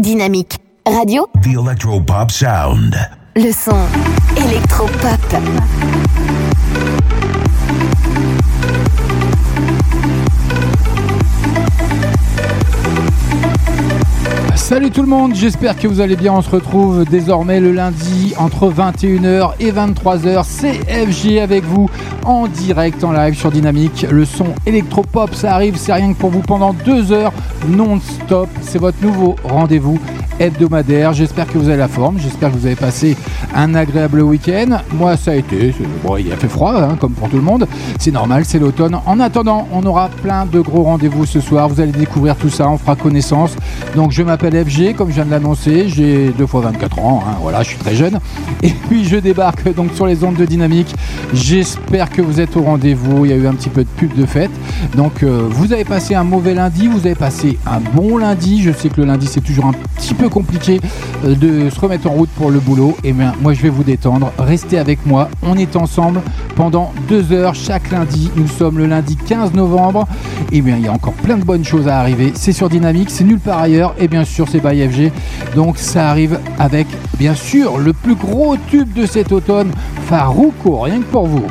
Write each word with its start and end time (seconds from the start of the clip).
Dynamique 0.00 0.56
Radio. 0.86 1.28
The 1.42 1.58
Electropop 1.58 2.30
Sound. 2.30 2.96
Le 3.36 3.52
son 3.52 3.76
électropop. 4.34 5.20
Salut 14.60 14.90
tout 14.90 15.02
le 15.02 15.08
monde, 15.08 15.34
j'espère 15.34 15.76
que 15.76 15.88
vous 15.88 16.00
allez 16.00 16.14
bien. 16.14 16.32
On 16.32 16.42
se 16.42 16.50
retrouve 16.50 17.04
désormais 17.04 17.58
le 17.58 17.72
lundi 17.72 18.34
entre 18.38 18.70
21h 18.70 19.54
et 19.58 19.72
23h. 19.72 20.44
CFG 20.44 21.40
avec 21.40 21.64
vous 21.64 21.90
en 22.24 22.46
direct, 22.46 23.02
en 23.02 23.10
live 23.10 23.34
sur 23.34 23.50
Dynamique. 23.50 24.06
Le 24.08 24.24
son 24.24 24.54
électropop, 24.66 25.34
ça 25.34 25.54
arrive, 25.54 25.76
c'est 25.76 25.92
rien 25.92 26.12
que 26.12 26.18
pour 26.18 26.30
vous 26.30 26.42
pendant 26.42 26.72
deux 26.72 27.10
heures 27.10 27.32
non-stop. 27.66 28.48
C'est 28.60 28.78
votre 28.78 29.02
nouveau 29.02 29.34
rendez-vous 29.42 29.98
hebdomadaire. 30.40 31.12
J'espère 31.12 31.46
que 31.46 31.58
vous 31.58 31.68
avez 31.68 31.76
la 31.76 31.88
forme, 31.88 32.18
j'espère 32.18 32.50
que 32.50 32.56
vous 32.56 32.66
avez 32.66 32.74
passé 32.74 33.16
un 33.54 33.74
agréable 33.74 34.22
week-end. 34.22 34.78
Moi, 34.92 35.16
ça 35.16 35.32
a 35.32 35.34
été. 35.34 35.74
Bon, 36.02 36.16
il 36.16 36.32
a 36.32 36.36
fait 36.36 36.48
froid, 36.48 36.74
hein, 36.74 36.96
comme 36.98 37.12
pour 37.12 37.28
tout 37.28 37.36
le 37.36 37.42
monde. 37.42 37.68
C'est 37.98 38.10
normal, 38.10 38.44
c'est 38.44 38.58
l'automne. 38.58 38.98
En 39.06 39.20
attendant, 39.20 39.68
on 39.72 39.84
aura 39.84 40.08
plein 40.08 40.46
de 40.46 40.60
gros 40.60 40.82
rendez-vous 40.82 41.26
ce 41.26 41.40
soir. 41.40 41.68
Vous 41.68 41.80
allez 41.80 41.92
découvrir 41.92 42.36
tout 42.36 42.48
ça, 42.48 42.68
on 42.68 42.78
fera 42.78 42.96
connaissance. 42.96 43.54
Donc, 43.94 44.12
je 44.12 44.22
m'appelle 44.22 44.64
FG, 44.64 44.94
comme 44.96 45.08
je 45.10 45.14
viens 45.14 45.26
de 45.26 45.30
l'annoncer. 45.30 45.88
J'ai 45.88 46.30
deux 46.30 46.46
fois 46.46 46.62
24 46.62 46.98
ans, 47.00 47.22
hein, 47.26 47.36
voilà, 47.40 47.62
je 47.62 47.68
suis 47.68 47.78
très 47.78 47.94
jeune. 47.94 48.18
Et 48.62 48.70
puis, 48.70 49.04
je 49.04 49.16
débarque 49.16 49.72
donc 49.74 49.92
sur 49.94 50.06
les 50.06 50.24
ondes 50.24 50.36
de 50.36 50.46
dynamique. 50.46 50.94
J'espère 51.34 52.08
que 52.08 52.22
vous 52.22 52.40
êtes 52.40 52.56
au 52.56 52.62
rendez-vous. 52.62 53.26
Il 53.26 53.30
y 53.30 53.34
a 53.34 53.36
eu 53.36 53.46
un 53.46 53.54
petit 53.54 53.68
peu 53.68 53.84
de 53.84 53.88
pub 53.88 54.14
de 54.14 54.24
fête. 54.24 54.50
Donc, 54.96 55.22
euh, 55.22 55.46
vous 55.50 55.72
avez 55.72 55.84
passé 55.84 56.14
un 56.14 56.24
mauvais 56.24 56.54
lundi, 56.54 56.86
vous 56.86 57.06
avez 57.06 57.14
passé 57.14 57.58
un 57.66 57.80
bon 57.80 58.16
lundi. 58.16 58.62
Je 58.62 58.72
sais 58.72 58.88
que 58.88 59.00
le 59.00 59.06
lundi, 59.06 59.26
c'est 59.26 59.42
toujours 59.42 59.66
un 59.66 59.74
petit 59.96 60.14
peu 60.14 60.29
compliqué 60.30 60.80
euh, 61.24 61.34
de 61.34 61.68
se 61.68 61.78
remettre 61.78 62.08
en 62.08 62.12
route 62.12 62.30
pour 62.30 62.50
le 62.50 62.60
boulot. 62.60 62.96
Et 63.04 63.12
bien, 63.12 63.34
moi, 63.40 63.52
je 63.52 63.60
vais 63.60 63.68
vous 63.68 63.84
détendre. 63.84 64.32
Restez 64.38 64.78
avec 64.78 65.04
moi. 65.04 65.28
On 65.42 65.56
est 65.56 65.76
ensemble 65.76 66.22
pendant 66.56 66.92
deux 67.08 67.32
heures 67.32 67.54
chaque 67.54 67.90
lundi. 67.90 68.30
Nous 68.36 68.48
sommes 68.48 68.78
le 68.78 68.86
lundi 68.86 69.16
15 69.16 69.52
novembre. 69.52 70.06
Et 70.52 70.62
bien, 70.62 70.76
il 70.76 70.84
y 70.84 70.88
a 70.88 70.92
encore 70.92 71.12
plein 71.14 71.36
de 71.36 71.44
bonnes 71.44 71.64
choses 71.64 71.88
à 71.88 71.98
arriver. 71.98 72.32
C'est 72.34 72.52
sur 72.52 72.68
Dynamique, 72.68 73.10
c'est 73.10 73.24
nulle 73.24 73.40
part 73.40 73.58
ailleurs. 73.58 73.94
Et 73.98 74.08
bien 74.08 74.24
sûr, 74.24 74.46
c'est 74.50 74.60
by 74.60 74.88
FG. 74.88 75.12
Donc, 75.54 75.76
ça 75.78 76.08
arrive 76.08 76.38
avec, 76.58 76.86
bien 77.18 77.34
sûr, 77.34 77.78
le 77.78 77.92
plus 77.92 78.14
gros 78.14 78.56
tube 78.68 78.92
de 78.94 79.06
cet 79.06 79.32
automne, 79.32 79.70
Farouko, 80.08 80.80
rien 80.80 81.00
que 81.00 81.04
pour 81.04 81.26
vous. 81.26 81.44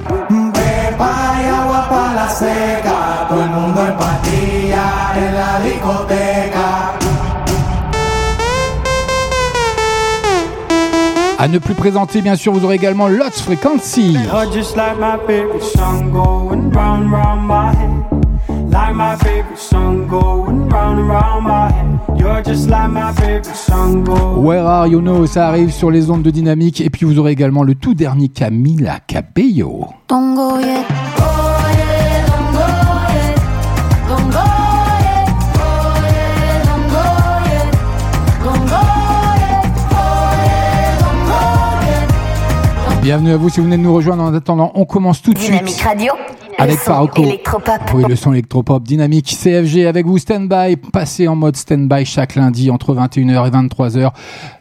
La. 6.54 6.79
À 11.42 11.48
ne 11.48 11.58
plus 11.58 11.74
présenter, 11.74 12.22
bien 12.22 12.36
sûr, 12.36 12.52
vous 12.52 12.66
aurez 12.66 12.76
également 12.76 13.08
Lots 13.08 13.32
Frequency. 13.42 14.12
You're 14.12 14.52
just 14.52 14.76
like 14.76 15.00
my 15.00 15.18
favorite 15.26 15.64
song 15.64 16.12
going 16.12 16.70
round 16.74 17.10
round 17.10 17.48
my 17.48 17.72
head. 17.74 18.70
Like 18.70 18.94
my 18.94 19.16
favorite 19.16 19.58
song 19.58 20.06
going 20.10 20.68
round 20.70 21.00
and 21.00 21.08
round 21.08 21.46
my 21.46 21.72
head. 21.72 22.20
You're 22.20 22.44
just 22.44 22.70
like 22.70 22.90
my 22.90 23.14
favorite 23.14 23.56
song 23.56 24.04
going. 24.04 24.44
Where 24.44 24.66
are 24.66 24.86
you 24.90 25.00
know, 25.00 25.26
ça 25.28 25.48
arrive 25.48 25.72
sur 25.72 25.92
les 25.92 26.10
ondes 26.12 26.24
de 26.24 26.30
dynamique. 26.30 26.82
Et 26.82 26.90
puis 26.90 27.06
vous 27.06 27.18
aurez 27.20 27.32
également 27.32 27.64
le 27.64 27.74
tout 27.74 27.94
dernier 27.94 28.28
Camila 28.28 29.00
Cabello. 29.08 29.86
Don't 30.10 30.36
go 30.36 30.60
yet. 30.60 30.86
Bienvenue 43.02 43.32
à 43.32 43.38
vous 43.38 43.50
si 43.50 43.60
vous 43.60 43.66
venez 43.66 43.78
de 43.78 43.82
nous 43.82 43.94
rejoindre. 43.94 44.24
En 44.24 44.34
attendant, 44.34 44.72
on 44.76 44.86
commence 44.86 45.22
tout 45.22 45.34
de 45.34 45.40
Dynamique 45.40 45.70
suite 45.76 45.88
Radio. 45.88 46.14
avec 46.58 46.74
le 46.76 46.80
son 46.80 46.84
Farouko. 46.86 47.24
électropop. 47.24 47.80
Oui, 47.94 48.04
le 48.08 48.16
son 48.16 48.34
électropop 48.34 48.84
dynamique 48.84 49.26
CFG 49.42 49.86
avec 49.88 50.06
vous 50.06 50.18
stand-by, 50.18 50.76
passez 50.92 51.28
en 51.28 51.36
mode 51.36 51.56
stand-by 51.56 52.06
chaque 52.06 52.36
lundi 52.36 52.70
entre 52.70 52.94
21h 52.94 53.48
et 53.48 53.52
23h. 53.52 54.12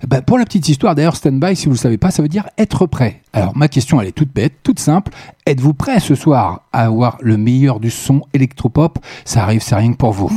Ben, 0.07 0.23
pour 0.23 0.39
la 0.39 0.45
petite 0.45 0.69
histoire 0.69 0.95
d'ailleurs, 0.95 1.17
stand-by, 1.17 1.57
si 1.57 1.65
vous 1.65 1.71
ne 1.73 1.77
le 1.77 1.81
savez 1.81 1.99
pas, 1.99 2.11
ça 2.11 2.23
veut 2.23 2.29
dire 2.29 2.49
être 2.59 2.87
prêt. 2.87 3.23
Alors 3.39 3.57
ma 3.57 3.69
question, 3.69 4.01
elle 4.01 4.09
est 4.09 4.13
toute 4.13 4.35
bête, 4.35 4.55
toute 4.65 4.81
simple. 4.81 5.13
Êtes-vous 5.47 5.73
prêt 5.73 6.01
ce 6.01 6.15
soir 6.15 6.63
à 6.73 6.85
avoir 6.87 7.19
le 7.21 7.37
meilleur 7.37 7.79
du 7.79 7.91
son 7.91 8.23
électropop? 8.35 8.99
Ça 9.25 9.43
arrive, 9.45 9.63
c'est 9.63 9.77
rien 9.77 9.93
que 9.93 9.97
pour 9.97 10.13
vous. 10.13 10.29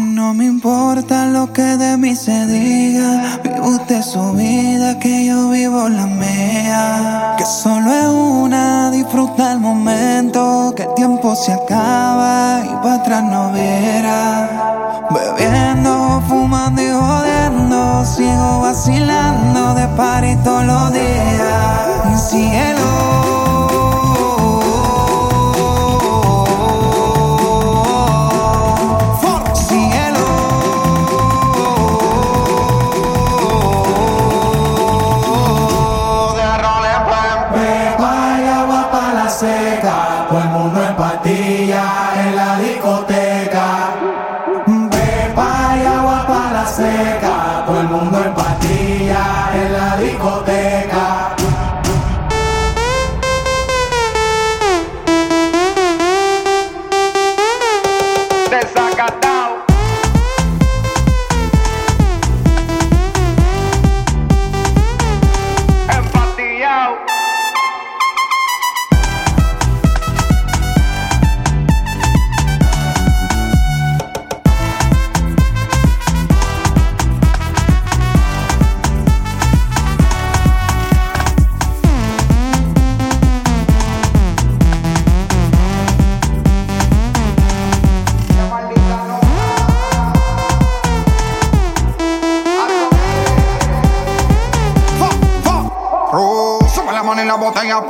Oh. 22.94 23.31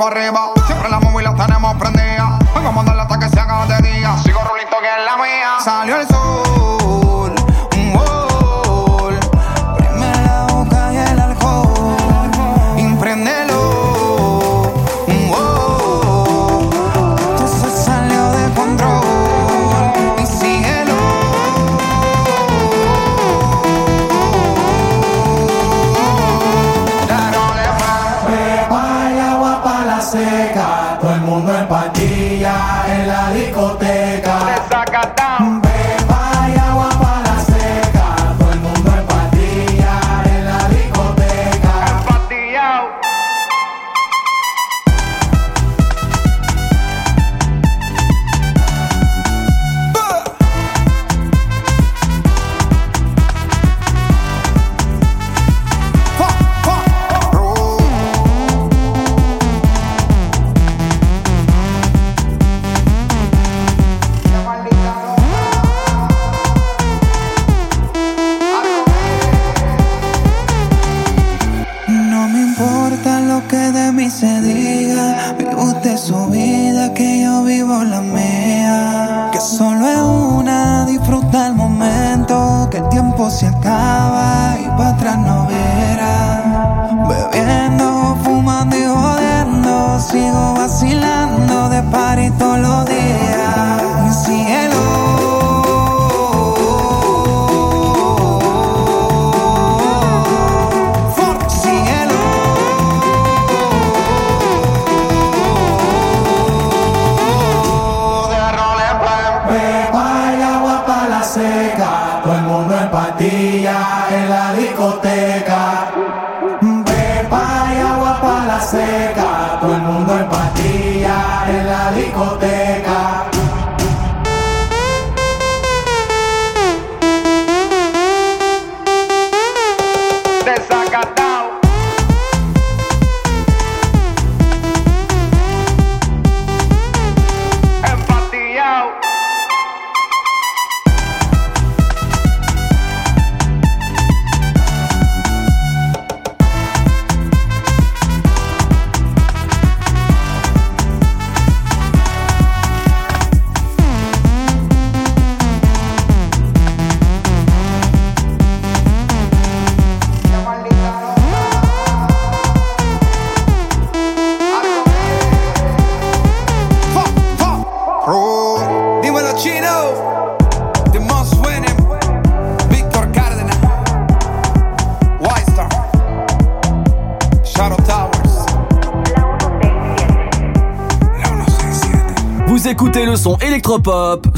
Arriba. 0.06 0.41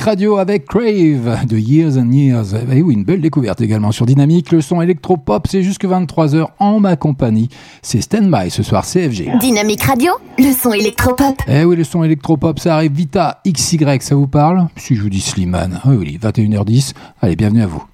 Radio 0.00 0.38
avec 0.38 0.66
Crave 0.66 1.46
de 1.46 1.56
Years 1.56 1.96
and 1.96 2.10
Years. 2.10 2.54
Et 2.72 2.82
oui, 2.82 2.94
une 2.94 3.04
belle 3.04 3.20
découverte 3.20 3.60
également 3.60 3.92
sur 3.92 4.06
Dynamique. 4.06 4.52
Le 4.52 4.60
son 4.60 4.80
électropop, 4.80 5.46
c'est 5.48 5.62
jusque 5.62 5.84
23h 5.84 6.46
en 6.58 6.80
ma 6.80 6.96
compagnie. 6.96 7.48
C'est 7.82 8.00
standby 8.00 8.50
ce 8.50 8.62
soir, 8.62 8.84
CFG. 8.84 9.38
Dynamique 9.40 9.82
Radio, 9.82 10.12
le 10.38 10.52
son 10.52 10.72
électropop. 10.72 11.42
Eh 11.46 11.64
oui, 11.64 11.76
le 11.76 11.84
son 11.84 12.04
électropop, 12.04 12.58
ça 12.58 12.76
arrive 12.76 12.92
Vita 12.92 13.40
XY, 13.46 13.78
ça 14.00 14.14
vous 14.14 14.28
parle? 14.28 14.68
Si 14.76 14.94
je 14.96 15.02
vous 15.02 15.10
dis 15.10 15.20
Slimane, 15.20 15.80
ah 15.84 15.88
oui, 15.88 16.18
21h10. 16.22 16.94
Allez, 17.20 17.36
bienvenue 17.36 17.62
à 17.62 17.66
vous. 17.66 17.84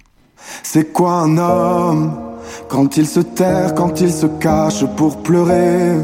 C'est 0.63 0.93
quoi 0.93 1.13
un 1.21 1.37
homme 1.37 2.13
quand 2.67 2.97
il 2.97 3.07
se 3.07 3.19
terre, 3.19 3.73
quand 3.75 4.01
il 4.01 4.11
se 4.11 4.27
cache 4.27 4.85
pour 4.95 5.23
pleurer, 5.23 5.97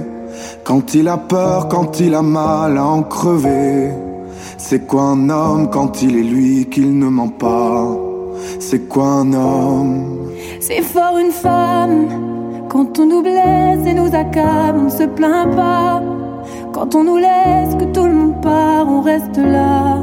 quand 0.63 0.93
il 0.93 1.07
a 1.07 1.17
peur, 1.17 1.67
quand 1.67 1.99
il 1.99 2.15
a 2.15 2.21
mal 2.21 2.77
à 2.77 2.85
en 2.85 3.03
crever? 3.03 4.10
C'est 4.71 4.87
quoi 4.87 5.01
un 5.01 5.29
homme 5.29 5.69
quand 5.69 6.01
il 6.01 6.15
est 6.15 6.23
lui 6.23 6.65
qu'il 6.69 6.97
ne 6.97 7.07
ment 7.07 7.27
pas? 7.27 7.89
C'est 8.57 8.87
quoi 8.87 9.05
un 9.05 9.33
homme? 9.33 10.29
C'est 10.61 10.81
fort 10.81 11.17
une 11.17 11.31
femme 11.31 12.07
quand 12.69 12.97
on 12.97 13.05
nous 13.05 13.21
blesse 13.21 13.85
et 13.85 13.93
nous 13.93 14.15
accable, 14.15 14.79
on 14.79 14.83
ne 14.83 14.89
se 14.89 15.03
plaint 15.03 15.53
pas. 15.57 16.01
Quand 16.71 16.95
on 16.95 17.03
nous 17.03 17.17
laisse, 17.17 17.75
que 17.77 17.83
tout 17.91 18.05
le 18.05 18.13
monde 18.13 18.41
part, 18.41 18.87
on 18.87 19.01
reste 19.01 19.35
là. 19.35 19.97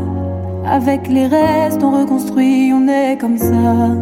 Avec 0.67 1.09
les 1.09 1.29
restes, 1.29 1.83
on 1.83 2.03
reconstruit, 2.03 2.71
on 2.75 2.87
est 2.89 3.17
comme 3.17 3.39
ça. 3.39 3.97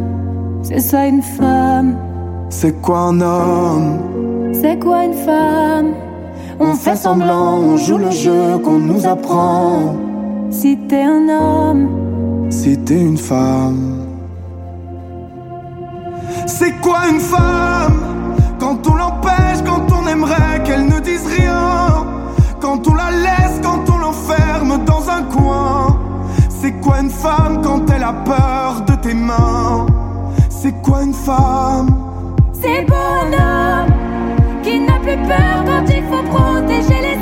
C'est 0.63 0.81
ça 0.81 1.07
une 1.07 1.23
femme. 1.23 1.97
C'est 2.49 2.83
quoi 2.83 2.99
un 3.11 3.21
homme? 3.21 4.01
C'est 4.53 4.81
quoi 4.81 5.05
une 5.05 5.15
femme? 5.15 5.93
On 6.59 6.75
fait 6.75 6.97
semblant, 6.97 7.55
on 7.59 7.77
joue 7.77 7.99
le 7.99 8.11
jeu 8.11 8.59
qu'on 8.65 8.81
nous 8.81 9.07
apprend. 9.07 10.06
Si 10.59 10.79
t'es 10.89 11.03
un 11.03 11.29
homme, 11.29 12.49
Si 12.49 12.79
t'es 12.79 12.99
une 12.99 13.19
femme. 13.19 14.07
C'est 16.47 16.73
quoi 16.81 17.01
une 17.13 17.21
femme? 17.21 18.01
Quand 18.59 18.79
on 18.89 18.95
l'empêche, 18.95 19.61
quand 19.67 19.87
on 19.93 20.09
aimerait 20.09 20.63
qu'elle 20.65 20.87
ne 20.87 20.99
dise 21.01 21.27
rien. 21.27 22.07
Quand 22.59 22.89
on 22.89 22.95
la 22.95 23.11
laisse, 23.11 23.61
quand 23.63 23.85
on 23.95 23.99
l'enferme 23.99 24.83
dans 24.87 25.05
un 25.11 25.25
coin. 25.25 25.99
C'est 26.49 26.73
quoi 26.81 27.01
une 27.01 27.11
femme 27.11 27.61
quand 27.63 27.83
elle 27.95 28.05
a 28.05 28.15
peur 28.15 28.83
de 28.89 28.95
tes 28.95 29.15
mains? 29.15 29.85
C'est 30.49 30.81
quoi 30.81 31.03
une 31.03 31.13
femme? 31.29 31.89
C'est 32.55 32.87
un 32.91 33.27
homme 33.45 33.93
qui 34.63 34.81
n'a 34.81 34.99
plus 35.01 35.21
peur 35.29 35.57
quand 35.67 35.85
il 35.97 36.03
faut 36.11 36.25
protéger 36.35 37.01
les 37.09 37.16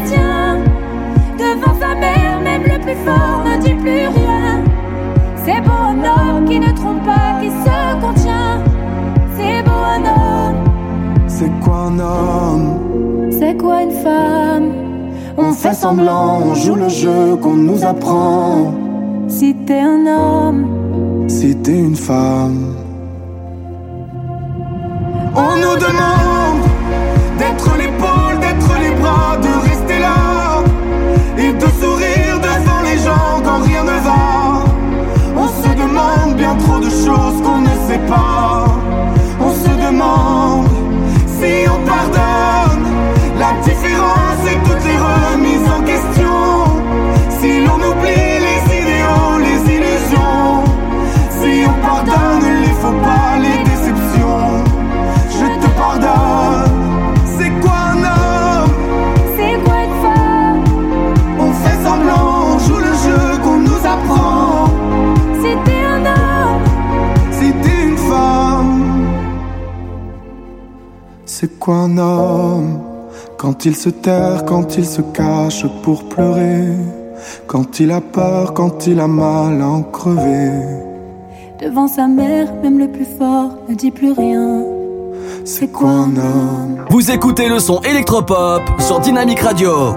plus 2.84 2.94
fort 3.06 3.40
ne 3.46 3.56
dit 3.62 3.74
plus 3.74 4.06
rien. 4.20 4.62
C'est 5.44 5.60
beau 5.62 5.80
un 5.92 5.98
homme 6.12 6.44
qui 6.48 6.58
ne 6.60 6.72
trompe 6.72 7.02
pas, 7.04 7.40
qui 7.40 7.48
se 7.48 8.00
contient. 8.00 8.62
C'est 9.36 9.62
beau 9.64 9.80
un 9.96 10.04
homme, 10.14 10.56
C'est 11.26 11.50
quoi 11.60 11.78
un 11.88 11.98
homme? 11.98 13.30
C'est 13.30 13.56
quoi 13.56 13.82
une 13.82 13.90
femme? 13.90 14.68
On 15.36 15.52
fait 15.52 15.74
semblant, 15.74 16.40
on 16.50 16.54
joue 16.54 16.76
le 16.76 16.88
jeu 16.88 17.36
qu'on 17.42 17.54
nous 17.54 17.84
apprend. 17.84 18.72
Si 19.28 19.54
t'es 19.66 19.80
un 19.80 20.06
homme, 20.06 20.66
Si 21.28 21.56
t'es 21.56 21.78
une 21.78 21.96
femme. 21.96 22.76
On 25.34 25.56
nous 25.64 25.76
demande 25.86 26.62
d'être 27.38 27.70
l'épaule, 27.76 28.36
d'être 28.40 28.72
les 28.82 28.94
bras, 29.00 29.36
de 29.46 29.52
rester 29.68 29.98
là 29.98 30.62
et 31.38 31.52
de 31.52 31.68
sourire 31.80 31.93
de 36.84 36.90
choses 36.90 37.40
qu'on 37.42 37.60
ne 37.60 37.74
sait 37.88 38.04
pas. 38.06 38.64
On 39.40 39.52
se 39.52 39.70
demande 39.86 40.33
c'est 71.64 71.70
quoi 71.70 71.76
un 71.76 71.96
homme 71.96 72.78
Quand 73.38 73.64
il 73.64 73.74
se 73.74 73.88
terre, 73.88 74.44
quand 74.44 74.76
il 74.76 74.84
se 74.84 75.00
cache 75.00 75.64
pour 75.82 76.04
pleurer, 76.10 76.68
quand 77.46 77.80
il 77.80 77.90
a 77.90 78.02
peur, 78.02 78.52
quand 78.52 78.86
il 78.86 79.00
a 79.00 79.08
mal 79.08 79.62
à 79.62 79.68
en 79.68 79.82
crever. 79.82 80.50
devant 81.58 81.88
sa 81.88 82.06
mère, 82.06 82.52
même 82.62 82.78
le 82.78 82.88
plus 82.88 83.06
fort 83.06 83.56
ne 83.66 83.74
dit 83.74 83.90
plus 83.90 84.12
rien. 84.12 84.62
C'est 85.46 85.68
quoi 85.68 85.88
un 85.88 86.14
homme 86.16 86.84
Vous 86.90 87.10
écoutez 87.10 87.48
le 87.48 87.58
son 87.58 87.80
électropop 87.80 88.60
sur 88.78 89.00
Dynamic 89.00 89.40
Radio. 89.40 89.94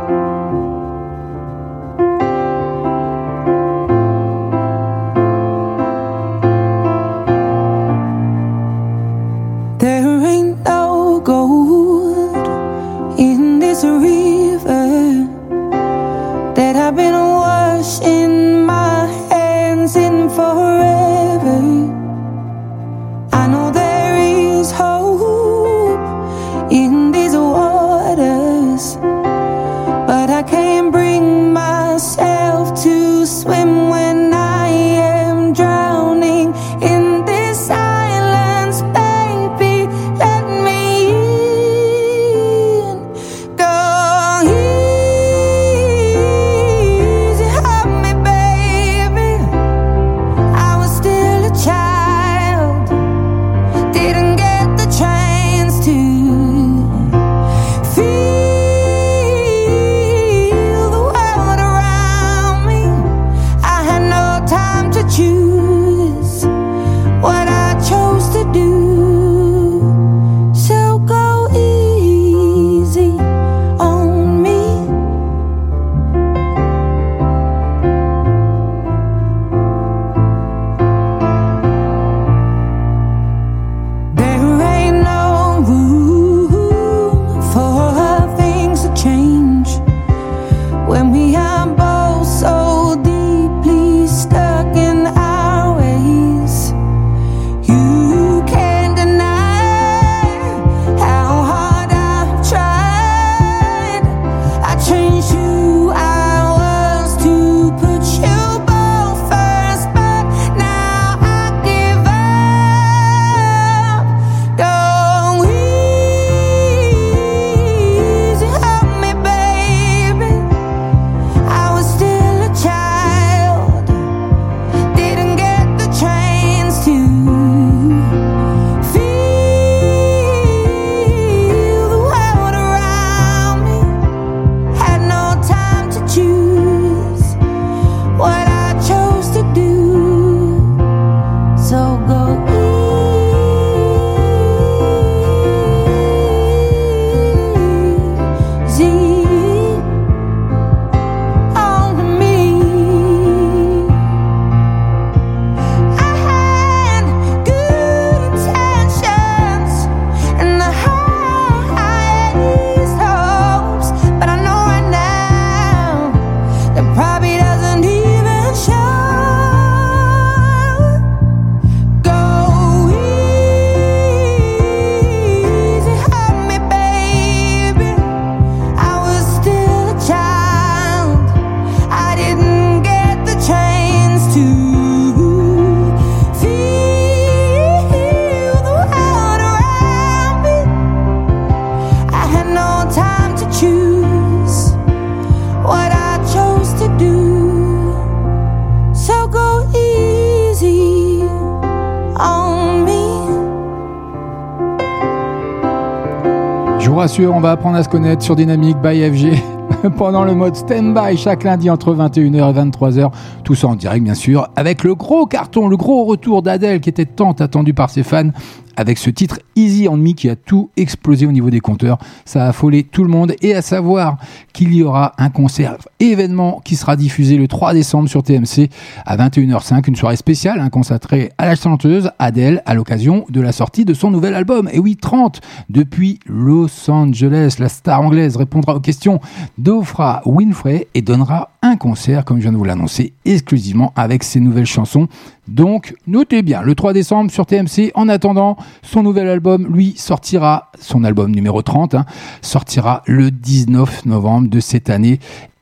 On 207.20 207.40
va 207.40 207.52
apprendre 207.52 207.78
à 207.78 207.84
se 207.84 207.90
connaître 207.90 208.22
sur 208.22 208.36
Dynamique 208.36 208.78
by 208.78 209.10
FG 209.10 209.42
pendant 209.98 210.24
le 210.24 210.36
mode 210.36 210.56
stand-by 210.56 211.18
chaque 211.18 211.44
lundi 211.44 211.68
entre 211.68 211.96
21h 211.96 212.52
et 212.52 212.70
23h. 212.70 213.12
Tout 213.44 213.56
ça 213.56 213.70
en 213.70 213.76
direct, 213.76 214.04
bien 214.04 214.14
sûr, 214.14 214.48
avec 214.56 214.84
le 214.84 214.94
gros 214.94 215.26
carton, 215.26 215.68
le 215.68 215.78
gros 215.78 216.06
retour 216.06 216.44
d'Adèle 216.44 216.80
qui 216.80 216.90
était 216.90 217.06
tant 217.06 217.32
attendu 217.32 217.74
par 217.74 217.90
ses 217.90 218.04
fans 218.04 218.30
avec 218.76 219.00
ce 219.00 219.10
titre 219.10 219.40
Easy 219.56 219.88
on 219.90 219.98
Me 219.98 220.12
qui 220.12 220.30
a 220.30 220.36
tout 220.36 220.70
explosé 220.78 221.26
au 221.26 221.32
niveau 221.32 221.50
des 221.50 221.60
compteurs. 221.60 221.98
Ça 222.24 222.46
a 222.46 222.50
affolé 222.50 222.84
tout 222.84 223.04
le 223.04 223.10
monde 223.10 223.34
et 223.42 223.56
à 223.56 223.64
savoir 223.64 224.18
qu'il 224.54 224.76
y 224.76 224.84
aura 224.84 225.14
un 225.18 225.32
concert 225.32 225.78
événement 226.00 226.62
qui 226.64 226.76
sera 226.76 226.96
diffusé 226.96 227.38
le 227.38 227.48
3 227.48 227.74
décembre 227.74 228.10
sur 228.10 228.24
TMC 228.24 228.70
à 229.06 229.18
21h05, 229.18 229.88
une 229.88 229.96
soirée 229.96 230.16
spéciale 230.16 230.60
hein, 230.60 230.70
consacrée 230.70 231.32
à 231.38 231.46
la 231.46 231.56
chanteuse 231.56 232.12
Adèle 232.20 232.62
à 232.66 232.74
l'occasion 232.74 233.26
de 233.30 233.42
la 233.42 233.52
sortie 233.52 233.86
de 233.86 233.94
son 233.94 234.12
nouvel 234.12 234.36
album. 234.36 234.70
Et 234.72 234.80
oui, 234.80 234.96
30 234.96 235.42
depuis 235.70 236.20
Los 236.26 236.90
Angeles. 236.90 237.56
La 237.60 237.70
star 237.70 238.02
anglaise 238.02 238.38
répondra 238.38 238.76
aux 238.76 238.80
questions 238.80 239.20
d'Ofra 239.58 240.22
Winfrey 240.26 240.88
et 240.94 241.02
donnera 241.02 241.52
un 241.62 241.76
concert, 241.76 242.26
comme 242.26 242.38
je 242.38 242.44
viens 242.44 242.52
de 242.52 242.58
vous 242.58 242.64
l'annoncer, 242.64 243.14
exclusivement 243.26 243.94
avec 243.96 244.24
ses 244.24 244.40
nouvelles 244.40 244.66
chansons. 244.66 245.08
Donc, 245.48 245.96
notez 246.08 246.42
bien, 246.42 246.62
le 246.62 246.76
3 246.76 246.94
décembre 246.94 247.32
sur 247.32 247.46
TMC. 247.46 247.92
En 247.96 248.10
attendant, 248.10 248.58
son 248.82 249.04
nouvel 249.04 249.28
album, 249.28 249.68
lui, 249.74 249.94
sortira, 249.98 250.72
son 250.80 251.04
album 251.04 251.32
numéro 251.34 251.62
30, 251.62 251.96
hein, 251.96 252.06
sortira 252.42 253.02
le 253.06 253.32
19 253.32 254.06
novembre 254.06 254.50
de 254.50 254.60
cette 254.60 254.90
année. 254.90 255.20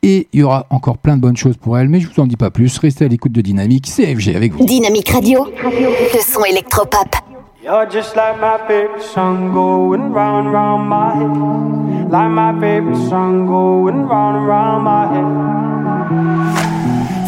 Et 0.08 0.28
il 0.34 0.42
y 0.42 0.44
aura 0.44 0.68
encore 0.70 1.00
plein 1.00 1.16
de 1.18 1.22
bonnes 1.22 1.36
choses 1.36 1.58
pour 1.58 1.80
elle, 1.80 1.90
mais 1.90 2.00
je 2.00 2.08
vous 2.08 2.20
en 2.22 2.28
dis 2.28 2.36
pas 2.38 2.52
plus. 2.52 2.78
Restez 2.78 3.06
à 3.06 3.08
l'écoute 3.08 3.32
de 3.32 3.42
Dynamique, 3.42 3.88
CFG 3.88 4.36
avec 4.36 4.54
vous. 4.54 4.64
Dynamique 4.64 5.10
Radio, 5.10 5.48
le 5.48 6.22
son 6.22 6.44
électropop. 6.46 7.16
You're 7.64 7.90
just 7.90 8.16
like 8.16 8.40
my 8.40 8.60
favorite 8.68 9.02
song 9.02 9.52
going 9.52 10.14
round 10.14 10.46
and 10.46 10.54
round 10.54 10.88
my 10.88 11.16
head. 11.16 12.12
Like 12.12 12.30
my 12.30 12.54
favorite 12.62 13.10
song 13.10 13.48
going 13.48 14.06
round 14.08 14.38
and 14.38 14.48
round 14.48 14.84
my 14.84 15.08
head. 15.08 15.26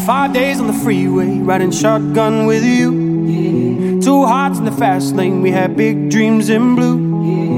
Five 0.06 0.32
days 0.32 0.60
on 0.60 0.68
the 0.68 0.72
freeway, 0.72 1.40
riding 1.40 1.72
shotgun 1.72 2.46
with 2.46 2.64
you. 2.64 4.00
Two 4.00 4.24
hearts 4.24 4.60
in 4.60 4.64
the 4.64 4.70
fast 4.70 5.16
lane, 5.16 5.42
we 5.42 5.50
had 5.50 5.76
big 5.76 6.10
dreams 6.10 6.48
in 6.48 6.76
blue. 6.76 7.57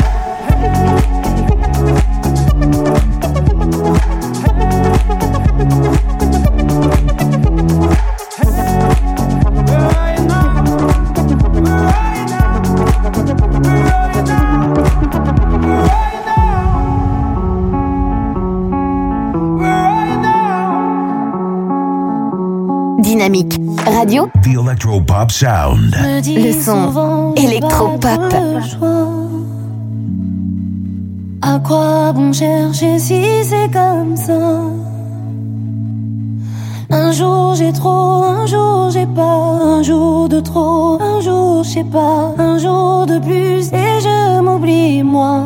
Radio, 24.01 24.27
The 24.41 24.57
Electropop 24.57 25.29
Sound. 25.29 25.95
Me 26.01 26.21
dis 26.21 26.35
le 26.35 26.53
son 26.53 27.35
électropop. 27.35 28.33
À 31.43 31.59
quoi 31.59 32.11
bon 32.11 32.33
chercher 32.33 32.97
si 32.97 33.21
c'est 33.43 33.71
comme 33.71 34.17
ça 34.17 34.61
Un 36.89 37.11
jour 37.11 37.53
j'ai 37.53 37.71
trop, 37.71 38.23
un 38.23 38.47
jour 38.47 38.89
j'ai 38.89 39.05
pas, 39.05 39.21
un 39.21 39.83
jour 39.83 40.27
de 40.27 40.39
trop, 40.39 40.99
un 40.99 41.21
jour 41.21 41.63
je 41.63 41.69
sais 41.69 41.83
pas, 41.83 42.33
un 42.39 42.57
jour 42.57 43.05
de 43.05 43.19
plus 43.19 43.67
et 43.71 43.99
je 44.01 44.41
m'oublie 44.41 45.03
moi. 45.03 45.43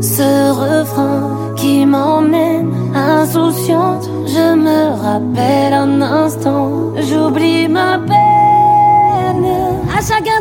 Ce 0.00 0.52
refrain 0.52 1.54
qui 1.54 1.84
m'emmène 1.84 2.70
insouciante, 2.94 4.08
je 4.28 4.54
me 4.54 4.80
rappelle 5.04 5.72
un 5.72 6.00
instant, 6.02 6.92
j'oublie 6.96 7.68
ma 7.68 7.98
peine. 7.98 9.46
À 9.96 10.00
chacun 10.02 10.37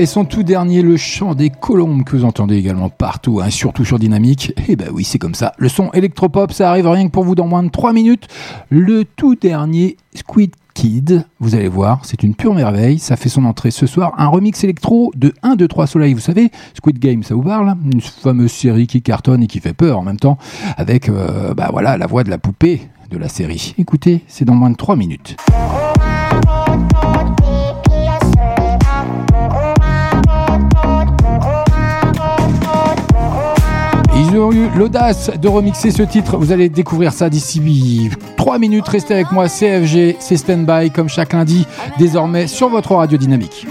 et 0.00 0.06
son 0.06 0.24
tout 0.24 0.42
dernier, 0.42 0.80
le 0.80 0.96
chant 0.96 1.34
des 1.34 1.50
colombes, 1.50 2.04
que 2.04 2.16
vous 2.16 2.24
entendez 2.24 2.56
également 2.56 2.88
partout, 2.88 3.42
hein, 3.42 3.50
surtout 3.50 3.84
sur 3.84 3.98
Dynamique. 3.98 4.54
Et 4.66 4.74
ben 4.74 4.88
oui, 4.94 5.04
c'est 5.04 5.18
comme 5.18 5.34
ça. 5.34 5.52
Le 5.58 5.68
son 5.68 5.90
électropop, 5.92 6.52
ça 6.52 6.70
arrive 6.70 6.88
rien 6.88 7.06
que 7.06 7.12
pour 7.12 7.22
vous 7.22 7.34
dans 7.34 7.46
moins 7.46 7.62
de 7.62 7.68
3 7.68 7.92
minutes. 7.92 8.26
Le 8.70 9.04
tout 9.04 9.34
dernier, 9.34 9.98
Squid 10.14 10.52
Kid, 10.72 11.26
vous 11.38 11.54
allez 11.54 11.68
voir, 11.68 12.00
c'est 12.04 12.22
une 12.22 12.34
pure 12.34 12.54
merveille. 12.54 12.98
Ça 12.98 13.16
fait 13.16 13.28
son 13.28 13.44
entrée 13.44 13.70
ce 13.70 13.84
soir. 13.84 14.14
Un 14.16 14.28
remix 14.28 14.64
électro 14.64 15.12
de 15.16 15.34
1, 15.42 15.56
2, 15.56 15.68
3 15.68 15.86
Soleil. 15.86 16.14
Vous 16.14 16.20
savez, 16.20 16.50
Squid 16.72 16.98
Game, 16.98 17.22
ça 17.22 17.34
vous 17.34 17.42
parle 17.42 17.74
Une 17.92 18.00
fameuse 18.00 18.52
série 18.52 18.86
qui 18.86 19.02
cartonne 19.02 19.42
et 19.42 19.48
qui 19.48 19.60
fait 19.60 19.74
peur 19.74 19.98
en 19.98 20.02
même 20.02 20.18
temps, 20.18 20.38
avec 20.78 21.10
euh, 21.10 21.52
bah 21.52 21.68
voilà, 21.70 21.98
la 21.98 22.06
voix 22.06 22.24
de 22.24 22.30
la 22.30 22.38
poupée 22.38 22.88
de 23.10 23.18
la 23.18 23.28
série. 23.28 23.74
Écoutez, 23.76 24.24
c'est 24.28 24.46
dans 24.46 24.54
moins 24.54 24.70
de 24.70 24.76
3 24.76 24.96
minutes. 24.96 25.36
Ils 34.32 34.36
eu 34.36 34.68
l'audace 34.76 35.28
de 35.40 35.48
remixer 35.48 35.90
ce 35.90 36.04
titre. 36.04 36.36
Vous 36.36 36.52
allez 36.52 36.68
découvrir 36.68 37.12
ça 37.12 37.28
d'ici 37.28 38.10
3 38.36 38.58
minutes. 38.60 38.86
Restez 38.86 39.14
avec 39.14 39.32
moi. 39.32 39.48
CFG, 39.48 40.16
c'est 40.20 40.36
Standby, 40.36 40.92
comme 40.92 41.08
chaque 41.08 41.32
lundi, 41.32 41.66
désormais 41.98 42.46
sur 42.46 42.68
votre 42.68 42.94
radio 42.94 43.18
dynamique. 43.18 43.66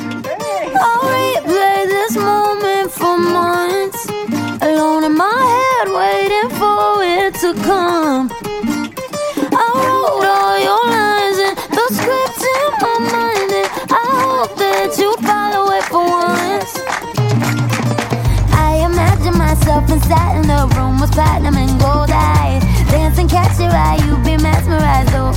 Myself 19.59 19.89
inside 19.91 20.35
in 20.37 20.47
the 20.47 20.75
room 20.75 20.99
with 20.99 21.11
platinum 21.11 21.55
and 21.55 21.79
gold 21.79 22.09
eyes. 22.11 22.63
Dancing, 22.91 23.27
catch 23.27 23.59
your 23.59 23.71
eye, 23.71 23.97
you'd 24.05 24.23
be 24.23 24.37
mesmerized. 24.41 25.09
Oh. 25.13 25.31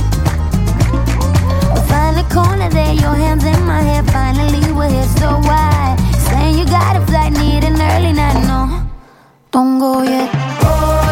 We 1.73 1.81
find 1.89 2.17
a 2.17 2.23
corner 2.33 2.69
there, 2.69 2.93
your 2.93 3.15
hands 3.15 3.43
in 3.43 3.65
my 3.65 3.81
hair. 3.81 4.03
Finally, 4.03 4.71
we're 4.71 4.89
here, 4.89 5.09
so 5.19 5.39
why? 5.41 5.95
Saying 6.29 6.57
you 6.57 6.65
got 6.65 6.95
a 6.95 7.05
flight, 7.05 7.33
need 7.33 7.63
an 7.63 7.81
early 7.81 8.13
night, 8.13 8.39
no. 8.47 8.89
Don't 9.51 9.79
go 9.79 10.03
yet. 10.03 10.29
Oh, 10.61 11.02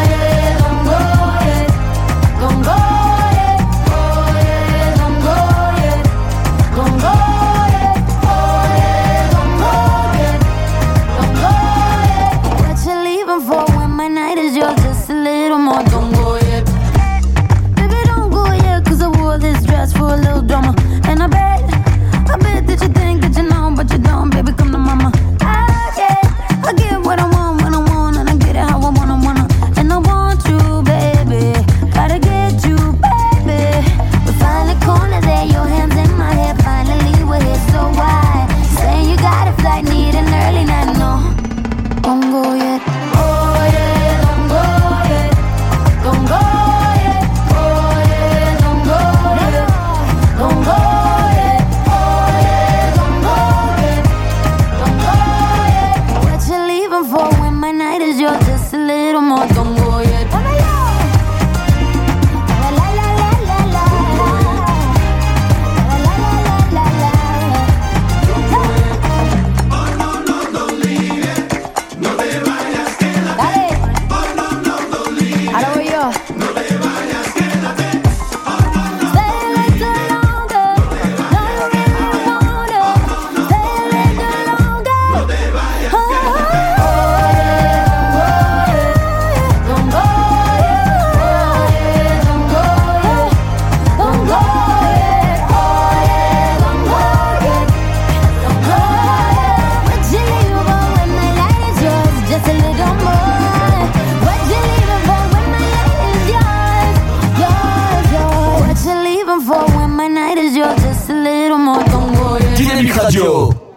Radio. 113.12 113.71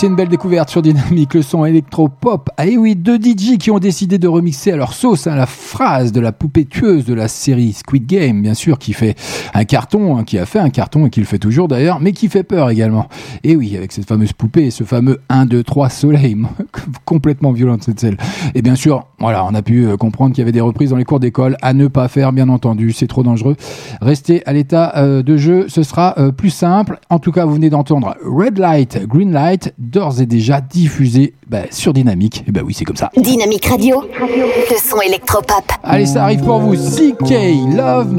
C'est 0.00 0.06
une 0.06 0.16
belle 0.16 0.30
découverte 0.30 0.70
sur 0.70 0.80
Dynamique, 0.80 1.34
le 1.34 1.42
son 1.42 1.66
électro-pop. 1.66 2.48
Ah 2.56 2.64
oui, 2.74 2.96
deux 2.96 3.18
DJ 3.18 3.58
qui 3.58 3.70
ont 3.70 3.78
décidé 3.78 4.16
de 4.16 4.28
remixer 4.28 4.72
à 4.72 4.76
leur 4.76 4.94
sauce 4.94 5.26
hein, 5.26 5.34
la 5.34 5.44
phrase 5.44 6.10
de 6.10 6.20
la 6.20 6.32
poupée 6.32 6.64
tueuse 6.64 7.04
de 7.04 7.12
la 7.12 7.28
série 7.28 7.74
Squid 7.74 8.06
Game, 8.06 8.40
bien 8.40 8.54
sûr, 8.54 8.78
qui 8.78 8.94
fait 8.94 9.14
un 9.52 9.66
carton, 9.66 10.16
hein, 10.16 10.24
qui 10.24 10.38
a 10.38 10.46
fait 10.46 10.58
un 10.58 10.70
carton 10.70 11.04
et 11.04 11.10
qui 11.10 11.20
le 11.20 11.26
fait 11.26 11.38
toujours 11.38 11.68
d'ailleurs, 11.68 12.00
mais 12.00 12.12
qui 12.12 12.30
fait 12.30 12.44
peur 12.44 12.70
également. 12.70 13.10
Et 13.44 13.56
oui, 13.56 13.76
avec 13.76 13.92
cette 13.92 14.08
fameuse 14.08 14.32
poupée 14.32 14.68
et 14.68 14.70
ce 14.70 14.84
fameux 14.84 15.20
1, 15.28 15.44
2, 15.44 15.62
3 15.62 15.90
soleil, 15.90 16.34
complètement 17.10 17.50
violente 17.50 17.82
cette 17.82 17.98
scène. 17.98 18.16
Et 18.54 18.62
bien 18.62 18.76
sûr, 18.76 19.08
voilà, 19.18 19.44
on 19.44 19.52
a 19.52 19.62
pu 19.62 19.84
euh, 19.84 19.96
comprendre 19.96 20.32
qu'il 20.32 20.42
y 20.42 20.44
avait 20.44 20.52
des 20.52 20.60
reprises 20.60 20.90
dans 20.90 20.96
les 20.96 21.04
cours 21.04 21.18
d'école 21.18 21.56
à 21.60 21.72
ne 21.72 21.88
pas 21.88 22.06
faire, 22.06 22.32
bien 22.32 22.48
entendu, 22.48 22.92
c'est 22.92 23.08
trop 23.08 23.24
dangereux. 23.24 23.56
Restez 24.00 24.46
à 24.46 24.52
l'état 24.52 24.92
euh, 24.96 25.24
de 25.24 25.36
jeu, 25.36 25.66
ce 25.66 25.82
sera 25.82 26.14
euh, 26.18 26.30
plus 26.30 26.50
simple. 26.50 27.00
En 27.10 27.18
tout 27.18 27.32
cas, 27.32 27.46
vous 27.46 27.54
venez 27.54 27.68
d'entendre 27.68 28.14
Red 28.24 28.58
Light, 28.58 29.04
Green 29.08 29.32
Light, 29.32 29.74
d'ores 29.78 30.20
et 30.20 30.26
déjà 30.26 30.60
diffusé 30.60 31.34
bah, 31.48 31.62
sur 31.72 31.92
Dynamique. 31.92 32.44
Et 32.46 32.52
bah 32.52 32.60
oui, 32.64 32.74
c'est 32.74 32.84
comme 32.84 32.94
ça. 32.94 33.10
Dynamique 33.16 33.66
Radio, 33.66 34.04
le 34.20 34.76
son 34.76 35.00
électropop. 35.00 35.64
Allez, 35.82 36.06
ça 36.06 36.22
arrive 36.22 36.44
pour 36.44 36.60
vous. 36.60 36.74
CK, 36.74 37.32
Love, 37.76 38.14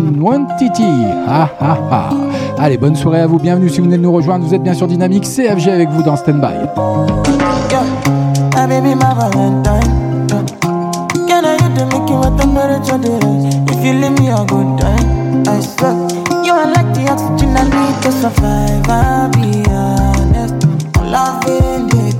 Titi. 0.59 0.83
Ah, 1.27 1.49
ah, 1.61 1.77
ah. 1.91 2.09
Allez, 2.57 2.77
bonne 2.77 2.97
soirée 2.97 3.21
à 3.21 3.27
vous. 3.27 3.39
Bienvenue 3.39 3.69
si 3.69 3.77
vous 3.77 3.85
venez 3.85 3.97
de 3.97 4.03
nous 4.03 4.11
rejoindre. 4.11 4.45
Vous 4.45 4.53
êtes 4.53 4.63
bien 4.63 4.73
sur 4.73 4.87
Dynamique. 4.87 5.23
CFG 5.23 5.69
avec 5.69 5.89
vous 5.91 6.03
dans 6.03 6.17
Standby. 6.17 6.67
Baby, 8.71 8.95
my 8.95 9.13
Valentine. 9.13 10.29
Can 11.27 11.43
I 11.43 11.59
hit 11.59 11.75
the 11.75 11.83
with 11.91 12.39
temperature 12.39 12.97
the 12.97 13.11
If 13.67 13.83
you 13.83 13.91
leave 13.99 14.17
me 14.17 14.29
a 14.29 14.45
good 14.47 14.79
time, 14.79 15.43
I 15.45 15.59
swear. 15.59 15.91
You 16.45 16.53
are 16.53 16.71
like 16.71 16.95
the 16.95 17.03
oxygen 17.11 17.57
I 17.57 17.67
need 17.67 18.01
to 18.03 18.11
survive. 18.13 18.87
I'll 18.87 19.27
be 19.35 19.65
honest. 19.67 20.63
I'm 20.95 21.11
loving 21.11 21.87
the 21.91 22.10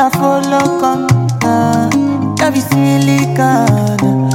Na 0.00 0.08
follow, 0.08 0.80
come. 0.80 1.06
Uh, 1.44 1.90
love 2.40 2.56
you 2.56 2.62
silicone. 2.62 4.30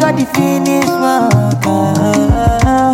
Got 0.00 0.16
the 0.18 0.26
finish 0.34 0.90
work. 0.98 1.64
Uh, 1.64 2.90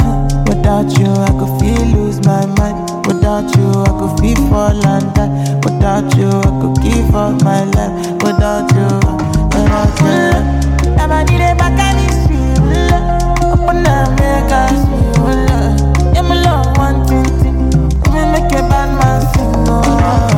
without 0.46 0.92
you, 0.98 1.08
I 1.08 1.32
could 1.38 1.58
feel 1.58 1.80
lose 1.96 2.20
my 2.26 2.44
mind. 2.60 3.06
Without 3.06 3.56
you, 3.56 3.64
I 3.64 3.96
could 3.98 4.20
feel 4.20 4.36
fall 4.50 4.86
and 4.86 5.08
die. 5.14 5.32
Without 5.64 6.14
you, 6.18 6.28
I 6.28 6.52
could 6.60 6.76
give 6.82 7.14
up 7.14 7.42
my 7.42 7.64
life. 7.64 7.94
Without 8.22 8.68
you, 8.76 8.88
without 9.48 9.96
you. 10.04 10.92
Never 10.92 11.24
did 11.24 11.40
it 11.40 11.56
back 11.56 11.80
and 11.80 11.98
it's 12.04 12.28
real. 12.28 12.92
Open 13.56 13.86
up, 13.88 14.10
make 14.20 14.52
us. 14.52 14.84
Yeah, 16.14 16.20
my 16.20 16.36
love, 16.44 16.76
one 16.76 17.06
thing, 17.06 17.24
thing. 17.40 17.70
Me 18.12 18.20
make 18.32 18.52
a 18.52 18.60
bad 18.68 18.90
man 19.00 19.20
sing. 19.32 19.48
You 19.64 20.31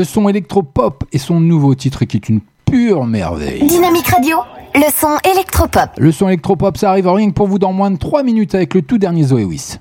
le 0.00 0.04
son 0.04 0.30
électro-pop 0.30 1.04
et 1.12 1.18
son 1.18 1.40
nouveau 1.40 1.74
titre 1.74 2.06
qui 2.06 2.16
est 2.16 2.30
une 2.30 2.40
pure 2.64 3.04
merveille. 3.04 3.66
Dynamique 3.66 4.06
Radio, 4.06 4.38
le 4.74 4.90
son 4.90 5.18
électropop. 5.30 5.90
Le 5.98 6.10
son 6.10 6.28
électropop, 6.28 6.78
ça 6.78 6.88
arrive 6.88 7.06
rien 7.06 7.28
que 7.28 7.34
pour 7.34 7.48
vous 7.48 7.58
dans 7.58 7.74
moins 7.74 7.90
de 7.90 7.98
3 7.98 8.22
minutes 8.22 8.54
avec 8.54 8.72
le 8.72 8.80
tout 8.80 8.96
dernier 8.96 9.24
Zoé 9.24 9.44
Wiss. 9.44 9.78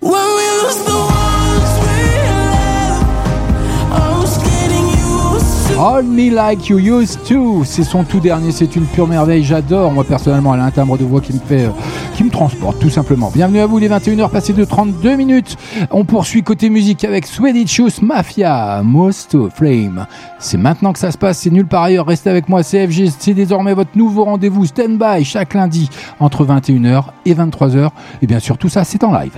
Hold 5.81 6.07
Me 6.07 6.29
Like 6.29 6.67
You 6.67 6.77
Used 6.77 7.23
To, 7.29 7.63
c'est 7.63 7.85
son 7.85 8.03
tout 8.03 8.19
dernier, 8.19 8.51
c'est 8.51 8.75
une 8.75 8.85
pure 8.85 9.07
merveille, 9.07 9.45
j'adore. 9.45 9.93
Moi 9.93 10.03
personnellement, 10.03 10.53
elle 10.53 10.59
a 10.59 10.65
un 10.65 10.71
timbre 10.71 10.97
de 10.97 11.05
voix 11.05 11.21
qui 11.21 11.31
me 11.31 11.39
fait, 11.39 11.67
euh, 11.67 11.69
qui 12.15 12.25
me 12.25 12.29
transporte 12.29 12.79
tout 12.79 12.89
simplement. 12.89 13.31
Bienvenue 13.33 13.61
à 13.61 13.65
vous, 13.65 13.77
les 13.77 13.87
21h 13.87 14.29
passées 14.29 14.51
de 14.51 14.65
32 14.65 15.15
minutes. 15.15 15.55
On 15.89 16.03
poursuit 16.03 16.43
côté 16.43 16.69
musique 16.69 17.05
avec 17.05 17.25
Swedish 17.25 17.71
Shoes 17.71 18.01
Mafia, 18.01 18.81
Most 18.83 19.37
Flame. 19.55 20.05
C'est 20.37 20.57
maintenant 20.57 20.91
que 20.91 20.99
ça 20.99 21.11
se 21.11 21.17
passe, 21.17 21.37
c'est 21.37 21.49
nulle 21.49 21.65
part 21.65 21.83
ailleurs. 21.83 22.07
Restez 22.07 22.29
avec 22.29 22.49
moi, 22.49 22.61
CFG, 22.61 23.09
c'est 23.17 23.33
désormais 23.33 23.73
votre 23.73 23.91
nouveau 23.95 24.25
rendez-vous 24.25 24.65
stand-by 24.65 25.23
chaque 25.23 25.53
lundi 25.53 25.89
entre 26.19 26.45
21h 26.45 27.05
et 27.25 27.33
23h. 27.33 27.91
Et 28.21 28.27
bien 28.27 28.39
sûr, 28.39 28.57
tout 28.57 28.67
ça, 28.67 28.83
c'est 28.83 29.01
en 29.05 29.13
live. 29.13 29.31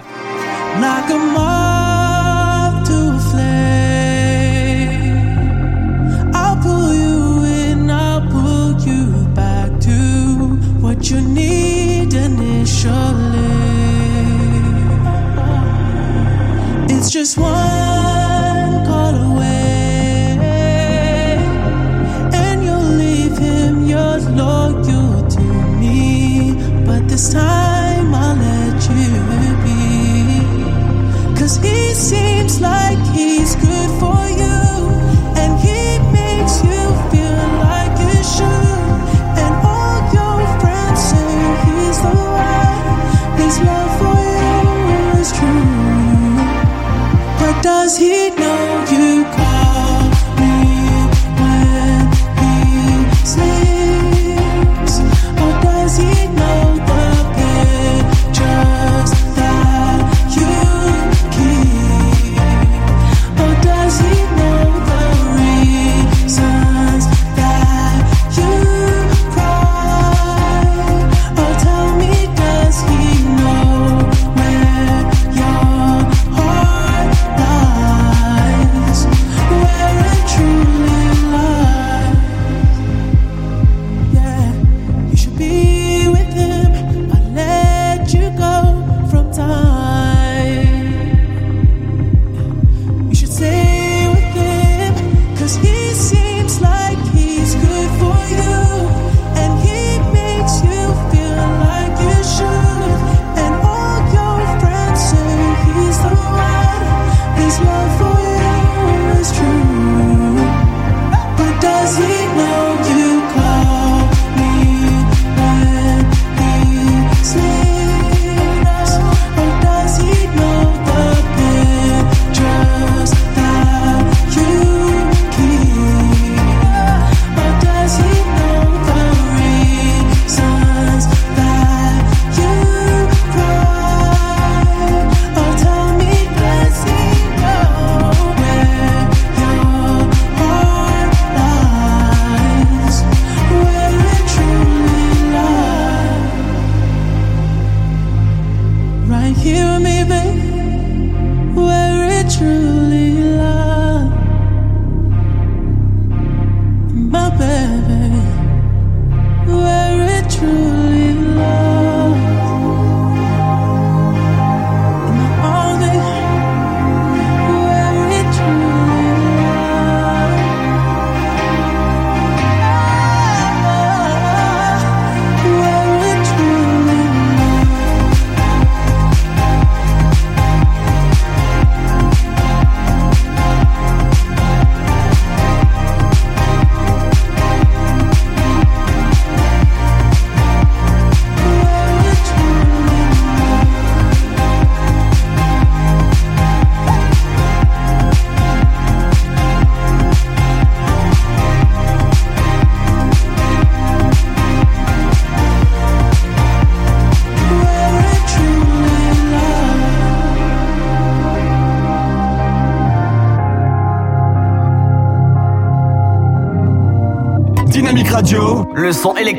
surely 12.82 13.52
it's 16.90 17.12
just 17.12 17.38
one 17.38 18.86
call 18.88 19.16
away, 19.32 20.38
and 22.34 22.64
you'll 22.64 22.92
leave 23.04 23.38
him 23.38 23.86
your 23.86 24.18
to 25.30 25.44
me. 25.80 26.56
But 26.84 27.08
this 27.08 27.32
time 27.32 28.16
I'll 28.16 28.36
let 28.36 28.90
you 28.90 29.14
he 31.58 31.94
seems 31.94 32.60
like 32.62 32.98
he's 33.14 33.56
good. 33.58 33.71
does 47.92 48.00
he 48.00 48.30
know? 48.38 48.61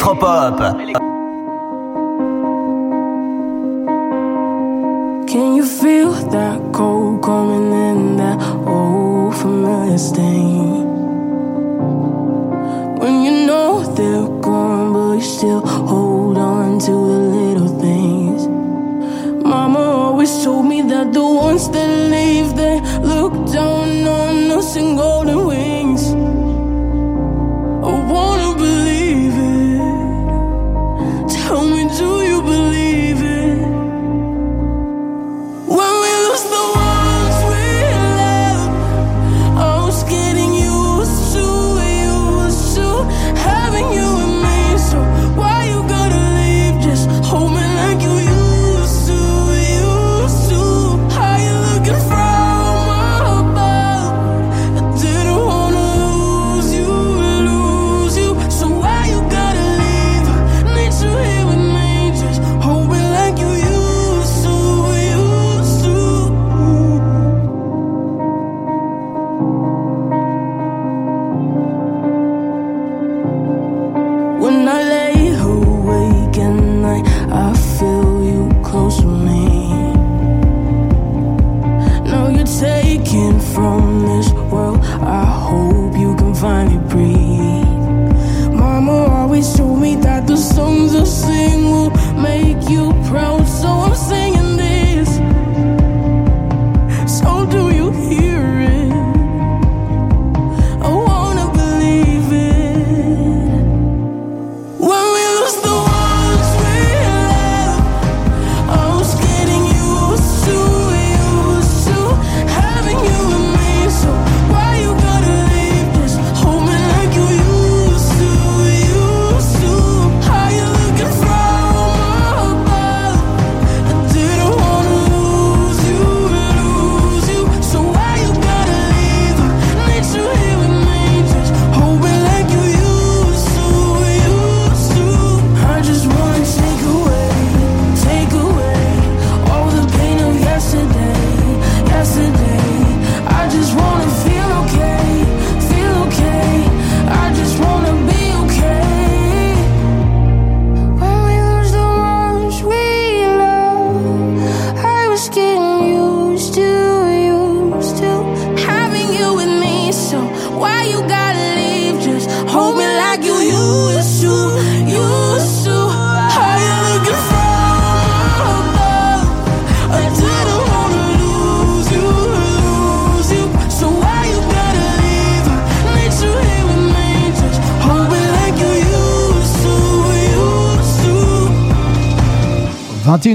Le 0.03 0.32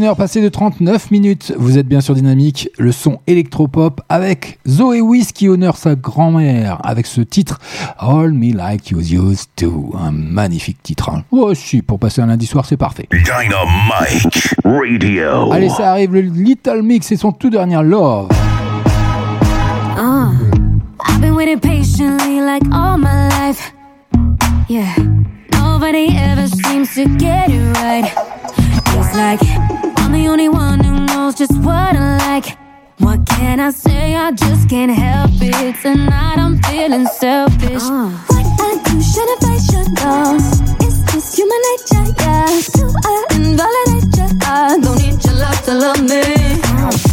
21h 0.08 0.16
passées 0.16 0.42
de 0.42 0.48
39 0.50 1.12
minutes, 1.12 1.54
vous 1.58 1.78
êtes 1.78 1.88
bien 1.88 2.00
sur 2.02 2.16
Dynamique, 2.16 2.70
le 2.78 2.92
son 2.94 3.20
électropop 3.28 4.00
avec 4.08 4.58
Zoé 4.68 5.02
Wiss 5.02 5.32
qui 5.34 5.50
honore 5.50 5.76
sa 5.76 5.96
grand-mère 5.96 6.80
avec 6.84 7.06
ce 7.06 7.20
titre 7.22 7.60
All 8.00 8.32
Me 8.32 8.54
Like 8.56 8.90
You 8.92 9.00
Used 9.00 9.50
To, 9.58 9.94
un 10.00 10.12
magnifique 10.12 10.82
titre. 10.82 11.10
hein. 11.10 11.24
Oh 11.32 11.54
si, 11.54 11.82
pour 11.82 12.00
passer 12.00 12.22
un 12.22 12.28
lundi 12.28 12.46
soir 12.46 12.66
c'est 12.66 12.78
parfait. 12.78 13.10
Dynamite 13.12 14.56
Radio. 14.64 15.52
Allez, 15.52 15.70
ça 15.70 15.92
arrive, 15.92 16.14
le 16.14 16.22
Little 16.22 16.84
Mix 16.84 17.12
et 17.12 17.18
son 17.18 17.32
tout 17.34 17.50
dernier 17.50 17.82
Love. 17.84 18.30
Uh, 19.98 20.32
I've 21.06 21.20
been 21.20 21.34
waiting 21.36 21.60
patiently 21.60 22.40
like 22.40 22.64
all 22.72 22.98
my 22.98 23.28
life. 23.42 23.74
Yeah, 24.70 24.86
nobody 25.54 26.16
ever 26.18 26.48
seems 26.48 26.94
to 26.96 27.06
get 27.18 27.50
it 27.50 27.78
right. 27.82 28.06
It's 29.00 29.16
like 29.16 29.40
I'm 30.08 30.14
the 30.14 30.28
only 30.30 30.48
one 30.48 30.80
who 30.80 31.06
knows 31.06 31.36
just 31.36 31.52
what 31.58 31.94
I 31.94 32.18
like. 32.30 32.58
What 33.00 33.26
can 33.28 33.60
I 33.60 33.72
say? 33.72 34.16
I 34.16 34.32
just 34.32 34.70
can't 34.70 34.90
help 34.90 35.32
it. 35.34 35.76
Tonight 35.82 36.40
I'm 36.40 36.58
feeling 36.64 37.06
selfish. 37.08 37.84
Uh. 37.84 38.08
What 38.32 38.46
I 38.68 38.72
do, 38.88 39.02
should 39.04 39.28
I 39.44 39.58
should 39.68 39.90
know. 40.00 40.38
It's 40.80 41.00
just 41.12 41.36
human 41.36 41.62
nature, 41.68 42.08
yeah. 42.24 42.48
Do 42.78 42.86
I 43.04 43.26
invalidate 43.36 44.16
you? 44.16 44.28
I 44.48 44.80
don't 44.80 44.98
need 45.04 45.20
your 45.26 45.36
love 45.44 45.62
to 45.66 45.74
love 45.74 46.00
me. 46.00 46.24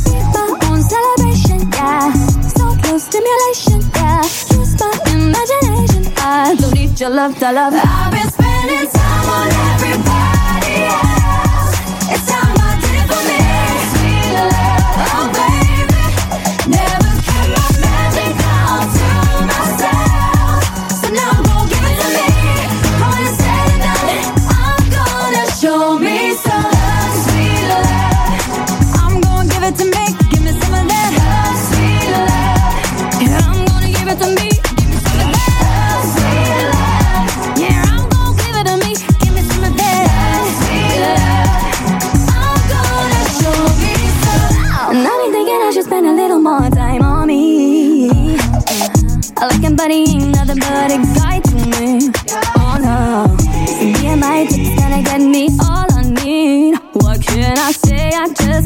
Be 0.07 0.15
my 0.31 0.47
own 0.71 0.81
celebration, 0.81 1.67
yeah. 1.75 2.13
So 2.55 2.65
close 2.79 3.03
stimulation, 3.11 3.81
yeah. 3.99 4.23
Use 4.55 4.79
my 4.79 4.95
imagination. 5.11 6.15
I 6.23 6.55
don't 6.61 6.75
need 6.75 7.01
your 7.01 7.11
love 7.11 7.37
to 7.41 7.51
love. 7.51 7.75
I've 7.75 8.13
been 8.13 8.31
spending 8.31 8.87
time 8.87 9.29
on 9.35 9.49
everybody 9.75 10.75
else. 10.95 11.24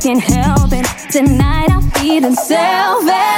Can't 0.08 0.22
help 0.22 0.72
it. 0.72 0.86
Tonight 1.12 1.68
I'm 1.70 1.82
feeling 1.90 2.34
selfish. 2.34 3.37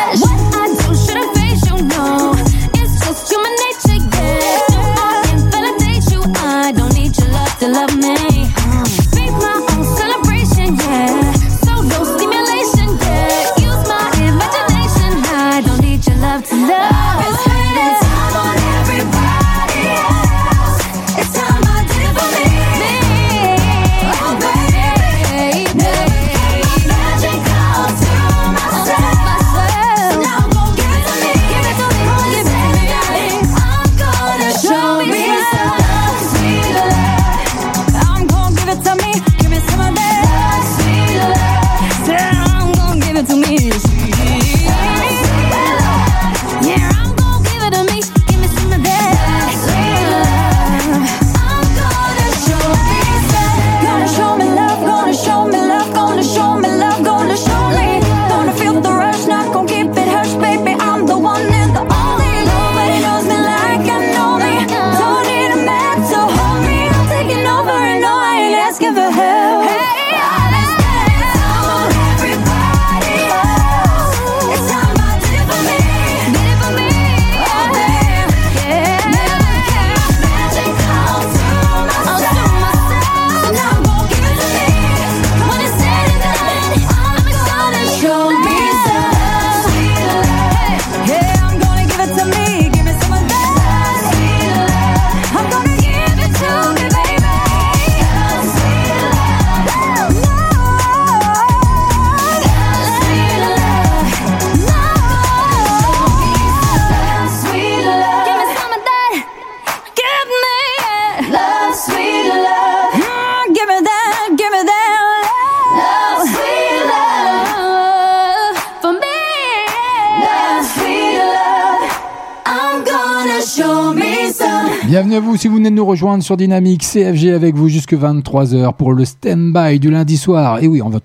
Rejoindre 125.91 126.23
sur 126.23 126.37
Dynamique 126.37 126.83
CFG 126.83 127.31
avec 127.31 127.57
vous 127.57 127.69
jusque 127.69 127.95
23h 127.95 128.75
pour 128.75 128.93
le 128.93 129.05
stand-by 129.05 129.81
du 129.81 129.91
lundi 129.91 130.17
soir. 130.17 130.63
Et 130.63 130.69
oui, 130.69 130.81
va 130.81 131.01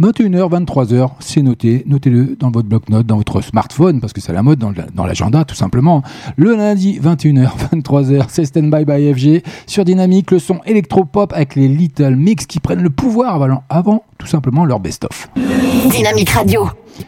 21h, 0.00 0.64
23h, 0.64 1.10
c'est 1.20 1.42
noté. 1.42 1.82
Notez-le 1.86 2.36
dans 2.40 2.50
votre 2.50 2.66
bloc-notes, 2.66 3.06
dans 3.06 3.18
votre 3.18 3.42
smartphone, 3.42 4.00
parce 4.00 4.14
que 4.14 4.22
c'est 4.22 4.32
la 4.32 4.42
mode 4.42 4.58
dans, 4.58 5.04
l'agenda 5.04 5.44
tout 5.44 5.54
simplement. 5.54 6.02
Le 6.36 6.56
lundi, 6.56 6.98
21h, 6.98 7.50
23h, 7.74 8.24
c'est 8.28 8.46
stand-by 8.46 8.86
by 8.86 9.12
FG 9.12 9.42
sur 9.66 9.84
Dynamique, 9.84 10.30
le 10.30 10.38
son 10.38 10.60
électropop 10.64 11.34
avec 11.34 11.54
les 11.54 11.68
Little 11.68 12.16
Mix 12.16 12.46
qui 12.46 12.60
prennent 12.60 12.82
le 12.82 12.90
pouvoir 12.90 13.42
avant, 13.42 13.62
avant 13.68 14.04
tout 14.16 14.26
simplement 14.26 14.64
leur 14.64 14.80
best-of. 14.80 15.28
Dynamique 15.90 16.30
Radio. 16.30 16.66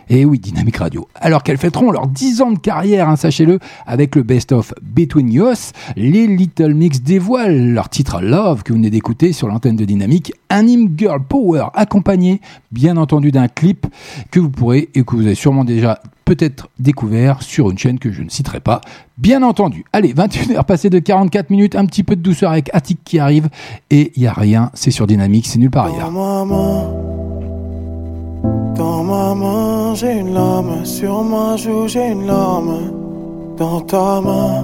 Et 0.09 0.24
oui, 0.24 0.38
Dynamique 0.38 0.76
Radio. 0.76 1.09
Alors 1.14 1.43
qu'elles 1.43 1.59
fêteront 1.59 1.90
leurs 1.90 2.07
10 2.07 2.43
ans 2.43 2.53
de 2.53 2.59
carrière, 2.59 3.09
hein, 3.09 3.16
sachez-le, 3.16 3.59
avec 3.86 4.16
le 4.16 4.22
best-of 4.22 4.74
Between 4.82 5.32
Us, 5.32 5.72
les 5.97 6.26
Little 6.26 6.74
Mix 6.74 7.03
dévoilent 7.03 7.72
leur 7.72 7.88
titre 7.88 8.20
Love 8.20 8.62
que 8.62 8.72
vous 8.72 8.78
venez 8.78 8.90
d'écouter 8.90 9.32
sur 9.32 9.49
l'antenne 9.49 9.76
de 9.76 9.84
Dynamique, 9.84 10.32
un 10.51 10.66
girl 10.97 11.22
power 11.28 11.66
accompagné, 11.74 12.40
bien 12.70 12.97
entendu, 12.97 13.30
d'un 13.30 13.49
clip 13.49 13.86
que 14.30 14.40
vous 14.40 14.51
pourrez 14.51 14.88
et 14.95 15.03
que 15.03 15.16
vous 15.16 15.26
avez 15.26 15.34
sûrement 15.34 15.64
déjà 15.64 16.01
peut-être 16.24 16.68
découvert 16.78 17.43
sur 17.43 17.70
une 17.70 17.78
chaîne 17.78 17.99
que 17.99 18.12
je 18.12 18.22
ne 18.22 18.28
citerai 18.28 18.61
pas, 18.61 18.80
bien 19.18 19.43
entendu. 19.43 19.84
Allez, 19.93 20.14
21h 20.14 20.64
passées 20.64 20.90
de 20.90 20.99
44 20.99 21.51
minutes, 21.51 21.76
un 21.76 21.86
petit 21.86 22.03
peu 22.03 22.16
de 22.16 22.22
douceur 22.22 22.53
avec 22.53 22.70
Attic 22.72 23.01
qui 23.05 23.18
arrive, 23.18 23.49
et 23.90 24.12
il 24.16 24.22
y 24.22 24.26
a 24.26 24.32
rien, 24.32 24.70
c'est 24.74 24.90
sur 24.90 25.07
Dynamique, 25.07 25.47
c'est 25.47 25.59
nulle 25.59 25.70
part 25.70 25.86
ailleurs. 25.86 26.11
maman, 26.11 27.32
dans 28.83 29.05
ma 29.05 29.35
main, 29.35 29.95
j'ai 29.95 30.14
une 30.22 30.35
lame. 30.35 30.85
Sur 30.85 31.22
ma 31.33 31.57
joue, 31.62 31.87
j'ai 31.93 32.09
une 32.16 32.26
larme. 32.26 32.78
Dans 33.62 33.80
ta 33.93 34.20
main, 34.28 34.57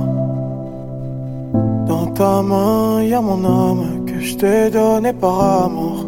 dans 1.91 2.07
ta 2.19 2.35
main, 2.51 3.03
y 3.13 3.15
a 3.15 3.21
mon 3.21 3.43
âme 3.45 3.87
que 4.09 4.19
je 4.27 4.33
t'ai 4.41 4.71
donnée 4.71 5.17
par 5.25 5.39
amour. 5.65 5.99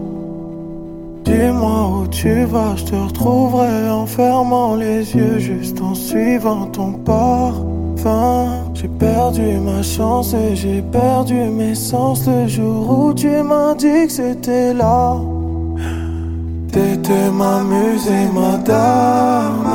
Dis-moi 1.28 1.80
où 1.94 2.00
tu 2.20 2.34
vas, 2.52 2.74
je 2.80 2.84
te 2.90 2.96
retrouverai 3.08 3.78
en 4.00 4.06
fermant 4.06 4.74
les 4.84 5.02
yeux, 5.18 5.38
juste 5.38 5.80
en 5.80 5.94
suivant 5.94 6.64
ton 6.76 6.90
parfum. 7.12 8.46
J'ai 8.78 8.92
perdu 9.08 9.46
ma 9.68 9.82
chance 9.82 10.34
et 10.34 10.56
j'ai 10.56 10.82
perdu 11.00 11.38
mes 11.60 11.76
sens 11.76 12.26
le 12.26 12.48
jour 12.56 12.80
où 12.98 13.14
tu 13.22 13.32
m'as 13.50 13.74
dit 13.74 14.02
que 14.08 14.14
c'était 14.20 14.74
là. 14.82 15.16
T'étais 16.72 17.30
ma 17.32 17.64
muse 17.64 18.06
et 18.06 18.28
ma 18.32 18.56
dame, 18.58 19.72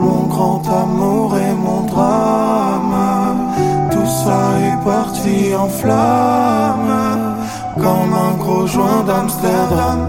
mon 0.00 0.22
grand 0.26 0.60
amour 0.68 1.36
et 1.38 1.54
mon 1.54 1.82
drame. 1.82 3.52
Tout 3.92 4.06
ça 4.06 4.40
est 4.66 4.84
parti 4.84 5.54
en 5.54 5.68
flammes, 5.68 7.36
comme 7.76 8.12
un 8.12 8.34
gros 8.42 8.66
joint 8.66 9.04
d'Amsterdam. 9.06 10.00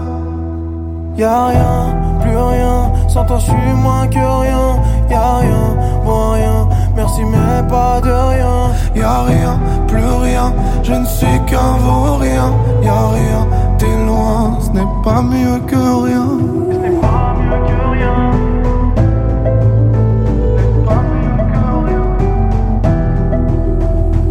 Y'a 1.16 1.46
rien, 1.46 1.94
plus 2.20 2.36
rien, 2.36 2.90
sans 3.06 3.24
toi 3.24 3.38
je 3.38 3.44
suis 3.44 3.74
moins 3.80 4.08
que 4.08 4.18
rien. 4.18 4.82
Y'a 5.08 5.36
rien, 5.36 5.64
moyen, 6.04 6.68
merci 6.94 7.22
mais 7.24 7.62
pas 7.68 8.00
de 8.00 8.10
rien. 8.10 8.72
Y'a 8.94 9.22
rien, 9.22 9.58
plus 9.88 10.12
rien, 10.22 10.52
je 10.82 10.92
ne 10.92 11.04
suis 11.04 11.40
qu'un 11.46 11.76
vaurien. 11.78 12.52
Y'a 12.82 13.08
rien, 13.18 13.46
t'es 13.78 13.96
loin, 14.06 14.58
ce 14.60 14.70
n'est 14.70 14.92
pas 15.04 15.22
mieux 15.22 15.58
que 15.66 16.04
rien. 16.06 16.26
Ce 16.70 16.76
n'est 16.78 17.00
pas 17.00 17.34
mieux 17.40 17.60
que 17.68 17.78
rien. 17.94 18.16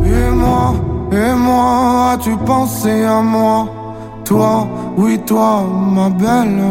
Et 0.05 0.29
moi, 0.31 0.73
et 1.11 1.33
moi, 1.35 2.11
as-tu 2.13 2.35
pensé 2.37 3.03
à 3.03 3.21
moi? 3.21 3.67
Toi, 4.23 4.67
oui 4.97 5.19
toi, 5.25 5.63
ma 5.95 6.09
belle 6.09 6.61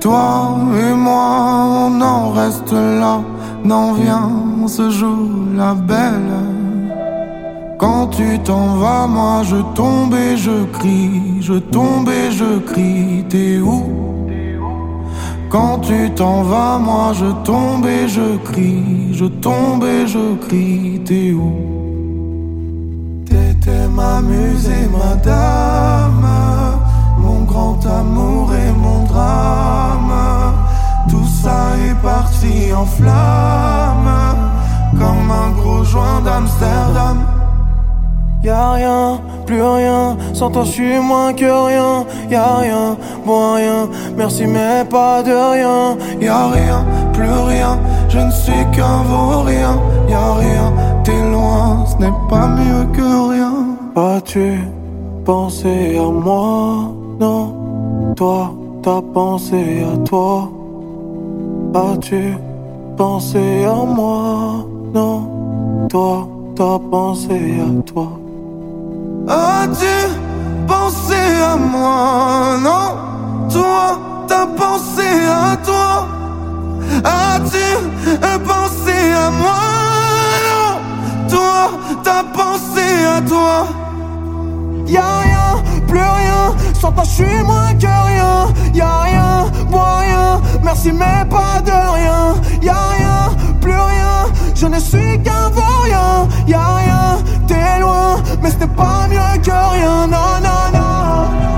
Toi 0.00 0.56
et 0.76 0.92
moi, 0.94 1.86
on 1.86 2.00
en 2.00 2.30
reste 2.30 2.72
là 2.72 3.20
N'en 3.64 3.92
vient 3.92 4.30
ce 4.66 4.90
jour 4.90 5.28
la 5.54 5.74
belle. 5.74 6.34
Quand 7.78 8.08
tu 8.08 8.38
t'en 8.40 8.76
vas, 8.76 9.06
moi 9.06 9.42
je 9.42 9.56
tombe 9.74 10.14
et 10.14 10.36
je 10.36 10.64
crie. 10.72 11.40
Je 11.40 11.54
tombe 11.54 12.08
et 12.08 12.30
je 12.30 12.58
crie, 12.58 13.24
t'es 13.28 13.58
où? 13.58 14.00
Quand 15.50 15.80
tu 15.80 16.10
t'en 16.14 16.42
vas, 16.42 16.78
moi 16.78 17.12
je 17.12 17.26
tombe 17.42 17.84
et 17.84 18.06
je 18.06 18.36
crie, 18.44 19.12
je 19.12 19.24
tombe 19.24 19.82
et 19.84 20.06
je 20.06 20.36
crie, 20.46 21.00
t'es 21.04 21.32
où? 21.32 21.52
T'étais 23.26 23.88
ma 23.88 24.20
muse 24.20 24.68
et 24.68 24.88
ma 24.96 25.16
dame, 25.16 26.28
mon 27.18 27.42
grand 27.42 27.84
amour 27.84 28.52
et 28.54 28.69
ça 31.42 31.60
est 31.88 31.98
parti 32.02 32.72
en 32.72 32.84
flammes, 32.84 34.36
comme 35.00 35.30
un 35.44 35.50
gros 35.58 35.84
joint 35.84 36.20
d'Amsterdam. 36.24 37.18
Y'a 38.42 38.70
rien, 38.72 39.20
plus 39.46 39.62
rien, 39.62 40.16
sans 40.32 40.50
toi 40.50 40.64
je 40.64 40.70
suis 40.70 40.98
moins 40.98 41.32
que 41.34 41.50
rien. 41.68 42.06
Y'a 42.30 42.56
rien, 42.56 42.96
bon 43.26 43.54
rien, 43.54 43.88
merci 44.16 44.46
mais 44.46 44.84
pas 44.84 45.22
de 45.22 45.36
rien. 45.56 45.96
Y'a 46.20 46.46
rien, 46.48 46.84
plus 47.12 47.38
rien, 47.52 47.78
je 48.08 48.18
ne 48.18 48.30
suis 48.30 48.64
qu'un 48.72 49.02
vaurien. 49.10 49.74
Y'a 50.08 50.34
rien, 50.44 50.72
t'es 51.04 51.22
loin, 51.30 51.84
ce 51.90 51.96
n'est 52.02 52.18
pas 52.30 52.46
mieux 52.60 52.84
que 52.96 53.08
rien. 53.32 53.54
As-tu 53.96 54.60
pensé 55.24 55.98
à 55.98 56.10
moi? 56.10 56.94
Non, 57.20 58.14
toi, 58.16 58.52
t'as 58.82 59.02
pensé 59.12 59.84
à 59.92 59.96
toi. 60.08 60.48
As-tu 61.72 62.36
pensé 62.96 63.64
à 63.64 63.84
moi? 63.84 64.66
Non, 64.92 65.86
toi, 65.88 66.28
t'as 66.56 66.78
pensé 66.90 67.60
à 67.60 67.82
toi. 67.82 68.08
As-tu 69.28 69.86
pensé 70.66 71.14
à 71.40 71.56
moi? 71.56 72.58
Non, 72.60 73.48
toi, 73.48 73.98
t'as 74.26 74.46
pensé 74.46 75.06
à 75.28 75.56
toi. 75.64 76.08
As-tu 77.04 77.66
pensé 78.44 79.12
à 79.14 79.30
moi? 79.30 79.60
Non, 80.48 81.28
toi, 81.28 81.70
t'as 82.02 82.24
pensé 82.24 83.04
à 83.16 83.20
toi. 83.22 83.66
Y'a 84.90 85.20
rien, 85.20 85.62
plus 85.86 86.00
rien, 86.00 86.54
sans 86.80 86.90
toi 86.90 87.04
je 87.04 87.10
suis 87.10 87.42
moins 87.44 87.72
que 87.74 87.86
rien. 87.86 88.52
Y'a 88.74 89.00
rien, 89.02 89.50
moi 89.70 89.98
rien, 89.98 90.40
merci 90.64 90.90
mais 90.90 91.24
pas 91.30 91.60
de 91.64 91.70
rien. 91.70 92.34
Y'a 92.60 92.88
rien, 92.98 93.36
plus 93.60 93.72
rien, 93.72 94.26
je 94.54 94.66
ne 94.66 94.80
suis 94.80 95.22
qu'un 95.22 95.48
vaurien. 95.50 96.26
Y'a 96.48 96.74
rien, 96.74 97.18
t'es 97.46 97.78
loin, 97.78 98.16
mais 98.42 98.50
n'est 98.50 98.66
pas 98.66 99.06
mieux 99.08 99.40
que 99.42 99.50
rien. 99.50 100.08
Non, 100.08 100.40
non. 100.42 100.60
Non, 100.74 101.49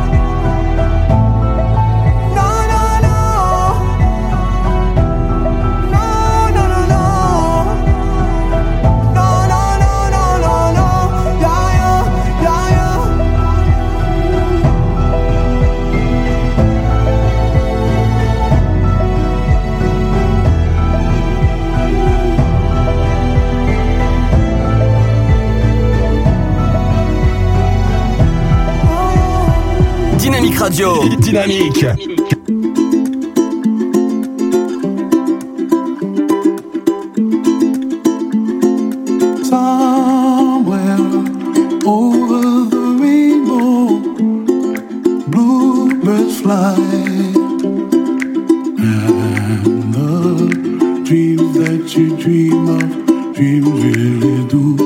and 48.79 49.95
the 49.95 51.03
dreams 51.05 51.59
that 51.59 51.97
you 51.97 52.17
dream 52.17 52.69
of, 52.69 53.35
dreams 53.35 53.69
really 53.69 54.49
do 54.49 54.77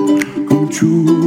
come 0.48 0.68
true. 0.70 1.25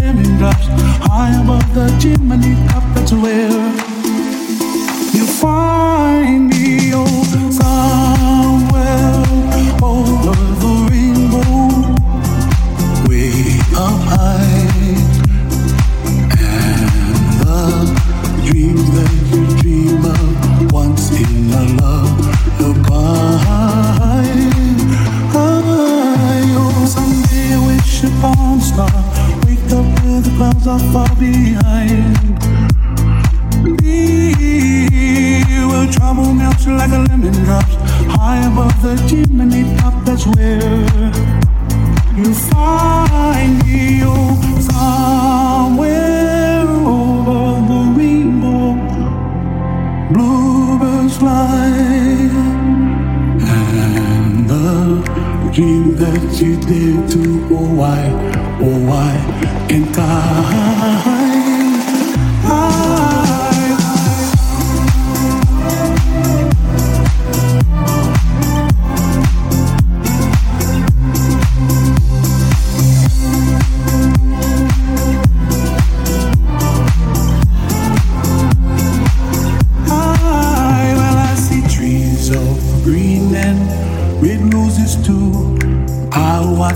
Lemon 0.00 0.38
drops 0.38 0.66
High 1.06 1.42
above 1.42 1.74
the 1.74 1.86
chimney 2.00 2.54
top 2.68 2.84
That's 2.94 3.12
where 3.12 3.85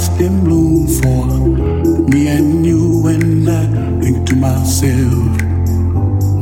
blue 0.09 0.87
for 1.01 1.27
me 2.09 2.29
and 2.29 2.65
you, 2.65 3.07
and 3.07 3.49
I 3.49 4.01
think 4.01 4.27
to 4.29 4.37
myself, 4.37 5.43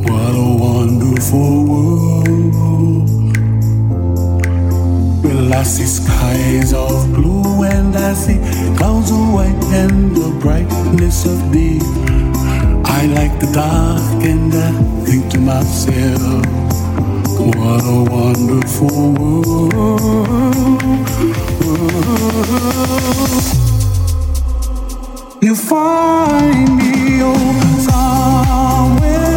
what 0.07 0.33
a 0.33 0.57
wonderful 0.59 1.65
world. 1.65 3.09
Well, 5.23 5.53
I 5.53 5.63
see 5.63 5.85
skies 5.85 6.73
of 6.73 7.13
blue 7.13 7.63
and 7.63 7.95
I 7.95 8.13
see 8.13 8.39
clouds 8.77 9.11
of 9.11 9.33
white 9.33 9.63
and 9.73 10.15
the 10.15 10.29
brightness 10.39 11.25
of 11.25 11.51
day. 11.51 11.79
I 12.85 13.05
like 13.07 13.39
the 13.39 13.51
dark 13.53 14.23
and 14.23 14.53
I 14.53 14.71
think 15.05 15.31
to 15.31 15.39
myself, 15.39 16.68
what 17.57 17.83
a 17.83 18.03
wonderful 18.09 19.13
world. 19.13 19.73
You 25.41 25.55
find 25.55 26.77
me 26.77 27.21
oh, 27.21 27.35
somewhere 27.87 29.28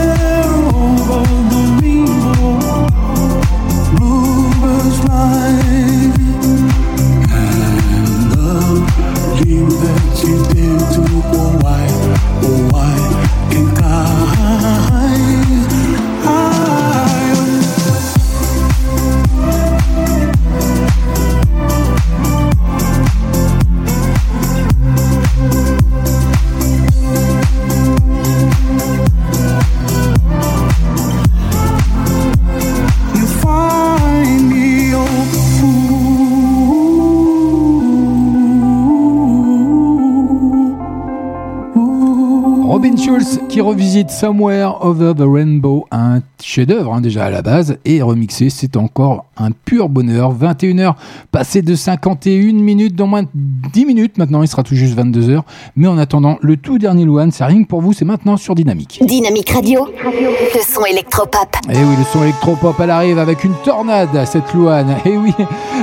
qui 43.52 43.60
revisite 43.60 44.10
Somewhere 44.10 44.78
Over 44.80 45.12
the 45.14 45.26
Rainbow, 45.26 45.86
un 45.90 46.20
chef-d'œuvre 46.42 46.94
hein, 46.94 47.02
déjà 47.02 47.26
à 47.26 47.30
la 47.30 47.42
base, 47.42 47.76
et 47.84 48.00
remixé, 48.00 48.48
c'est 48.48 48.78
encore 48.78 49.26
un 49.36 49.50
pur 49.50 49.90
bonheur. 49.90 50.34
21h, 50.34 50.94
passé 51.30 51.60
de 51.60 51.74
51 51.74 52.54
minutes, 52.54 52.96
dans 52.96 53.06
moins 53.06 53.24
de 53.24 53.28
10 53.74 53.84
minutes 53.84 54.16
maintenant, 54.16 54.42
il 54.42 54.48
sera 54.48 54.62
tout 54.62 54.74
juste 54.74 54.98
22h. 54.98 55.42
Mais 55.76 55.86
en 55.86 55.98
attendant, 55.98 56.38
le 56.40 56.56
tout 56.56 56.78
dernier 56.78 57.04
Louane, 57.04 57.30
c'est 57.30 57.44
rien 57.44 57.62
que 57.62 57.68
pour 57.68 57.82
vous, 57.82 57.92
c'est 57.92 58.06
maintenant 58.06 58.38
sur 58.38 58.54
Dynamique. 58.54 59.02
Dynamique 59.06 59.50
Radio, 59.50 59.86
le 60.02 60.60
son 60.62 60.86
électropop. 60.86 61.54
Et 61.68 61.76
oui, 61.76 61.96
le 61.98 62.04
son 62.04 62.22
électropop, 62.22 62.74
elle 62.80 62.90
arrive 62.90 63.18
avec 63.18 63.44
une 63.44 63.54
tornade, 63.66 64.24
cette 64.24 64.50
Louane. 64.54 64.96
Et 65.04 65.18
oui, 65.18 65.34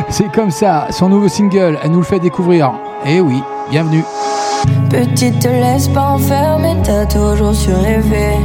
c'est 0.10 0.32
comme 0.32 0.50
ça, 0.50 0.88
son 0.90 1.10
nouveau 1.10 1.28
single, 1.28 1.78
elle 1.84 1.92
nous 1.92 2.00
le 2.00 2.04
fait 2.04 2.20
découvrir. 2.20 2.72
Et 3.06 3.22
oui, 3.22 3.44
bienvenue. 3.70 4.04
Petite, 4.90 5.40
te 5.40 5.48
laisse 5.48 5.88
pas 5.88 6.12
enfermer, 6.12 6.76
t'as 6.84 7.06
toujours 7.06 7.54
su 7.54 7.72
rêver. 7.72 8.38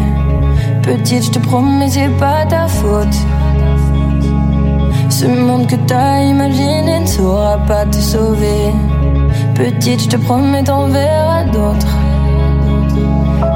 Petite, 0.83 1.25
je 1.25 1.31
te 1.31 1.39
promets, 1.39 1.89
c'est 1.89 2.17
pas 2.19 2.45
ta 2.47 2.69
faute. 2.69 3.17
Ce 5.09 5.27
monde 5.27 5.67
que 5.67 5.77
t'as 5.87 6.21
imaginé 6.21 7.01
ne 7.01 7.07
saura 7.07 7.57
pas 7.67 7.87
te 7.87 7.97
sauver. 7.97 8.73
Petite, 9.55 10.03
je 10.03 10.09
te 10.09 10.17
promets, 10.17 10.63
t'en 10.63 10.89
verras 10.89 11.45
d'autres. 11.45 11.97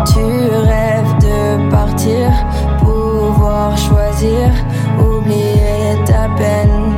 Tu 0.07 0.21
rêves 0.21 1.15
de 1.21 1.71
partir, 1.71 2.31
pouvoir 2.81 3.77
choisir, 3.77 4.51
oublier 4.99 5.99
ta 6.07 6.29
peine. 6.37 6.98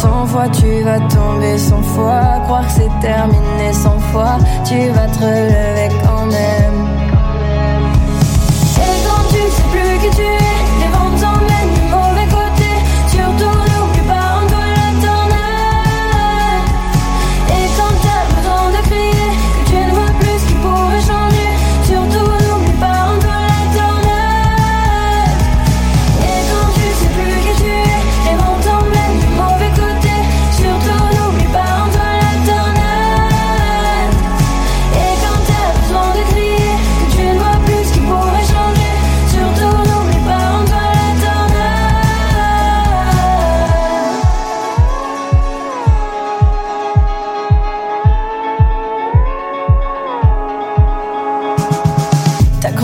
Cent 0.00 0.24
fois 0.28 0.48
tu 0.48 0.82
vas 0.82 0.98
tomber, 1.00 1.58
cent 1.58 1.82
fois 1.82 2.40
croire 2.44 2.66
que 2.66 2.72
c'est 2.72 3.00
terminé, 3.02 3.70
cent 3.74 3.98
fois 3.98 4.38
tu 4.64 4.88
vas 4.94 5.06
te 5.08 5.18
relever 5.18 5.94
quand 6.02 6.24
même. 6.24 6.69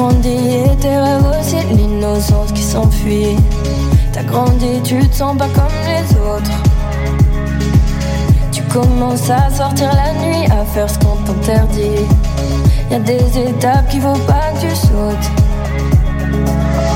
Grandi 0.07 0.29
et 0.29 0.77
tes 0.77 0.97
rêves 0.97 1.27
aussi, 1.41 1.57
l'innocence 1.75 2.53
qui 2.53 2.63
s'enfuit. 2.63 3.37
T'as 4.13 4.23
grandi, 4.23 4.81
tu 4.85 4.99
te 5.09 5.15
sens 5.15 5.37
pas 5.37 5.49
comme 5.49 5.79
les 5.85 6.17
autres. 6.19 6.51
Tu 8.53 8.63
commences 8.63 9.29
à 9.31 9.51
sortir 9.51 9.91
la 9.95 10.13
nuit, 10.25 10.47
à 10.47 10.65
faire 10.65 10.89
ce 10.89 10.99
qu'on 10.99 11.17
t'interdit. 11.25 12.07
Y 12.91 12.95
a 12.95 12.99
des 13.01 13.39
étapes 13.49 13.89
qu'il 13.89 14.01
faut 14.01 14.23
pas 14.27 14.53
que 14.55 14.61
tu 14.61 14.77
sautes. 14.77 15.31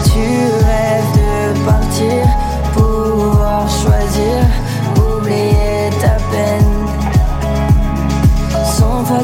Tu 0.04 0.26
rêves 0.68 1.12
de 1.16 1.58
partir, 1.66 2.26
pouvoir 2.74 3.68
choisir, 3.68 4.38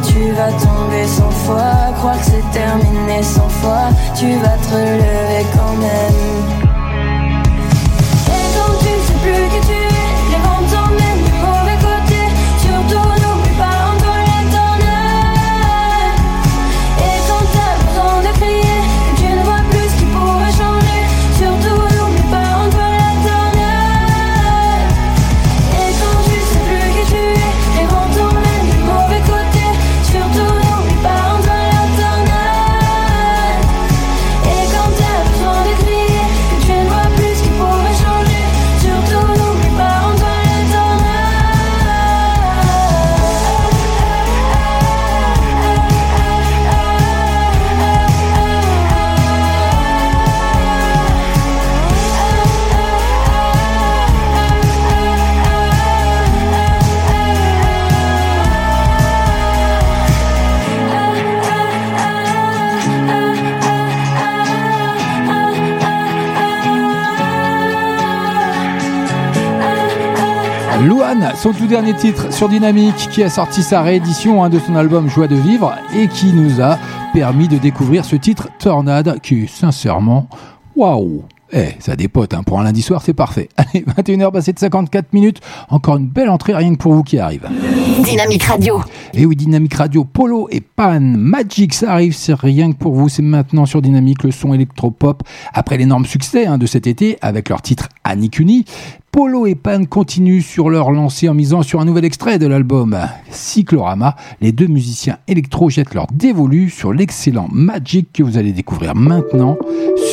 tu 0.00 0.32
vas 0.32 0.52
tomber, 0.52 1.06
cent 1.06 1.30
fois 1.30 1.92
croire 1.96 2.18
que 2.18 2.26
c'est 2.26 2.50
terminé, 2.52 3.22
cent 3.22 3.48
fois 3.48 3.88
tu 4.14 4.26
vas 4.38 4.56
te 4.58 4.74
relever 4.74 5.46
quand 5.54 5.76
même. 5.80 6.65
Son 71.46 71.52
tout 71.52 71.66
dernier 71.68 71.94
titre 71.94 72.32
sur 72.32 72.48
Dynamique, 72.48 73.08
qui 73.12 73.22
a 73.22 73.30
sorti 73.30 73.62
sa 73.62 73.80
réédition 73.80 74.42
hein, 74.42 74.48
de 74.48 74.58
son 74.58 74.74
album 74.74 75.08
Joie 75.08 75.28
de 75.28 75.36
vivre 75.36 75.72
et 75.94 76.08
qui 76.08 76.32
nous 76.32 76.60
a 76.60 76.76
permis 77.12 77.46
de 77.46 77.56
découvrir 77.56 78.04
ce 78.04 78.16
titre 78.16 78.48
Tornade, 78.58 79.20
qui 79.20 79.46
sincèrement 79.46 80.28
waouh. 80.74 81.22
Eh, 81.52 81.76
ça 81.78 81.94
dépote, 81.94 82.34
hein. 82.34 82.42
pour 82.42 82.58
un 82.58 82.64
lundi 82.64 82.82
soir, 82.82 83.00
c'est 83.00 83.14
parfait. 83.14 83.48
Allez, 83.56 83.84
21h 83.84 84.32
passé 84.32 84.52
de 84.54 84.58
54 84.58 85.12
minutes. 85.12 85.40
Encore 85.68 85.98
une 85.98 86.08
belle 86.08 86.30
entrée, 86.30 86.52
rien 86.52 86.72
que 86.72 86.78
pour 86.78 86.94
vous 86.94 87.04
qui 87.04 87.20
arrive. 87.20 87.48
Dynamique 88.02 88.42
Radio. 88.42 88.80
Et 89.14 89.24
oui, 89.24 89.36
Dynamique 89.36 89.74
Radio, 89.74 90.04
Polo 90.04 90.48
et 90.50 90.60
Pan, 90.60 91.00
Magic, 91.00 91.72
ça 91.72 91.92
arrive, 91.92 92.14
c'est 92.14 92.34
rien 92.34 92.72
que 92.72 92.76
pour 92.76 92.94
vous. 92.94 93.08
C'est 93.08 93.22
maintenant 93.22 93.64
sur 93.64 93.80
Dynamique, 93.80 94.22
le 94.22 94.30
son 94.30 94.52
électropop. 94.52 95.22
Après 95.54 95.78
l'énorme 95.78 96.04
succès 96.04 96.46
hein, 96.46 96.58
de 96.58 96.66
cet 96.66 96.86
été, 96.86 97.16
avec 97.22 97.48
leur 97.48 97.62
titre 97.62 97.88
Annie 98.04 98.30
Uni, 98.38 98.66
Polo 99.12 99.46
et 99.46 99.54
Pan 99.54 99.84
continuent 99.86 100.42
sur 100.42 100.68
leur 100.68 100.92
lancée 100.92 101.28
en 101.30 101.34
misant 101.34 101.62
sur 101.62 101.80
un 101.80 101.86
nouvel 101.86 102.04
extrait 102.04 102.38
de 102.38 102.46
l'album 102.46 102.98
Cyclorama. 103.30 104.14
Les 104.42 104.52
deux 104.52 104.66
musiciens 104.66 105.16
électro 105.26 105.70
jettent 105.70 105.94
leur 105.94 106.06
dévolu 106.12 106.68
sur 106.68 106.92
l'excellent 106.92 107.48
Magic 107.50 108.12
que 108.12 108.22
vous 108.22 108.36
allez 108.36 108.52
découvrir 108.52 108.94
maintenant 108.94 109.56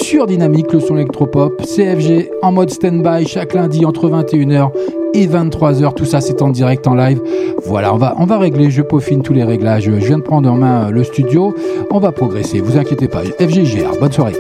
sur 0.01 0.25
Dynamique, 0.25 0.71
le 0.71 0.79
son 0.79 0.95
électropop, 0.95 1.61
CFG 1.63 2.29
en 2.41 2.53
mode 2.53 2.69
stand-by 2.69 3.27
chaque 3.27 3.53
lundi 3.53 3.85
entre 3.85 4.09
21h 4.09 4.71
et 5.13 5.27
23h. 5.27 5.93
Tout 5.93 6.05
ça, 6.05 6.21
c'est 6.21 6.41
en 6.41 6.49
direct, 6.49 6.87
en 6.87 6.95
live. 6.95 7.21
Voilà, 7.65 7.93
on 7.93 7.97
va, 7.97 8.37
régler. 8.37 8.69
Je 8.69 8.81
peaufine 8.81 9.21
tous 9.21 9.33
les 9.33 9.43
réglages. 9.43 9.83
Je 9.83 9.91
viens 9.91 10.17
de 10.17 10.23
prendre 10.23 10.51
en 10.51 10.55
main 10.55 10.89
le 10.89 11.03
studio. 11.03 11.55
On 11.91 11.99
va 11.99 12.11
progresser. 12.11 12.59
Vous 12.59 12.77
inquiétez 12.77 13.07
pas. 13.07 13.23
FGGR. 13.39 13.99
Bonne 13.99 14.11
soirée. 14.11 14.35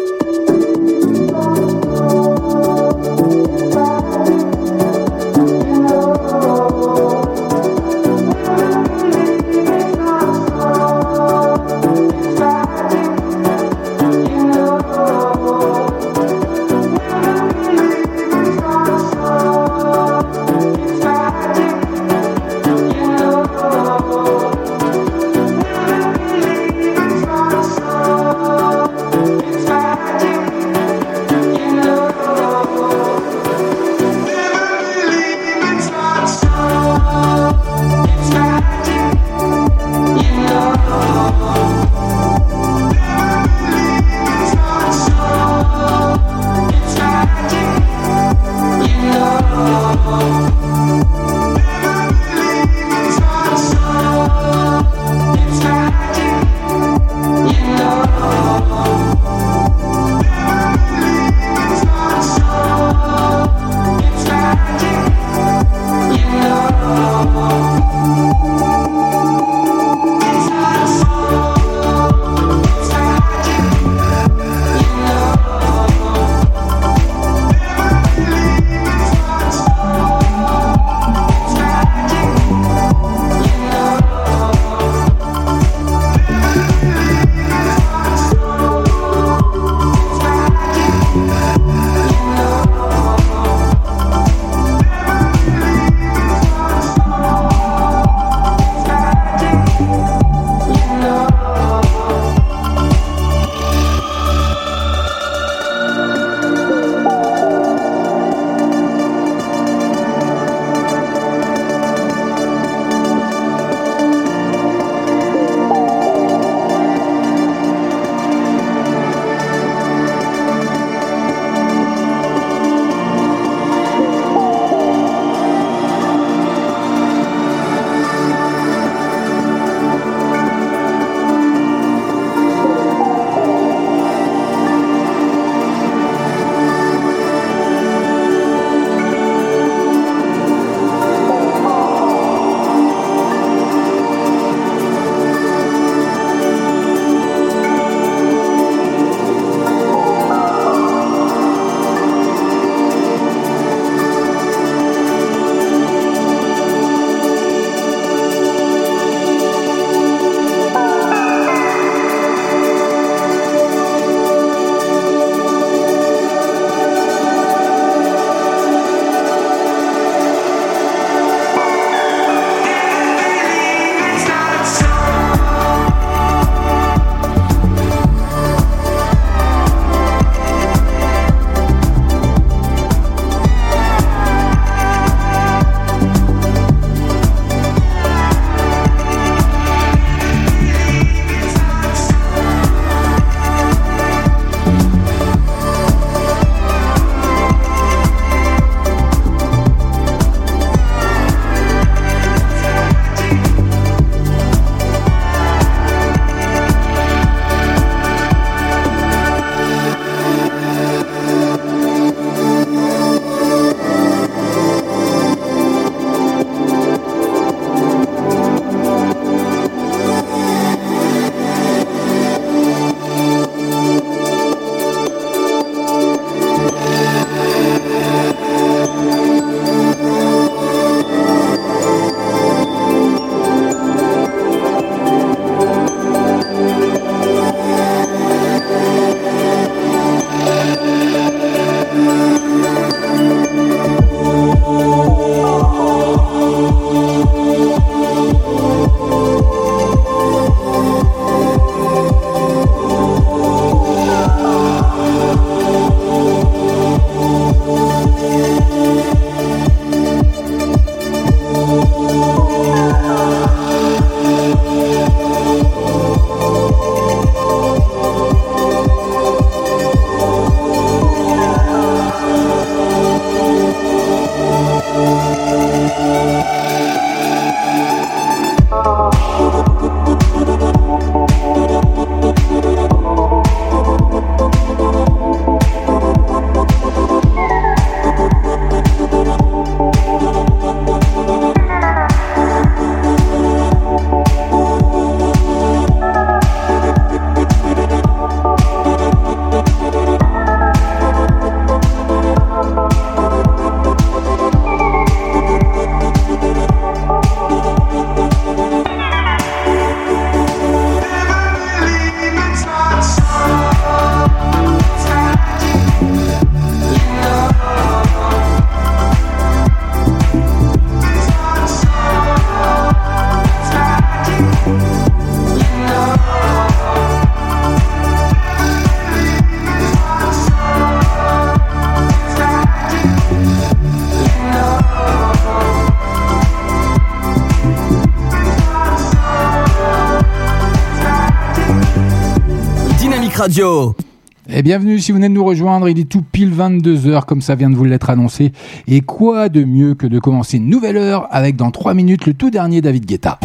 Et 344.47 344.63
bienvenue 344.63 344.99
si 344.99 345.11
vous 345.11 345.17
venez 345.17 345.27
de 345.27 345.33
nous 345.33 345.43
rejoindre, 345.43 345.89
il 345.89 345.99
est 345.99 346.09
tout 346.09 346.21
pile 346.21 346.53
22h 346.53 347.25
comme 347.25 347.41
ça 347.41 347.55
vient 347.55 347.69
de 347.69 347.75
vous 347.75 347.83
l'être 347.83 348.09
annoncé. 348.09 348.53
Et 348.87 349.01
quoi 349.01 349.49
de 349.49 349.65
mieux 349.65 349.95
que 349.95 350.07
de 350.07 350.17
commencer 350.17 350.57
une 350.57 350.69
nouvelle 350.69 350.95
heure 350.95 351.27
avec 351.29 351.57
dans 351.57 351.69
3 351.69 351.93
minutes 351.93 352.25
le 352.25 352.33
tout 352.33 352.49
dernier 352.49 352.79
David 352.79 353.05
Guetta. 353.05 353.39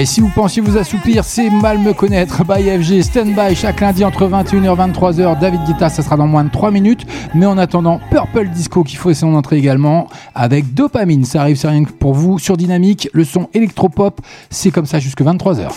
Et 0.00 0.06
si 0.06 0.22
vous 0.22 0.30
pensiez 0.30 0.62
vous 0.62 0.78
assoupir, 0.78 1.24
c'est 1.24 1.50
mal 1.50 1.76
me 1.76 1.92
connaître. 1.92 2.42
By 2.42 2.62
FG, 2.82 3.02
stand-by 3.02 3.54
chaque 3.54 3.82
lundi 3.82 4.02
entre 4.02 4.26
21h 4.26 4.72
et 4.72 4.92
23h. 4.92 5.38
David 5.38 5.60
Guetta, 5.66 5.90
ça 5.90 6.02
sera 6.02 6.16
dans 6.16 6.26
moins 6.26 6.42
de 6.42 6.50
3 6.50 6.70
minutes. 6.70 7.06
Mais 7.34 7.44
en 7.44 7.58
attendant, 7.58 8.00
Purple 8.10 8.48
Disco 8.48 8.82
qui 8.82 8.96
fait 8.96 9.12
son 9.12 9.34
entrée 9.34 9.58
également 9.58 10.08
avec 10.34 10.72
Dopamine. 10.72 11.26
Ça 11.26 11.42
arrive, 11.42 11.56
c'est 11.56 11.68
rien 11.68 11.84
que 11.84 11.92
pour 11.92 12.14
vous 12.14 12.38
sur 12.38 12.56
Dynamique. 12.56 13.10
Le 13.12 13.24
son 13.24 13.50
électropop, 13.52 14.22
c'est 14.48 14.70
comme 14.70 14.86
ça 14.86 15.00
jusque 15.00 15.20
23h. 15.20 15.68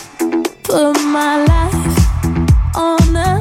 Put 0.62 0.98
my 1.12 1.44
life 1.46 2.04
on 2.76 3.33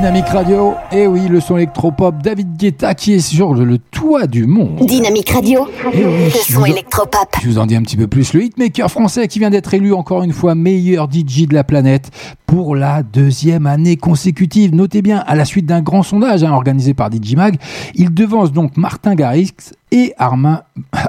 Dynamique 0.00 0.28
Radio, 0.28 0.72
et 0.92 1.06
oui, 1.06 1.28
le 1.28 1.40
son 1.40 1.58
électropop, 1.58 2.22
David 2.22 2.56
Guetta 2.56 2.94
qui 2.94 3.12
est 3.12 3.20
sur 3.20 3.52
le 3.52 3.76
toit 3.76 4.26
du 4.26 4.46
monde. 4.46 4.78
Dynamique 4.86 5.28
Radio, 5.28 5.68
Eh 5.92 6.06
oui, 6.06 6.24
le 6.24 6.30
son 6.30 6.64
électropop. 6.64 7.28
Je 7.42 7.46
vous 7.46 7.58
en 7.58 7.66
dis 7.66 7.76
un 7.76 7.82
petit 7.82 7.98
peu 7.98 8.06
plus. 8.06 8.32
Le 8.32 8.44
hitmaker 8.44 8.90
français 8.90 9.28
qui 9.28 9.38
vient 9.40 9.50
d'être 9.50 9.74
élu 9.74 9.92
encore 9.92 10.22
une 10.22 10.32
fois 10.32 10.54
meilleur 10.54 11.06
DJ 11.12 11.46
de 11.46 11.52
la 11.54 11.64
planète 11.64 12.10
pour 12.46 12.74
la 12.74 13.02
deuxième 13.02 13.66
année 13.66 13.98
consécutive. 13.98 14.74
Notez 14.74 15.02
bien, 15.02 15.18
à 15.18 15.34
la 15.34 15.44
suite 15.44 15.66
d'un 15.66 15.82
grand 15.82 16.02
sondage 16.02 16.44
hein, 16.44 16.52
organisé 16.52 16.94
par 16.94 17.10
DJ 17.12 17.34
Mag, 17.34 17.56
il 17.94 18.14
devance 18.14 18.52
donc 18.52 18.78
Martin 18.78 19.14
Garrix 19.14 19.52
et 19.92 20.12
Armin, 20.18 20.62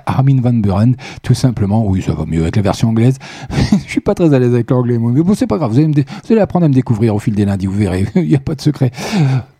Armin 0.05 0.39
Van 0.41 0.53
Buren, 0.53 0.95
tout 1.23 1.33
simplement. 1.33 1.85
Oui, 1.85 2.01
ça 2.01 2.13
va 2.13 2.25
mieux 2.25 2.41
avec 2.41 2.55
la 2.55 2.61
version 2.61 2.89
anglaise. 2.89 3.17
Je 3.85 3.89
suis 3.91 4.01
pas 4.01 4.13
très 4.15 4.33
à 4.33 4.39
l'aise 4.39 4.53
avec 4.53 4.69
l'anglais, 4.71 4.97
moi. 4.97 5.11
Mais 5.13 5.21
bon, 5.21 5.33
c'est 5.35 5.47
pas 5.47 5.57
grave. 5.57 5.71
Vous 5.71 5.77
allez, 5.77 5.87
me 5.87 5.93
dé- 5.93 6.05
vous 6.25 6.31
allez 6.33 6.41
apprendre 6.41 6.65
à 6.65 6.69
me 6.69 6.73
découvrir 6.73 7.15
au 7.15 7.19
fil 7.19 7.35
des 7.35 7.45
lundis, 7.45 7.67
vous 7.67 7.73
verrez. 7.77 8.05
Il 8.15 8.27
n'y 8.27 8.35
a 8.35 8.39
pas 8.39 8.55
de 8.55 8.61
secret. 8.61 8.91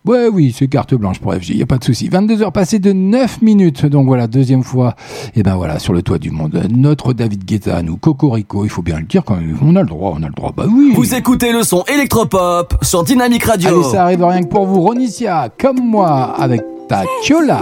Ouais, 0.04 0.28
oui, 0.34 0.54
c'est 0.58 0.68
carte 0.68 0.96
blanche 0.96 1.20
pour 1.20 1.32
FG, 1.32 1.50
il 1.52 1.58
n'y 1.58 1.62
a 1.62 1.68
pas 1.68 1.78
de 1.78 1.84
souci. 1.84 2.10
22 2.10 2.42
heures 2.42 2.52
passées 2.52 2.80
de 2.80 2.92
9 2.92 3.44
minutes. 3.44 3.86
Donc 3.86 4.08
voilà, 4.08 4.26
deuxième 4.26 4.64
fois. 4.64 4.96
Et 5.36 5.44
ben 5.44 5.56
voilà, 5.56 5.78
sur 5.78 5.94
le 5.94 6.02
toit 6.02 6.18
du 6.18 6.32
monde. 6.32 6.60
Notre 6.76 7.14
David 7.14 7.46
Guetta 7.46 7.78
à 7.78 7.84
nous, 7.84 7.98
Cocorico, 7.98 8.64
il 8.66 8.70
faut 8.72 8.82
bien 8.82 8.98
le 8.98 9.06
dire 9.06 9.24
quand 9.24 9.36
même. 9.36 9.56
On 9.62 9.76
a 9.76 9.82
le 9.84 9.88
droit, 9.88 10.16
on 10.20 10.24
a 10.24 10.28
le 10.28 10.34
droit. 10.34 10.54
Bah 10.58 10.66
oui. 10.68 10.94
Vous 10.96 11.14
écoutez 11.14 11.54
le 11.54 11.62
son 11.62 11.84
électropop 11.84 12.74
sur 12.82 13.04
Dynamic 13.04 13.44
Radio. 13.44 13.70
Allez, 13.70 13.84
ça 13.84 14.04
arrive 14.06 14.24
rien 14.26 14.42
que 14.42 14.48
pour 14.50 14.66
vous. 14.66 14.82
Ronicia, 14.82 15.50
comme 15.60 15.78
moi, 15.88 16.34
avec 16.36 16.62
ta 16.90 17.04
Chiola. 17.22 17.62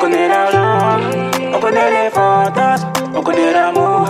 On 0.00 0.04
connaît 0.04 0.28
l'argent, 0.28 0.98
on 1.54 1.60
connaît 1.60 1.90
les 1.90 2.10
fantasmes, 2.10 2.88
on 3.14 3.20
connaît 3.20 3.52
l'amour 3.52 4.08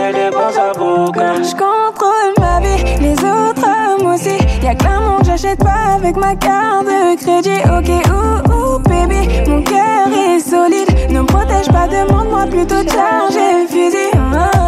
et 0.00 0.10
les 0.10 0.30
bons 0.30 0.58
avocats. 0.58 1.34
Je 1.42 1.50
contrôle 1.50 2.32
ma 2.38 2.58
vie, 2.60 2.82
les 3.02 3.12
autres 3.12 3.62
hommes 3.62 4.14
aussi. 4.14 4.38
Y'a 4.62 4.74
que 4.74 4.84
l'amour 4.84 5.18
que 5.18 5.26
j'achète 5.26 5.58
pas 5.58 5.96
avec 5.96 6.16
ma 6.16 6.34
carte 6.36 6.86
de 6.86 7.16
crédit. 7.16 7.60
Ok, 7.66 7.90
ouh, 8.08 8.50
ouh, 8.50 8.78
baby, 8.78 9.28
mon 9.46 9.60
cœur 9.60 10.08
est 10.08 10.40
solide. 10.40 11.10
Ne 11.10 11.20
me 11.20 11.26
protège 11.26 11.68
pas, 11.68 11.86
demande-moi 11.86 12.46
plutôt 12.46 12.82
de 12.82 12.88
charger 12.88 13.60
le 13.60 13.68
fusil. 13.68 14.18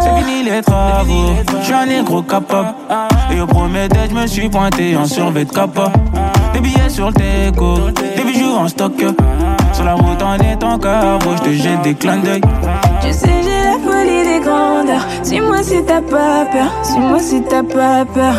C'est 0.03 0.23
fini 0.23 0.43
les 0.43 0.61
travaux, 0.61 1.33
je 1.61 1.65
suis 1.65 1.73
un 1.73 1.87
négro 1.87 2.21
capable. 2.21 2.75
Et 3.35 3.41
au 3.41 3.47
premier 3.47 3.87
date, 3.87 4.11
je 4.11 4.15
me 4.15 4.27
suis 4.27 4.47
pointé 4.47 4.95
en 4.95 5.05
survêt 5.05 5.45
de 5.45 5.51
capa. 5.51 5.91
Des 6.53 6.59
billets 6.59 6.89
sur 6.89 7.07
le 7.07 7.13
déco, 7.13 7.89
des 7.89 8.23
bijoux 8.23 8.55
en 8.55 8.67
stock. 8.67 8.93
Sur 9.79 9.85
la 9.85 9.93
route 9.93 10.21
en 10.21 10.35
étant 10.35 10.77
carbo, 10.77 11.37
je 11.37 11.41
te 11.41 11.53
jette 11.53 11.81
des 11.83 11.95
clins 11.95 12.17
d'œil. 12.17 12.41
Tu 13.01 13.13
sais, 13.13 13.29
j'ai 13.41 13.63
la 13.63 13.77
folie 13.79 14.23
des 14.25 14.41
grandeurs. 14.45 15.07
Suis-moi 15.23 15.63
si 15.63 15.81
t'as 15.85 16.01
pas 16.01 16.43
peur. 16.51 16.69
Suis-moi 16.83 17.19
si 17.19 17.41
t'as 17.43 17.63
pas 17.63 18.03
peur. 18.03 18.35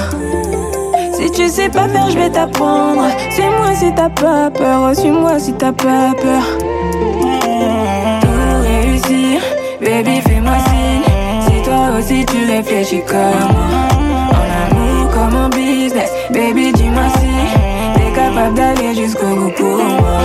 Si 1.14 1.30
tu 1.30 1.48
sais 1.48 1.70
pas 1.70 1.88
faire, 1.88 2.10
je 2.10 2.18
vais 2.18 2.28
t'apprendre. 2.28 3.06
Suis-moi 3.30 3.74
si 3.74 3.90
t'as 3.94 4.10
pas 4.10 4.50
peur. 4.50 4.94
Suis-moi 4.94 5.38
si 5.38 5.54
t'as 5.54 5.72
pas 5.72 6.12
peur. 6.20 6.42
Tout 8.20 8.62
réussir, 8.62 9.40
baby, 9.80 10.20
fais-moi 10.20 10.58
signe. 10.66 11.46
Si 11.46 11.62
toi 11.62 11.98
aussi 11.98 12.26
tu 12.26 12.52
réfléchis 12.52 13.02
comme 13.08 13.16
moi. 13.16 13.88
En 14.28 14.76
amour 14.76 15.10
comme 15.14 15.36
en 15.36 15.48
business, 15.48 16.12
baby, 16.30 16.70
dis-moi 16.74 17.04
si 17.14 17.98
t'es 17.98 18.12
capable 18.14 18.54
d'aller 18.56 18.94
jusqu'au 18.94 19.34
bout 19.36 19.52
pour 19.56 19.78
moi. 19.78 20.20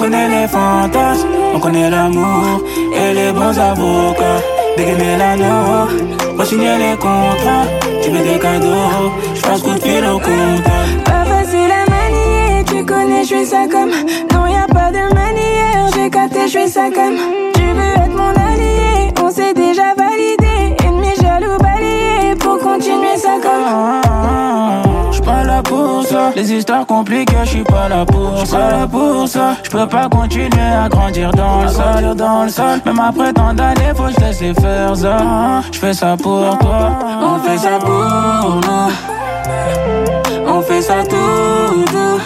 Connaît 0.00 0.28
les 0.28 0.48
fantasmes, 0.48 1.28
on 1.54 1.60
connaît 1.60 1.90
l'amour 1.90 2.62
et 2.96 3.12
les 3.12 3.32
bons 3.32 3.58
avocats. 3.58 4.40
Dégainer 4.76 5.16
l'anneau, 5.18 5.88
pour 6.36 6.46
signer 6.46 6.78
les 6.78 6.96
contrats. 6.96 7.66
Tu 8.02 8.10
veux 8.10 8.24
des 8.24 8.38
cadeaux, 8.38 9.12
je 9.34 9.62
coup 9.62 9.74
de 9.74 9.80
fil 9.80 10.04
au 10.06 10.18
comptable. 10.18 11.02
Pas 11.04 11.24
facile 11.32 11.72
à 11.80 11.84
manier, 11.90 12.64
tu 12.66 12.84
connais, 12.84 13.24
je 13.24 13.34
fais 13.34 13.44
ça 13.44 13.66
comme. 13.70 13.90
Non, 14.32 14.46
y 14.46 14.56
a 14.56 14.66
pas 14.66 14.90
de 14.90 15.14
manière, 15.14 15.86
j'ai 15.94 16.08
capté, 16.08 16.46
je 16.46 16.58
fais 16.58 16.68
ça 16.68 16.86
comme. 16.90 17.18
Tu 17.54 17.62
veux 17.62 17.92
être 18.04 18.16
mon 18.16 18.30
allié, 18.30 19.12
on 19.22 19.30
s'est 19.30 19.52
déjà 19.52 19.92
validé. 19.94 20.76
Ennemi 20.82 21.14
jaloux 21.20 21.58
balayé, 21.58 22.36
pour 22.38 22.58
continuer 22.58 23.16
ça 23.18 23.36
comme. 23.42 24.89
J'suis 25.20 25.32
pas 25.32 25.44
là 25.44 25.62
pour 25.62 26.02
ça, 26.04 26.32
les 26.34 26.50
histoires 26.50 26.86
compliquées, 26.86 27.36
j'suis 27.44 27.62
pas 27.62 27.90
là 27.90 28.06
pour 28.06 28.46
ça. 28.46 28.56
Pas 28.56 28.70
là 28.70 28.86
pour 28.86 29.28
ça, 29.28 29.54
j'peux 29.62 29.86
pas 29.86 30.08
continuer 30.08 30.48
à 30.62 30.88
grandir 30.88 31.30
dans 31.32 31.62
le 31.62 31.68
sol, 31.68 32.14
dans 32.16 32.44
le 32.44 32.48
sol. 32.48 32.80
Même 32.86 32.98
après 32.98 33.30
tant 33.34 33.52
d'années, 33.52 33.92
faut 33.94 34.04
que 34.04 34.12
je 34.12 34.20
laisse 34.20 34.58
faire 34.58 34.96
ça. 34.96 35.62
J'fais 35.72 35.92
ça 35.92 36.16
pour 36.16 36.58
toi, 36.60 36.98
on 37.22 37.38
fait 37.40 37.58
ça 37.58 37.78
pour 37.80 38.60
nous. 38.66 38.92
On 40.48 40.62
fait 40.62 40.80
ça 40.80 41.02
tout, 41.02 41.84
tout. 41.84 42.20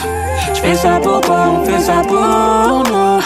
J'fais 0.55 0.77
ça 0.77 1.01
pour 1.03 1.21
toi, 1.21 1.47
on 1.53 1.65
fait 1.65 1.81
ça 1.81 2.01
pour 2.07 2.85
nous. 2.93 3.21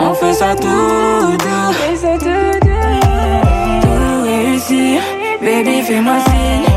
On 0.00 0.14
fait 0.14 0.32
ça 0.32 0.54
tout, 0.56 1.36
c'est 1.94 2.18
tout, 2.18 2.68
réussir, 4.24 5.02
Baby, 5.42 5.82
fais-moi 5.82 6.14
signe. 6.20 6.73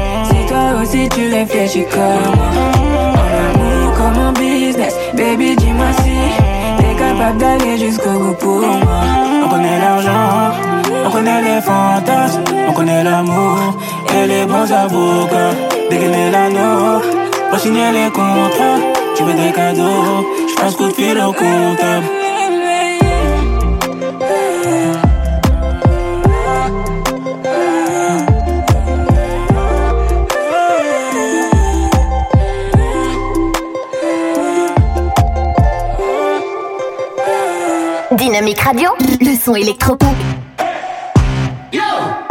Toi 0.58 0.82
aussi 0.82 1.08
tu 1.10 1.30
réfléchis 1.30 1.86
comme 1.94 2.36
moi. 2.36 2.50
En 3.14 3.38
amour 3.46 3.94
comme 3.98 4.18
en 4.28 4.32
business. 4.32 4.96
Baby, 5.14 5.56
dis-moi 5.56 5.86
si 6.02 6.18
t'es 6.80 6.96
capable 6.96 7.38
d'aller 7.38 7.78
jusqu'au 7.78 8.18
bout 8.22 8.34
pour 8.40 8.62
moi. 8.62 9.02
On 9.44 9.50
connaît 9.50 9.80
l'argent, 9.80 10.56
on 11.06 11.12
connaît 11.12 11.42
les 11.44 11.62
fantasmes, 11.62 12.44
on 12.70 12.74
connaît 12.74 13.04
l'amour 13.04 13.76
et 14.16 14.26
les 14.26 14.46
bons 14.46 14.72
avocats. 14.84 15.54
Dégainer 15.92 16.32
l'anneau, 16.32 17.02
pour 17.52 17.60
signer 17.60 17.92
les 17.92 18.10
contrats. 18.10 18.80
Tu 19.16 19.24
veux 19.24 19.34
des 19.34 19.52
cadeaux, 19.52 20.26
je 20.50 20.56
passe 20.60 20.76
coup 20.76 20.88
de 20.88 20.94
fil 20.94 21.20
au 21.20 21.34
comptable. 21.34 22.08
Dynamique 38.28 38.60
Radio, 38.60 38.90
le 39.22 39.38
son 39.38 39.56
électropop. 39.56 40.14
Hit 41.72 42.27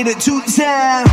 Hit 0.00 0.16
it 0.16 0.20
two 0.20 0.40
times, 0.40 1.09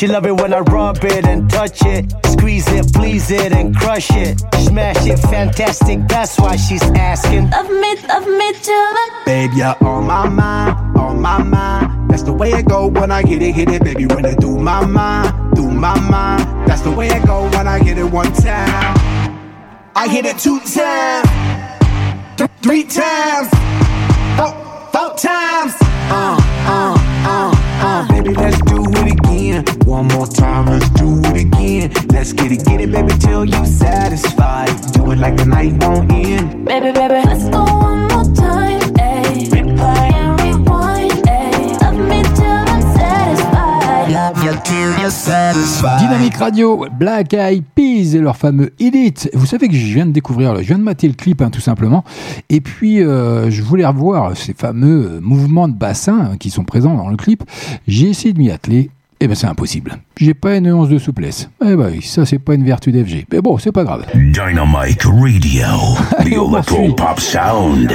She 0.00 0.06
love 0.06 0.24
it 0.24 0.34
when 0.34 0.54
I 0.54 0.60
rub 0.60 1.04
it 1.04 1.26
and 1.26 1.50
touch 1.50 1.84
it. 1.84 2.10
Squeeze 2.24 2.66
it, 2.68 2.90
please 2.94 3.30
it, 3.30 3.52
and 3.52 3.76
crush 3.76 4.10
it. 4.12 4.40
Smash 4.54 5.06
it, 5.06 5.18
fantastic. 5.18 6.08
That's 6.08 6.40
why 6.40 6.56
she's 6.56 6.82
asking. 6.82 7.50
Love 7.50 7.68
me, 7.68 7.96
love 8.08 8.26
me 8.26 8.50
till 8.62 8.74
I'm 8.74 9.24
Babe, 9.26 9.50
you're 9.52 9.76
on 9.86 10.06
my 10.06 10.26
mind, 10.26 10.96
on 10.96 11.20
my 11.20 11.42
mind. 11.42 12.10
That's 12.10 12.22
the 12.22 12.32
way 12.32 12.48
it 12.48 12.66
go 12.66 12.86
when 12.86 13.10
I 13.10 13.20
hit 13.26 13.42
it, 13.42 13.54
hit 13.54 13.68
it, 13.68 13.84
baby. 13.84 14.06
When 14.06 14.24
it 14.24 14.40
through 14.40 14.60
my 14.60 14.86
mind, 14.86 15.54
through 15.54 15.70
my 15.70 16.00
mind. 16.00 16.66
That's 16.66 16.80
the 16.80 16.92
way 16.92 17.08
it 17.08 17.26
go 17.26 17.42
when 17.50 17.68
I 17.68 17.78
hit 17.78 17.98
it 17.98 18.04
one 18.04 18.32
time. 18.32 18.96
I 19.94 20.08
hit 20.08 20.24
it 20.24 20.38
two 20.38 20.60
times, 20.60 21.28
th- 22.38 22.50
three 22.62 22.84
times, 22.84 23.50
Radio, 46.28 46.86
Black 46.98 47.32
Eyed 47.32 47.64
Peas 47.74 48.14
et 48.14 48.18
leur 48.18 48.36
fameux 48.36 48.74
Elite. 48.78 49.30
Vous 49.32 49.46
savez 49.46 49.68
que 49.68 49.74
je 49.74 49.94
viens 49.94 50.04
de 50.04 50.12
découvrir, 50.12 50.56
je 50.56 50.62
viens 50.62 50.78
de 50.78 50.82
mater 50.82 51.08
le 51.08 51.14
clip 51.14 51.40
hein, 51.40 51.48
tout 51.48 51.62
simplement. 51.62 52.04
Et 52.50 52.60
puis 52.60 53.02
euh, 53.02 53.50
je 53.50 53.62
voulais 53.62 53.86
revoir 53.86 54.36
ces 54.36 54.52
fameux 54.52 55.18
mouvements 55.22 55.66
de 55.66 55.72
bassin 55.72 56.32
hein, 56.32 56.36
qui 56.38 56.50
sont 56.50 56.64
présents 56.64 56.94
dans 56.94 57.08
le 57.08 57.16
clip. 57.16 57.42
J'ai 57.88 58.10
essayé 58.10 58.34
de 58.34 58.38
m'y 58.38 58.50
atteler. 58.50 58.90
Eh 59.22 59.28
ben 59.28 59.34
c'est 59.34 59.46
impossible. 59.46 59.96
J'ai 60.16 60.32
pas 60.32 60.56
une 60.56 60.72
once 60.72 60.88
de 60.88 60.98
souplesse. 60.98 61.50
Eh 61.62 61.76
ben 61.76 61.90
oui, 61.92 62.00
ça 62.00 62.24
c'est 62.24 62.38
pas 62.38 62.54
une 62.54 62.64
vertu 62.64 62.90
d'FG. 62.90 63.26
Mais 63.30 63.42
bon, 63.42 63.58
c'est 63.58 63.70
pas 63.70 63.84
grave. 63.84 64.06
Dynamite 64.14 65.04
Radio, 65.04 65.66
the 66.20 66.26
electro 66.32 66.94
pop 66.94 67.20
sound. 67.20 67.92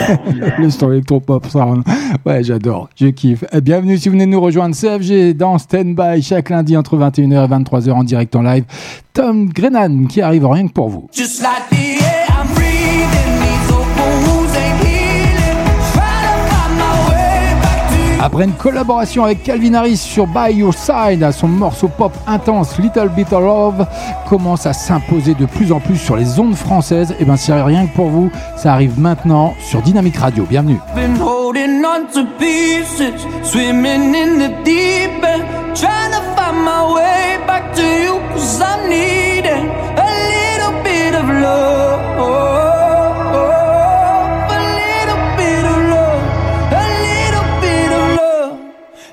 le 0.59 0.69
son 0.69 0.91
électropop 0.91 1.47
sound. 1.47 1.83
Ouais, 2.27 2.43
j'adore, 2.43 2.89
je 2.95 3.07
kiffe. 3.07 3.43
Eh, 3.51 3.59
Bienvenue 3.61 3.97
si 3.97 4.07
vous 4.09 4.13
venez 4.13 4.27
de 4.27 4.31
nous 4.31 4.41
rejoindre, 4.41 4.75
CFG 4.75 5.33
dans 5.35 5.57
Standby 5.57 6.21
chaque 6.21 6.49
lundi 6.51 6.77
entre 6.77 6.95
21h 6.95 7.45
et 7.45 7.47
23h 7.47 7.91
en 7.91 8.03
direct 8.03 8.35
en 8.35 8.43
live. 8.43 8.65
Tom 9.13 9.49
Grennan 9.49 10.05
qui 10.07 10.21
arrive 10.21 10.45
rien 10.45 10.67
que 10.67 10.73
pour 10.73 10.89
vous. 10.89 11.09
Just 11.11 11.41
like 11.41 11.69
the 11.71 12.03
air 12.03 12.27
I'm 12.29 12.64
Après 18.25 18.45
une 18.45 18.53
collaboration 18.53 19.23
avec 19.23 19.43
Calvin 19.43 19.75
Harris 19.75 19.97
sur 19.97 20.25
By 20.25 20.51
Your 20.51 20.73
Side, 20.73 21.29
son 21.31 21.47
morceau 21.47 21.87
pop 21.87 22.11
intense 22.25 22.75
Little 22.79 23.09
Bit 23.09 23.31
of 23.31 23.39
Love 23.43 23.85
commence 24.27 24.65
à 24.65 24.73
s'imposer 24.73 25.35
de 25.35 25.45
plus 25.45 25.71
en 25.71 25.79
plus 25.79 25.97
sur 25.97 26.15
les 26.15 26.39
ondes 26.39 26.55
françaises. 26.55 27.13
Et 27.19 27.25
ben 27.25 27.37
c'est 27.37 27.53
rien 27.53 27.85
que 27.85 27.93
pour 27.93 28.07
vous, 28.07 28.31
ça 28.57 28.73
arrive 28.73 28.99
maintenant 28.99 29.53
sur 29.59 29.83
Dynamique 29.83 30.17
Radio. 30.17 30.43
Bienvenue. 30.49 30.79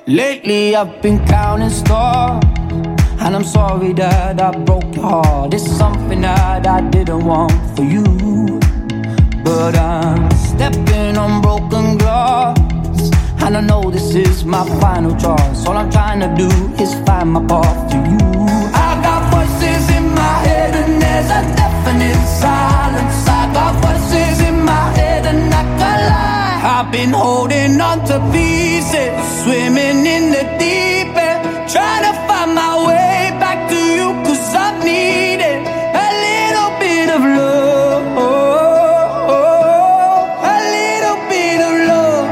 Lately 0.05 0.75
I've 0.75 1.01
been 1.01 1.25
counting 1.27 1.69
stars, 1.69 2.43
and 3.21 3.33
I'm 3.37 3.45
sorry 3.45 3.93
that 3.93 4.41
I 4.41 4.51
broke 4.51 4.93
your 4.95 5.05
heart. 5.05 5.53
It's 5.53 5.65
something 5.65 6.19
that 6.19 6.67
I 6.67 6.81
didn't 6.89 7.23
want 7.23 7.53
for 7.73 7.83
you. 7.85 8.03
But 9.45 9.77
I'm 9.77 10.29
stepping 10.31 11.17
on 11.17 11.41
broken 11.41 11.97
glass. 11.97 12.59
And 13.43 13.55
I 13.55 13.61
know 13.61 13.89
this 13.91 14.13
is 14.13 14.43
my 14.43 14.65
final 14.81 15.15
choice. 15.15 15.65
All 15.65 15.77
I'm 15.77 15.89
trying 15.89 16.19
to 16.19 16.35
do 16.35 16.49
is 16.83 16.93
find 17.05 17.31
my 17.31 17.45
path 17.45 17.91
to 17.91 17.95
you. 17.95 18.19
I 18.75 18.99
got 19.01 19.31
voices 19.31 19.89
in 19.95 20.13
my 20.13 20.35
head, 20.47 20.75
and 20.83 21.01
there's 21.01 21.27
a 21.27 21.55
definite 21.55 22.27
silence. 22.27 23.12
I've 26.65 26.89
been 26.93 27.11
holding 27.11 27.81
on 27.81 28.05
to 28.05 28.19
pieces, 28.31 29.43
swimming 29.43 30.05
in 30.05 30.31
the 30.31 30.43
deep 30.57 31.13
end, 31.13 31.69
trying 31.69 32.03
to 32.07 32.13
find 32.25 32.55
my 32.55 32.87
way 32.87 33.31
back 33.37 33.69
to 33.69 33.75
you, 33.75 34.13
cause 34.23 34.55
I'm 34.55 34.79
needing 34.79 35.67
a 35.67 36.07
little 36.25 36.71
bit 36.79 37.09
of 37.09 37.21
love. 37.21 38.03
A 40.53 40.57
little 40.77 41.19
bit 41.27 41.59
of 41.67 41.73
love. 41.91 42.27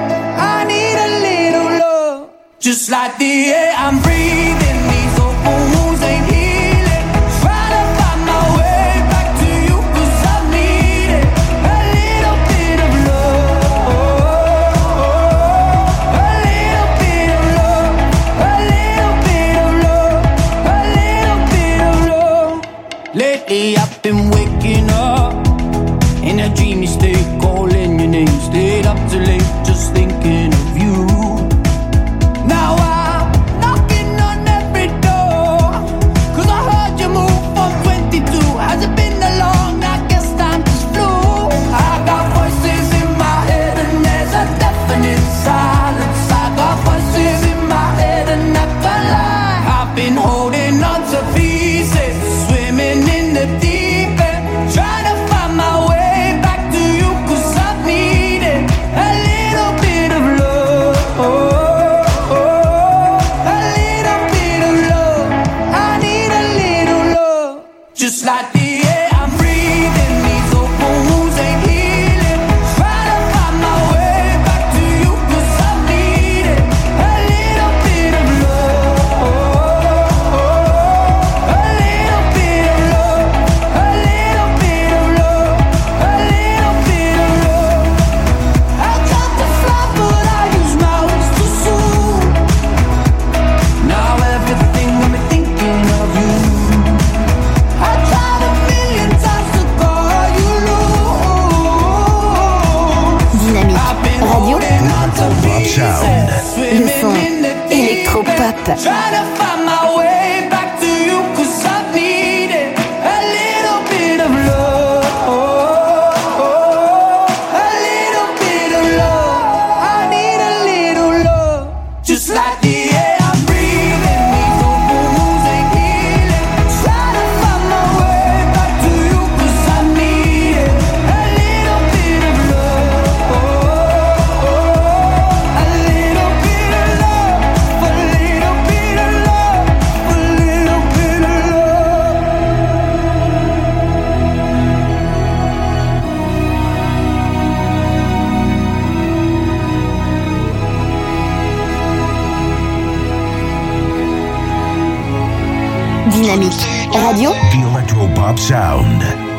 I 0.54 0.64
need 0.72 0.98
a 1.08 1.10
little 1.28 1.70
love. 1.80 2.30
Just 2.60 2.90
like 2.90 3.18
the 3.18 3.52
air 3.52 3.74
I'm 3.76 3.98
breathing, 4.02 4.11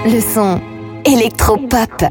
le 0.04 0.20
son 0.20 0.60
électropop. 1.04 2.04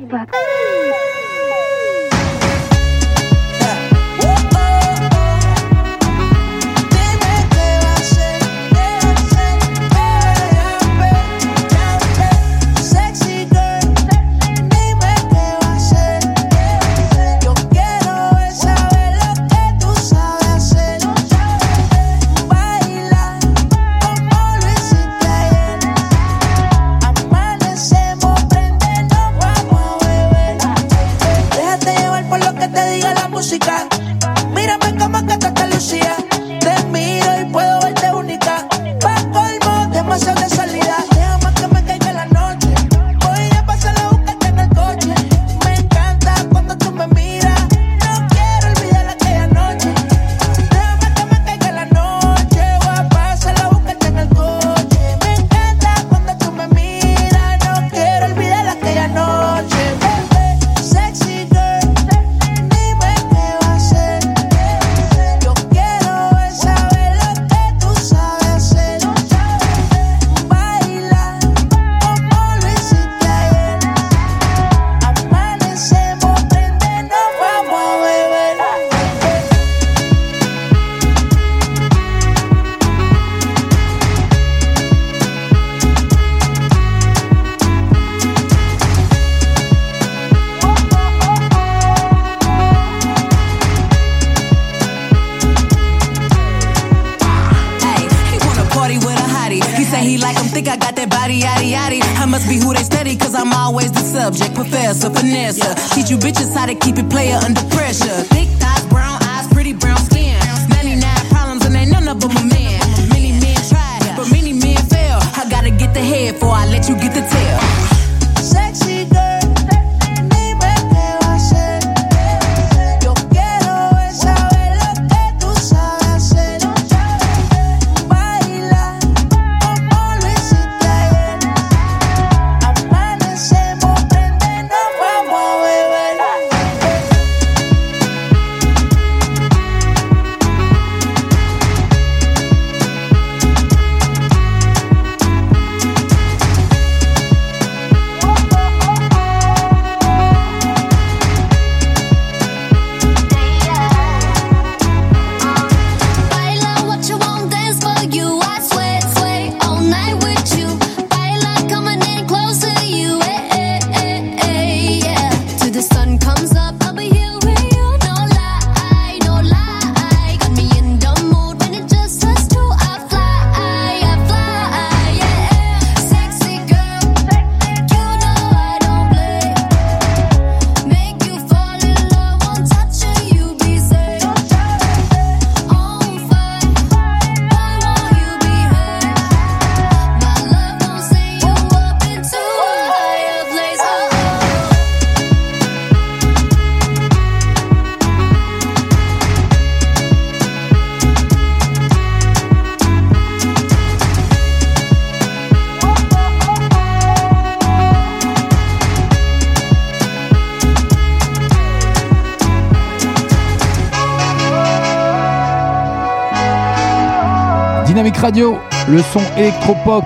Radio, 218.22 218.56
le 218.88 219.02
son 219.02 219.20
électropop 219.36 220.04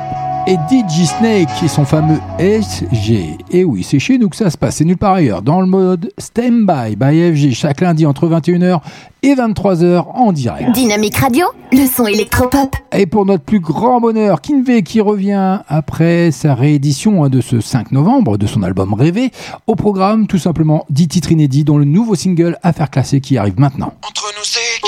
et 0.47 0.55
DJ 0.69 1.05
Snake 1.05 1.49
et 1.61 1.67
son 1.67 1.83
fameux 1.83 2.19
SG. 2.39 3.37
Et 3.51 3.65
oui, 3.65 3.83
c'est 3.83 3.99
chez 3.99 4.17
nous 4.17 4.29
que 4.29 4.37
ça 4.37 4.49
se 4.49 4.57
passe, 4.57 4.77
c'est 4.77 4.85
nulle 4.85 4.97
part 4.97 5.15
ailleurs. 5.15 5.41
Dans 5.41 5.59
le 5.59 5.67
mode 5.67 6.13
Standby 6.17 6.95
by 6.95 7.33
FG, 7.33 7.53
chaque 7.53 7.81
lundi 7.81 8.05
entre 8.05 8.29
21h 8.29 8.79
et 9.21 9.35
23h 9.35 10.05
en 10.13 10.31
direct. 10.31 10.71
Dynamique 10.71 11.17
Radio, 11.17 11.45
le 11.73 11.85
son 11.87 12.05
électropop. 12.05 12.73
Et 12.93 13.05
pour 13.05 13.25
notre 13.25 13.43
plus 13.43 13.59
grand 13.59 13.99
bonheur, 13.99 14.39
Kinvey 14.39 14.83
qui 14.83 15.01
revient 15.01 15.59
après 15.67 16.31
sa 16.31 16.55
réédition 16.55 17.25
hein, 17.25 17.29
de 17.29 17.41
ce 17.41 17.59
5 17.59 17.91
novembre 17.91 18.37
de 18.37 18.47
son 18.47 18.63
album 18.63 18.93
Rêvé, 18.93 19.31
au 19.67 19.75
programme 19.75 20.27
tout 20.27 20.39
simplement 20.39 20.85
10 20.89 21.09
titres 21.09 21.31
inédits 21.33 21.65
dont 21.65 21.77
le 21.77 21.85
nouveau 21.85 22.15
single 22.15 22.57
Affaire 22.63 22.89
classée 22.89 23.19
qui 23.19 23.37
arrive 23.37 23.59
maintenant. 23.59 23.93
Entre 24.07 24.31
nous 24.37 24.43
c'est 24.43 24.87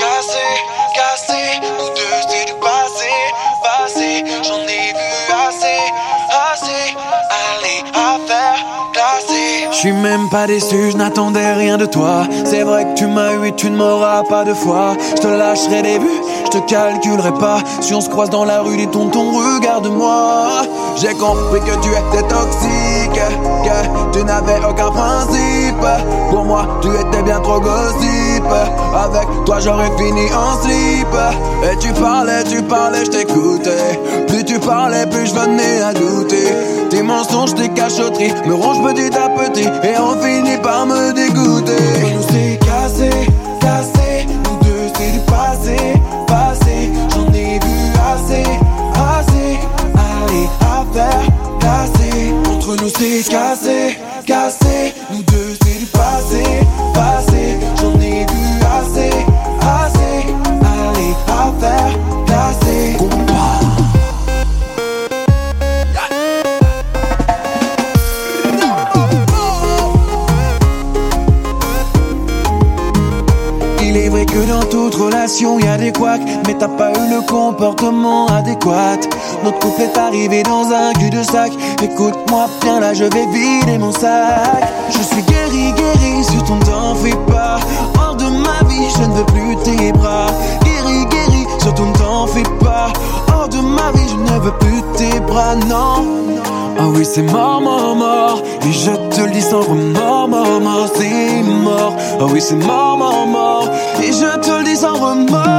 suis 9.88 10.02
même 10.02 10.28
pas 10.28 10.48
déçu, 10.48 10.92
je 10.92 10.98
n'attendais 10.98 11.54
rien 11.54 11.78
de 11.78 11.86
toi. 11.86 12.28
C'est 12.44 12.64
vrai 12.64 12.84
que 12.84 12.94
tu 12.96 13.08
m'as 13.08 13.34
eu 13.36 13.54
tu 13.56 13.70
ne 13.70 13.78
m'auras 13.78 14.24
pas 14.24 14.44
de 14.44 14.54
fois. 14.54 14.98
Je 15.16 15.22
te 15.22 15.28
lâcherai 15.28 15.82
des 15.82 16.00
buts, 16.00 16.22
je 16.46 16.58
te 16.58 16.70
calculerai 16.70 17.32
pas. 17.34 17.60
Si 17.80 17.94
on 17.94 18.02
se 18.02 18.10
croise 18.10 18.30
dans 18.30 18.44
la 18.44 18.62
rue, 18.62 18.76
dis 18.76 18.88
tonton, 18.88 19.32
regarde-moi. 19.32 20.64
J'ai 20.98 21.14
compris 21.14 21.62
que 21.62 21.76
tu 21.82 21.90
étais 21.90 22.28
toxique, 22.28 23.22
que 23.64 24.18
tu 24.18 24.26
n'avais 24.26 24.60
aucun 24.70 24.92
principe. 24.92 25.88
Pour 26.32 26.44
moi, 26.44 26.68
tu 26.82 26.90
étais 26.90 27.22
bien 27.24 27.40
trop 27.40 27.62
gossip. 27.62 28.44
Avec 29.06 29.28
toi, 29.46 29.60
j'aurais 29.60 29.92
fini 29.98 30.28
en 30.34 30.62
slip. 30.62 31.16
Et 31.64 31.78
tu 31.78 31.94
parlais, 31.94 32.44
tu 32.44 32.62
parlais, 32.62 33.06
je 33.06 33.12
t'écoutais. 33.12 34.00
Plus 34.28 34.44
tu 34.44 34.60
parlais, 34.60 35.06
plus 35.06 35.28
je 35.28 35.34
venais 35.34 35.82
à 35.82 35.94
douter. 35.94 36.87
Tes 36.98 37.04
mensonges, 37.04 37.54
tes 37.54 37.70
cachotteries 37.70 38.34
me 38.48 38.56
rongent 38.56 38.82
petit 38.82 39.16
à 39.16 39.30
petit. 39.30 39.68
Et 39.84 40.00
on 40.00 40.20
finit 40.20 40.58
par 40.58 40.88
me 40.88 41.14
dégoûter. 41.14 41.72
Nous 42.16 42.24
c'est 42.32 42.58
cassé, 42.58 43.12
cassé, 43.62 44.26
nous 44.44 44.58
deux 44.66 44.90
c'est 44.98 45.12
du 45.12 45.20
passé, 45.20 45.78
passé, 46.26 46.90
j'en 47.14 47.32
ai 47.34 47.60
vu 47.60 47.78
assez, 48.02 48.44
assez, 49.14 49.60
allez, 49.94 50.50
affaire 50.60 51.22
classée. 51.60 52.34
Entre 52.52 52.76
nous 52.82 52.90
c'est 52.90 53.30
cassé, 53.30 54.00
cassé, 54.26 54.96
nous 55.12 55.22
deux 55.22 55.56
c'est 55.62 55.78
du 55.78 55.86
passé, 55.86 56.44
passé, 56.96 57.60
j'en 57.80 57.94
ai 58.02 58.26
vu 58.26 58.44
assez, 58.76 59.12
assez, 59.62 60.34
allez, 60.64 61.14
affaire 61.28 62.27
toute 74.98 75.06
relation, 75.06 75.60
y 75.60 75.68
a 75.68 75.78
des 75.78 75.92
couacs, 75.92 76.22
mais 76.46 76.56
t'as 76.58 76.68
pas 76.68 76.92
eu 76.92 77.10
le 77.10 77.22
comportement 77.22 78.28
adéquat. 78.28 79.00
Notre 79.44 79.60
couple 79.60 79.82
est 79.82 79.98
arrivé 79.98 80.44
dans 80.44 80.72
un 80.72 80.94
cul-de-sac. 80.94 81.52
Écoute-moi 81.82 82.48
bien, 82.62 82.80
là 82.80 82.94
je 82.94 83.04
vais 83.04 83.26
vider 83.28 83.78
mon 83.78 83.92
sac. 83.92 84.68
Je 84.90 85.02
suis 85.02 85.22
guéri, 85.24 85.74
guéri, 85.74 86.24
surtout 86.24 86.58
t'en 86.66 86.96
fais 86.96 87.16
pas. 87.28 87.60
Hors 88.00 88.16
de 88.16 88.26
ma 88.26 88.68
vie, 88.68 88.88
je 88.98 89.04
ne 89.04 89.14
veux 89.14 89.26
plus 89.26 89.56
tes 89.64 89.92
bras. 89.92 90.28
Guéri, 90.64 91.06
guéri, 91.06 91.46
surtout 91.60 91.86
ne 91.86 91.94
t'en 91.94 92.28
fais 92.28 92.44
pas. 92.64 92.88
De 93.52 93.62
ma 93.62 93.92
vie, 93.94 94.10
je 94.10 94.34
ne 94.34 94.40
veux 94.40 94.52
plus 94.60 94.82
tes 94.98 95.20
bras, 95.22 95.56
non. 95.56 96.06
Ah 96.80 96.88
oui, 96.94 97.06
c'est 97.06 97.22
mort, 97.22 97.62
mort, 97.62 97.96
mort. 97.96 98.44
Et 98.62 98.74
je 98.74 98.92
te 98.92 99.22
le 99.22 99.32
dis 99.32 99.42
sans 99.42 99.62
remords, 99.62 100.28
mort, 100.28 100.60
mort, 100.60 100.88
c'est 100.94 101.44
mort. 101.44 101.96
Ah 102.20 102.26
oui, 102.32 102.42
c'est 102.42 102.56
mort, 102.56 102.98
mort, 102.98 103.26
mort. 103.26 103.70
Et 104.04 104.12
je 104.12 104.40
te 104.40 104.52
le 104.60 104.64
dis 104.66 104.76
sans 104.76 104.96
remords. 104.96 105.57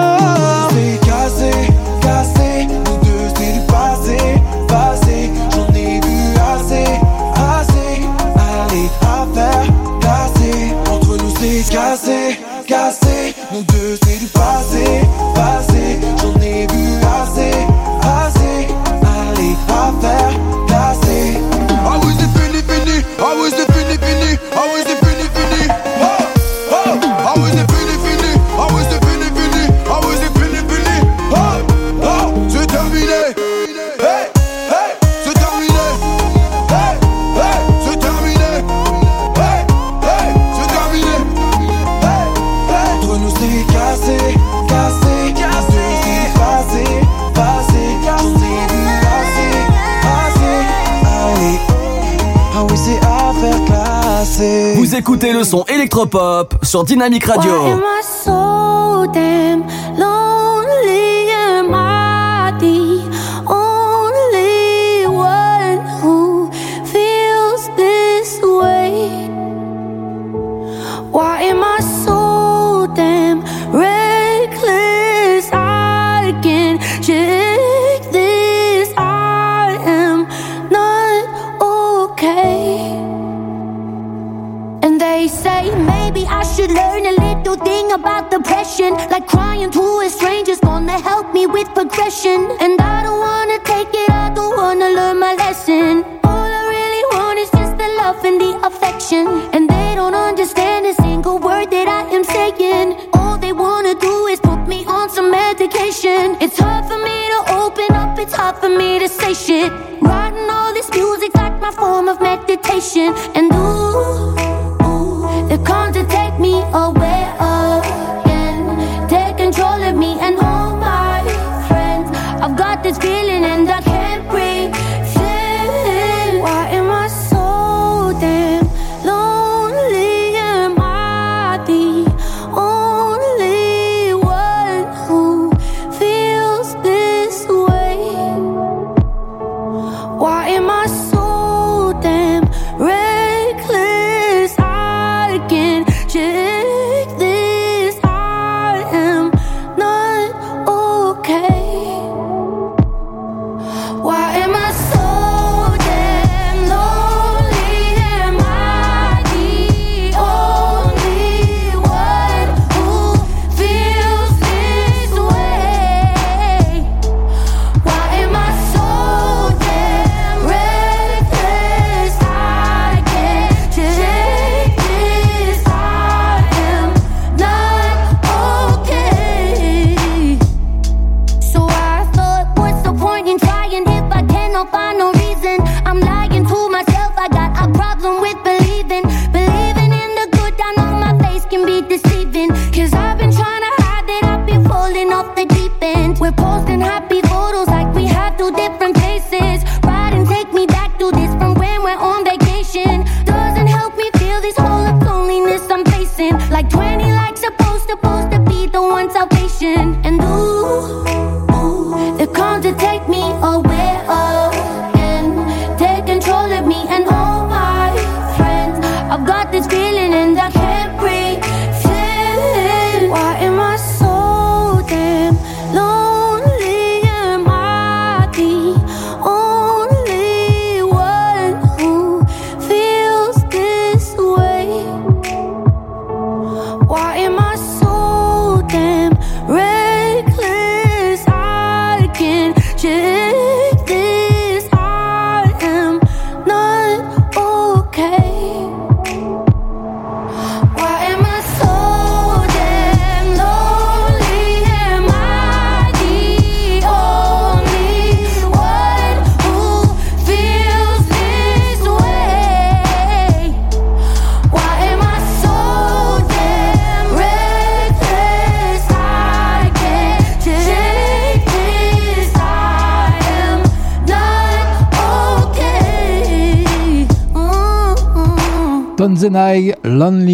Écoutez 54.98 55.32
le 55.32 55.44
son 55.44 55.64
électropop 55.66 56.56
sur 56.64 56.82
Dynamic 56.82 57.24
Radio. 57.24 57.52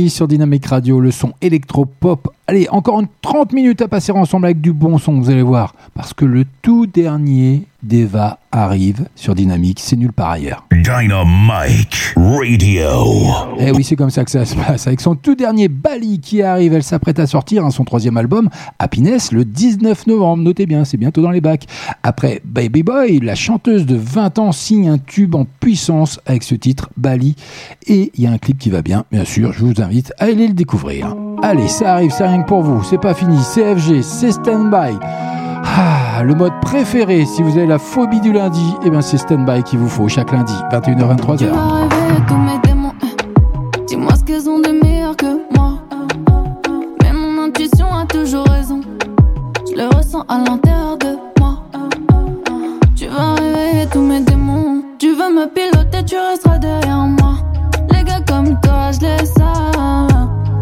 Sur 0.08 0.28
Dynamic 0.28 0.66
Radio, 0.66 1.00
le 1.00 1.10
son 1.10 1.32
électro-pop. 1.40 2.28
Allez, 2.46 2.68
encore 2.70 3.00
une 3.00 3.06
30 3.22 3.52
minutes 3.52 3.80
à 3.80 3.88
passer 3.88 4.12
ensemble 4.12 4.46
avec 4.46 4.60
du 4.60 4.72
bon 4.72 4.98
son, 4.98 5.20
vous 5.20 5.30
allez 5.30 5.42
voir. 5.42 5.74
Parce 5.94 6.12
que 6.12 6.24
le 6.24 6.44
tout 6.62 6.86
dernier 6.86 7.66
d'Eva 7.82 8.38
arrive 8.52 9.06
sur 9.24 9.34
Dynamic, 9.34 9.80
c'est 9.80 9.96
nulle 9.96 10.12
part 10.12 10.32
ailleurs. 10.32 10.66
Dynamic 10.70 12.12
Radio. 12.14 12.90
Eh 13.58 13.70
oui, 13.70 13.82
c'est 13.82 13.96
comme 13.96 14.10
ça 14.10 14.22
que 14.22 14.30
ça 14.30 14.44
se 14.44 14.54
passe. 14.54 14.86
Avec 14.86 15.00
son 15.00 15.14
tout 15.14 15.34
dernier 15.34 15.68
Bali 15.68 16.20
qui 16.20 16.42
arrive, 16.42 16.74
elle 16.74 16.82
s'apprête 16.82 17.18
à 17.18 17.26
sortir 17.26 17.64
hein, 17.64 17.70
son 17.70 17.84
troisième 17.84 18.18
album, 18.18 18.50
Happiness, 18.78 19.32
le 19.32 19.46
19 19.46 20.08
novembre. 20.08 20.42
Notez 20.42 20.66
bien, 20.66 20.84
c'est 20.84 20.98
bientôt 20.98 21.22
dans 21.22 21.30
les 21.30 21.40
bacs. 21.40 21.64
Après 22.02 22.42
Baby 22.44 22.82
Boy, 22.82 23.20
la 23.20 23.34
chanteuse 23.34 23.86
de 23.86 23.96
20 23.96 24.38
ans 24.40 24.52
signe 24.52 24.90
un 24.90 24.98
tube 24.98 25.34
en 25.34 25.46
puissance 25.58 26.20
avec 26.26 26.42
ce 26.42 26.54
titre, 26.54 26.90
Bali. 26.98 27.34
Et 27.86 28.12
il 28.14 28.24
y 28.24 28.26
a 28.26 28.30
un 28.30 28.36
clip 28.36 28.58
qui 28.58 28.68
va 28.68 28.82
bien, 28.82 29.06
bien 29.10 29.24
sûr. 29.24 29.54
Je 29.54 29.64
vous 29.64 29.80
invite 29.80 30.12
à 30.18 30.24
aller 30.24 30.48
le 30.48 30.54
découvrir. 30.54 31.16
Allez, 31.42 31.68
ça 31.68 31.94
arrive, 31.94 32.10
c'est 32.10 32.26
rien 32.26 32.42
que 32.42 32.48
pour 32.48 32.60
vous. 32.60 32.84
C'est 32.84 33.00
pas 33.00 33.14
fini. 33.14 33.38
CFG, 33.54 34.02
c'est 34.02 34.32
Standby. 34.32 34.98
Ah, 35.64 36.22
le 36.22 36.34
mode 36.34 36.52
préféré, 36.60 37.24
si 37.24 37.42
vous 37.42 37.56
avez 37.56 37.66
la 37.66 37.78
phobie 37.78 38.20
du 38.20 38.32
lundi, 38.32 38.74
eh 38.84 38.90
ben 38.90 39.00
c'est 39.00 39.18
Standby 39.18 39.62
qu'il 39.64 39.78
vous 39.78 39.88
faut 39.88 40.08
chaque 40.08 40.30
lundi, 40.32 40.54
21h-23h. 40.70 41.38
Tu 41.38 41.46
vas 41.46 41.72
rêver 41.80 42.22
tous 42.28 42.36
mes 42.36 42.58
démons. 42.62 42.92
eh. 43.02 43.82
Dis-moi 43.86 44.14
ce 44.16 44.24
qu'elles 44.24 44.48
ont 44.48 44.58
de 44.60 44.68
meilleur 44.84 45.16
que 45.16 45.26
moi. 45.56 45.78
Mais 47.02 47.12
mon 47.12 47.42
intuition 47.44 47.86
a 47.92 48.04
toujours 48.06 48.46
raison. 48.46 48.80
Je 49.68 49.76
le 49.76 49.88
ressens 49.96 50.24
à 50.28 50.38
l'intérieur 50.38 50.96
de 50.98 51.16
moi. 51.40 51.56
Tu 52.94 53.06
vas 53.08 53.34
réveiller 53.34 53.86
tous 53.90 54.00
mes 54.02 54.20
démons. 54.20 54.82
Tu 54.98 55.08
veux 55.08 55.30
me 55.34 55.46
piloter, 55.46 56.04
tu 56.04 56.14
resteras 56.16 56.58
derrière 56.58 56.98
moi. 57.06 57.34
Les 57.90 58.04
gars 58.04 58.20
comme 58.28 58.58
toi, 58.60 58.92
je 58.92 59.00
les 59.00 59.26
ça. 59.26 59.52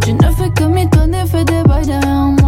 Tu 0.02 0.14
ne 0.14 0.30
fais 0.32 0.50
que 0.50 0.64
m'étonner, 0.64 1.24
fais 1.26 1.44
des 1.44 1.62
bails 1.64 1.86
derrière 1.86 2.26
moi. 2.40 2.41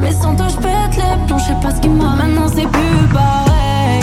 Mais 0.00 0.12
sans 0.12 0.36
toi, 0.36 0.46
je 0.48 0.56
pète 0.56 0.96
les 0.96 1.26
plombs, 1.26 1.38
je 1.38 1.44
sais 1.44 1.60
pas 1.60 1.74
ce 1.74 1.80
qui 1.80 1.88
m'a. 1.88 2.14
Maintenant, 2.16 2.48
c'est 2.48 2.66
plus 2.66 3.08
pareil. 3.12 4.02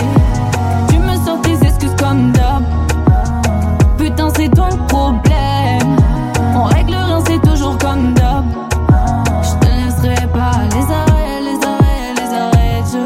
Tu 0.89 0.97
me 0.97 1.15
sors 1.25 1.41
tes 1.41 1.65
excuses 1.65 1.95
comme 1.97 2.31
d'hab. 2.31 2.63
Putain, 3.97 4.27
c'est 4.35 4.49
toi 4.49 4.69
problème. 4.87 5.95
On 6.55 6.63
règle 6.63 6.95
rien, 6.95 7.19
c'est 7.25 7.41
toujours 7.41 7.77
comme 7.77 8.13
d'hab. 8.13 8.45
Je 9.41 9.65
te 9.65 9.71
laisserai 9.71 10.27
pas 10.27 10.51
les 10.75 10.85
arrêts, 10.91 11.41
les 11.41 11.59
arrêts, 11.65 12.13
les 12.17 12.33
arrêts 12.43 12.81
de 12.81 12.87
jeu. 12.91 13.05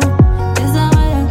Les 0.57 0.77
arrêts. 0.77 1.26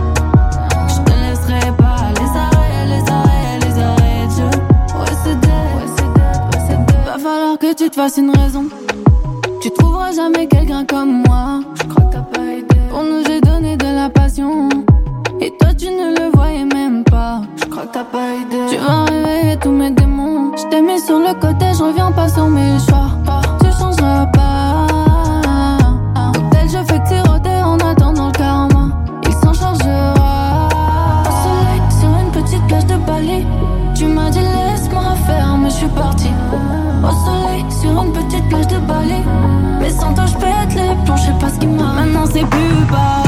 Je 0.88 1.00
te 1.02 1.10
laisserai 1.10 1.72
pas 1.72 2.12
les 2.20 2.30
arrêts, 2.44 2.86
les 2.86 3.10
arrêts, 3.10 3.58
les 3.60 3.82
arrêts 3.82 4.26
de 4.26 4.30
jeu. 4.30 4.50
Ouais, 4.98 5.14
c'est 5.24 5.40
dead, 5.40 5.50
ouais, 5.50 5.88
c'est 5.96 6.10
dead, 6.14 6.40
ouais, 6.52 6.60
c'est 6.68 6.86
dead. 6.86 7.04
Va 7.06 7.18
falloir 7.18 7.58
que 7.58 7.74
tu 7.74 7.90
te 7.90 7.94
fasses 7.96 8.18
une 8.18 8.30
raison. 8.30 8.64
Tu 9.66 9.72
trouveras 9.72 10.12
jamais 10.12 10.46
quelqu'un 10.46 10.84
comme 10.84 11.24
moi. 11.26 11.60
Je 11.74 11.88
crois 11.88 12.04
que 12.04 12.12
t'as 12.12 12.20
pas 12.20 12.52
idée. 12.52 12.80
Pour 12.88 13.02
nous, 13.02 13.24
j'ai 13.26 13.40
donné 13.40 13.76
de 13.76 13.84
la 13.84 14.08
passion. 14.08 14.68
Et 15.40 15.52
toi, 15.58 15.74
tu 15.76 15.86
ne 15.86 16.16
le 16.16 16.30
voyais 16.32 16.64
même 16.64 17.02
pas. 17.02 17.40
Je 17.56 17.64
crois 17.64 17.82
que 17.82 17.92
t'as 17.92 18.04
pas 18.04 18.32
idée. 18.42 18.66
Tu 18.70 18.76
vas 18.76 19.06
réveiller 19.06 19.56
tous 19.56 19.72
mes 19.72 19.90
démons. 19.90 20.52
Je 20.56 20.68
t'ai 20.68 20.80
mis 20.80 21.00
sur 21.00 21.18
le 21.18 21.34
côté, 21.40 21.66
je 21.76 21.82
reviens 21.82 22.12
pas 22.12 22.28
sur 22.28 22.46
mes 22.46 22.78
choix. 22.88 23.10
Tu 23.60 23.66
changeras 23.76 24.26
pas. 24.26 24.86
Cocktail, 26.14 26.68
je 26.68 26.92
fais 26.92 27.00
que 27.00 27.08
siroter 27.08 27.60
en 27.64 27.78
attendant 27.78 28.26
le 28.26 28.32
karma. 28.34 28.90
Il 29.24 29.32
s'en 29.32 29.52
chargera. 29.52 30.68
Au 31.26 31.32
soleil, 31.42 31.82
sur 31.98 32.08
une 32.08 32.30
petite 32.30 32.64
plage 32.68 32.86
de 32.86 32.94
Bali. 33.04 33.44
Tu 33.96 34.06
m'as 34.06 34.30
dit 34.30 34.38
laisse-moi 34.38 35.16
faire, 35.26 35.58
mais 35.60 35.70
je 35.70 35.74
suis 35.74 35.88
parti. 35.88 36.28
Au 37.02 37.10
soleil, 37.26 37.64
sur 37.80 37.90
une 38.00 38.12
petite 38.12 38.48
plage 38.48 38.68
de 38.68 38.75
Toi, 40.14 40.26
je 40.26 40.34
pète 40.34 40.74
les 40.74 41.04
plombs, 41.04 41.16
je 41.16 41.22
sais 41.22 41.38
pas 41.40 41.48
ce 41.48 41.58
qui 41.58 41.66
m'a. 41.66 41.92
Maintenant, 41.92 42.26
c'est 42.26 42.46
plus 42.46 42.86
pareil. 42.90 43.25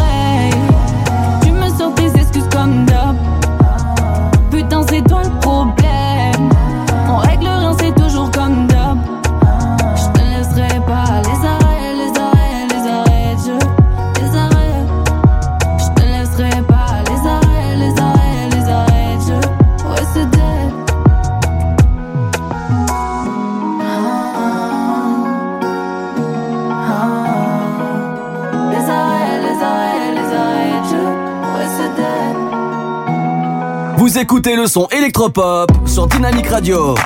Écoutez 34.18 34.56
le 34.56 34.66
son 34.66 34.88
électropop 34.88 35.70
sur 35.86 36.08
Dynamic 36.08 36.48
Radio. 36.48 36.96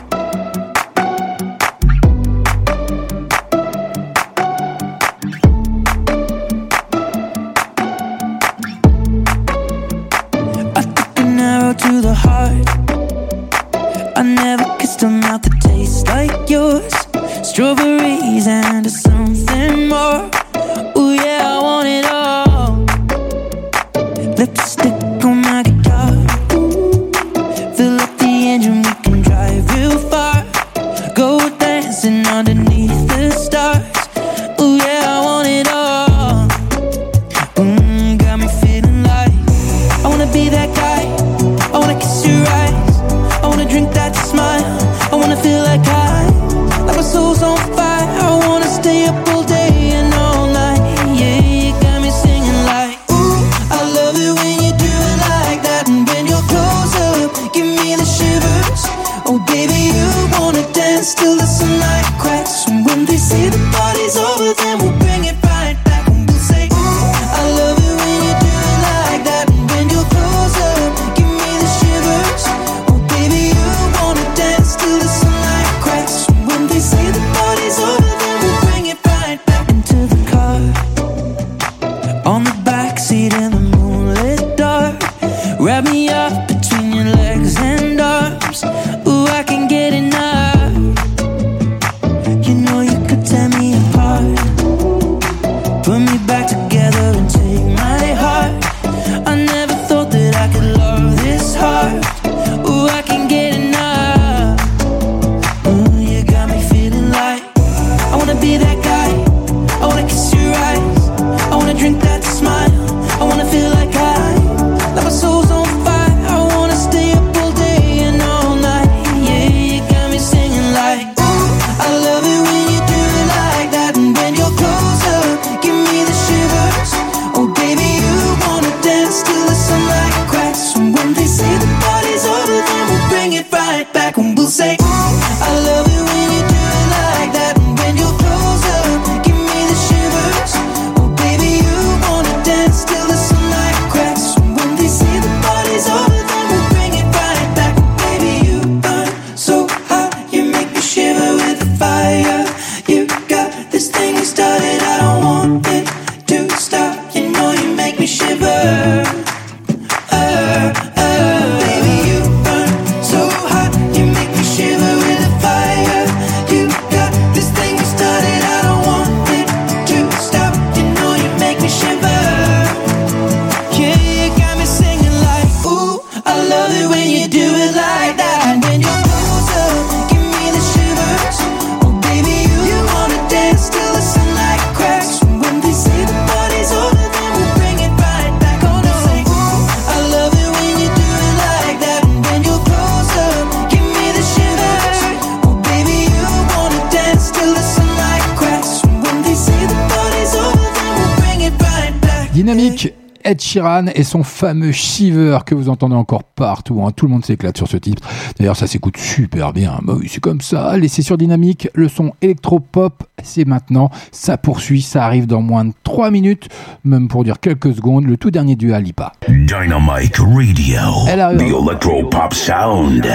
et 203.94 204.04
son 204.04 204.22
fameux 204.22 204.72
Shiver 204.72 205.38
que 205.46 205.54
vous 205.54 205.68
entendez 205.68 205.94
encore 205.94 206.24
partout. 206.24 206.82
Hein. 206.84 206.90
Tout 206.94 207.06
le 207.06 207.12
monde 207.12 207.24
s'éclate 207.24 207.56
sur 207.56 207.68
ce 207.68 207.76
titre. 207.76 208.08
D'ailleurs, 208.38 208.56
ça 208.56 208.66
s'écoute 208.66 208.96
super 208.96 209.52
bien. 209.52 209.78
Bah 209.82 209.96
c'est 210.06 210.20
comme 210.20 210.40
ça. 210.40 210.76
Laissez 210.76 211.02
sur 211.02 211.16
dynamique, 211.18 211.68
le 211.74 211.88
son 211.88 212.12
électropop, 212.22 213.04
c'est 213.22 213.46
maintenant. 213.46 213.90
Ça 214.10 214.36
poursuit, 214.36 214.82
ça 214.82 215.04
arrive 215.04 215.26
dans 215.26 215.42
moins 215.42 215.64
de 215.64 215.72
3 215.84 216.10
minutes, 216.10 216.48
même 216.84 217.08
pour 217.08 217.24
dire 217.24 217.40
quelques 217.40 217.74
secondes, 217.74 218.04
le 218.04 218.16
tout 218.16 218.30
dernier 218.30 218.56
du 218.56 218.72
Alipa. 218.72 219.12
Dynamite 219.28 220.18
Radio, 220.18 220.80
Elle 221.08 221.20
arrive... 221.20 221.38
the 221.38 221.68
electropop 221.68 222.34
sound. 222.34 223.06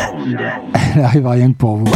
Elle 0.96 1.02
arrive 1.02 1.28
rien 1.28 1.52
que 1.52 1.58
pour 1.58 1.78
vous. 1.78 1.92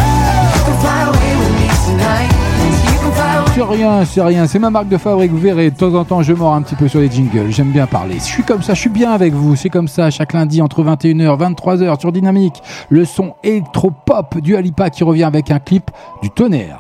C'est 3.54 3.64
rien, 3.64 4.06
c'est 4.06 4.22
rien. 4.22 4.48
C'est 4.48 4.60
ma 4.60 4.70
marque 4.70 4.88
de 4.88 4.98
fabrique. 4.98 5.32
Vous 5.32 5.38
verrez, 5.38 5.72
de 5.72 5.76
temps 5.76 5.94
en 5.94 6.06
temps, 6.06 6.22
je 6.24 6.32
mords 6.32 6.54
un 6.54 6.62
petit 6.62 6.76
peu 6.76 6.88
sur 6.88 7.02
les 7.02 7.12
jingles. 7.12 7.52
J'aime 7.52 7.72
bien 7.72 7.86
parler. 7.86 8.16
Je 8.16 8.24
suis 8.24 8.44
comme 8.44 8.62
ça, 8.62 8.74
je 8.74 8.80
suis 8.80 8.90
bien 8.90 9.12
avec 9.12 9.34
vous. 9.34 9.58
C'est 9.58 9.70
comme 9.70 9.90
ça, 9.90 10.10
chaque 10.10 10.32
lundi 10.32 10.62
entre 10.62 10.84
21h, 10.84 11.54
23h 11.54 12.00
sur 12.00 12.14
Dynamique. 12.14 12.64
Le 12.90 13.04
son 13.04 13.34
électro-pop 13.44 14.40
du 14.40 14.56
Alipa 14.56 14.90
qui 14.90 15.04
revient 15.04 15.26
avec 15.26 15.52
un 15.52 15.60
clip 15.60 15.92
du 16.22 16.30
tonnerre. 16.30 16.80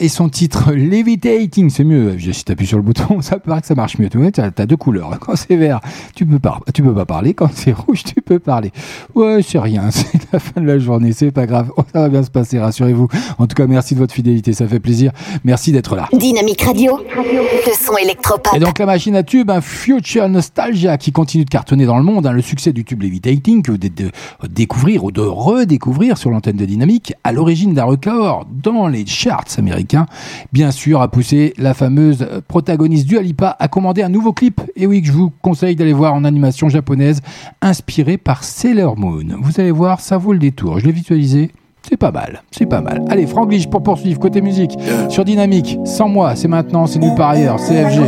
Et 0.00 0.08
son 0.08 0.28
titre 0.28 0.72
Levitating, 0.72 1.70
c'est 1.70 1.84
mieux. 1.84 2.18
Je- 2.18 2.32
Si 2.32 2.44
t'appuies 2.44 2.66
sur 2.66 2.76
le 2.78 2.82
bouton, 2.82 3.20
ça 3.22 3.38
paraît 3.38 3.60
que 3.60 3.66
ça 3.66 3.74
marche 3.74 3.98
mieux. 3.98 4.08
Tu 4.08 4.18
vois, 4.18 4.30
t'as 4.32 4.66
deux 4.66 4.76
couleurs. 4.76 5.18
Quand 5.20 5.36
c'est 5.36 5.56
vert, 5.56 5.80
tu 6.14 6.26
peux 6.26 6.38
pas, 6.38 6.58
tu 6.74 6.82
peux 6.82 6.94
pas 6.94 7.04
parler. 7.06 7.34
Quand 7.34 7.50
c'est 7.54 7.72
rouge, 7.72 8.02
tu 8.04 8.14
peux 8.20 8.38
parler. 8.38 8.72
Ouais, 9.14 9.40
c'est 9.46 9.58
rien. 9.58 9.90
la 10.32 10.38
fin 10.38 10.60
de 10.60 10.66
la 10.66 10.78
journée. 10.78 11.12
C'est 11.12 11.30
pas 11.30 11.46
grave. 11.46 11.70
Oh, 11.76 11.82
ça 11.92 12.00
va 12.00 12.08
bien 12.08 12.22
se 12.22 12.30
passer. 12.30 12.58
Rassurez-vous. 12.58 13.08
En 13.38 13.46
tout 13.46 13.54
cas, 13.54 13.66
merci 13.66 13.94
de 13.94 14.00
votre 14.00 14.14
fidélité. 14.14 14.52
Ça 14.52 14.66
fait 14.66 14.80
plaisir. 14.80 15.12
Merci 15.44 15.72
d'être 15.72 15.96
là. 15.96 16.08
Dynamique 16.12 16.62
Radio, 16.62 16.98
le 17.16 17.72
son 17.74 17.96
électropop. 17.96 18.54
Et 18.54 18.58
donc 18.58 18.78
la 18.78 18.86
machine 18.86 19.16
à 19.16 19.22
tube, 19.22 19.50
un 19.50 19.60
Future 19.60 20.28
Nostalgia 20.28 20.98
qui 20.98 21.12
continue 21.12 21.44
de 21.44 21.50
cartonner 21.50 21.86
dans 21.86 21.98
le 21.98 22.04
monde, 22.04 22.26
hein, 22.26 22.32
le 22.32 22.42
succès 22.42 22.72
du 22.72 22.84
tube 22.84 23.02
Levitating 23.02 23.62
que 23.62 23.72
vous 23.72 23.78
de, 23.78 23.88
de 23.88 24.10
découvrir 24.48 25.04
ou 25.04 25.12
de 25.12 25.20
redécouvrir 25.20 26.18
sur 26.18 26.30
l'antenne 26.30 26.56
de 26.56 26.64
Dynamique, 26.64 27.14
à 27.24 27.32
l'origine 27.32 27.74
d'un 27.74 27.84
record 27.84 28.46
dans 28.50 28.88
les 28.88 29.06
charts 29.06 29.44
américains, 29.58 30.06
bien 30.52 30.70
sûr 30.70 31.00
a 31.00 31.08
poussé 31.08 31.54
la 31.58 31.74
fameuse 31.74 32.26
protagoniste 32.48 33.06
Dua 33.06 33.22
Lipa 33.22 33.56
à 33.58 33.68
commander 33.68 34.02
un 34.02 34.08
nouveau 34.08 34.32
clip, 34.32 34.60
et 34.76 34.86
oui 34.86 35.00
que 35.00 35.08
je 35.08 35.12
vous 35.12 35.32
conseille 35.42 35.76
d'aller 35.76 35.92
voir 35.92 36.14
en 36.14 36.24
animation 36.24 36.68
japonaise, 36.68 37.20
inspiré 37.62 38.16
par 38.16 38.44
Sailor 38.44 38.98
Moon. 38.98 39.24
Vous 39.40 39.60
allez 39.60 39.70
voir, 39.70 40.00
ça 40.00 40.18
vaut 40.20 40.32
le 40.32 40.38
détour, 40.38 40.78
je 40.78 40.86
l'ai 40.86 40.92
visualisé. 40.92 41.50
C'est 41.88 41.96
pas 41.96 42.12
mal, 42.12 42.42
c'est 42.50 42.66
pas 42.66 42.82
mal. 42.82 43.02
Allez, 43.08 43.26
Franglish 43.26 43.68
pour 43.68 43.82
poursuivre 43.82 44.20
côté 44.20 44.42
musique 44.42 44.78
sur 45.08 45.24
Dynamique. 45.24 45.78
Sans 45.84 46.08
moi, 46.08 46.36
c'est 46.36 46.46
maintenant, 46.46 46.86
c'est 46.86 46.98
nulle 46.98 47.14
part 47.14 47.30
ailleurs. 47.30 47.56
CFG 47.56 48.02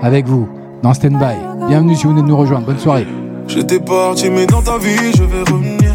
avec 0.00 0.26
vous 0.26 0.48
dans 0.82 0.94
Standby. 0.94 1.34
Bienvenue 1.68 1.96
si 1.96 2.04
vous 2.04 2.10
venez 2.10 2.22
de 2.22 2.28
nous 2.28 2.36
rejoindre. 2.36 2.66
Bonne 2.66 2.78
soirée. 2.78 3.06
J'étais 3.48 3.80
parti, 3.80 4.30
mais 4.30 4.46
dans 4.46 4.62
ta 4.62 4.78
vie, 4.78 5.12
je 5.16 5.24
vais 5.24 5.40
revenir. 5.40 5.94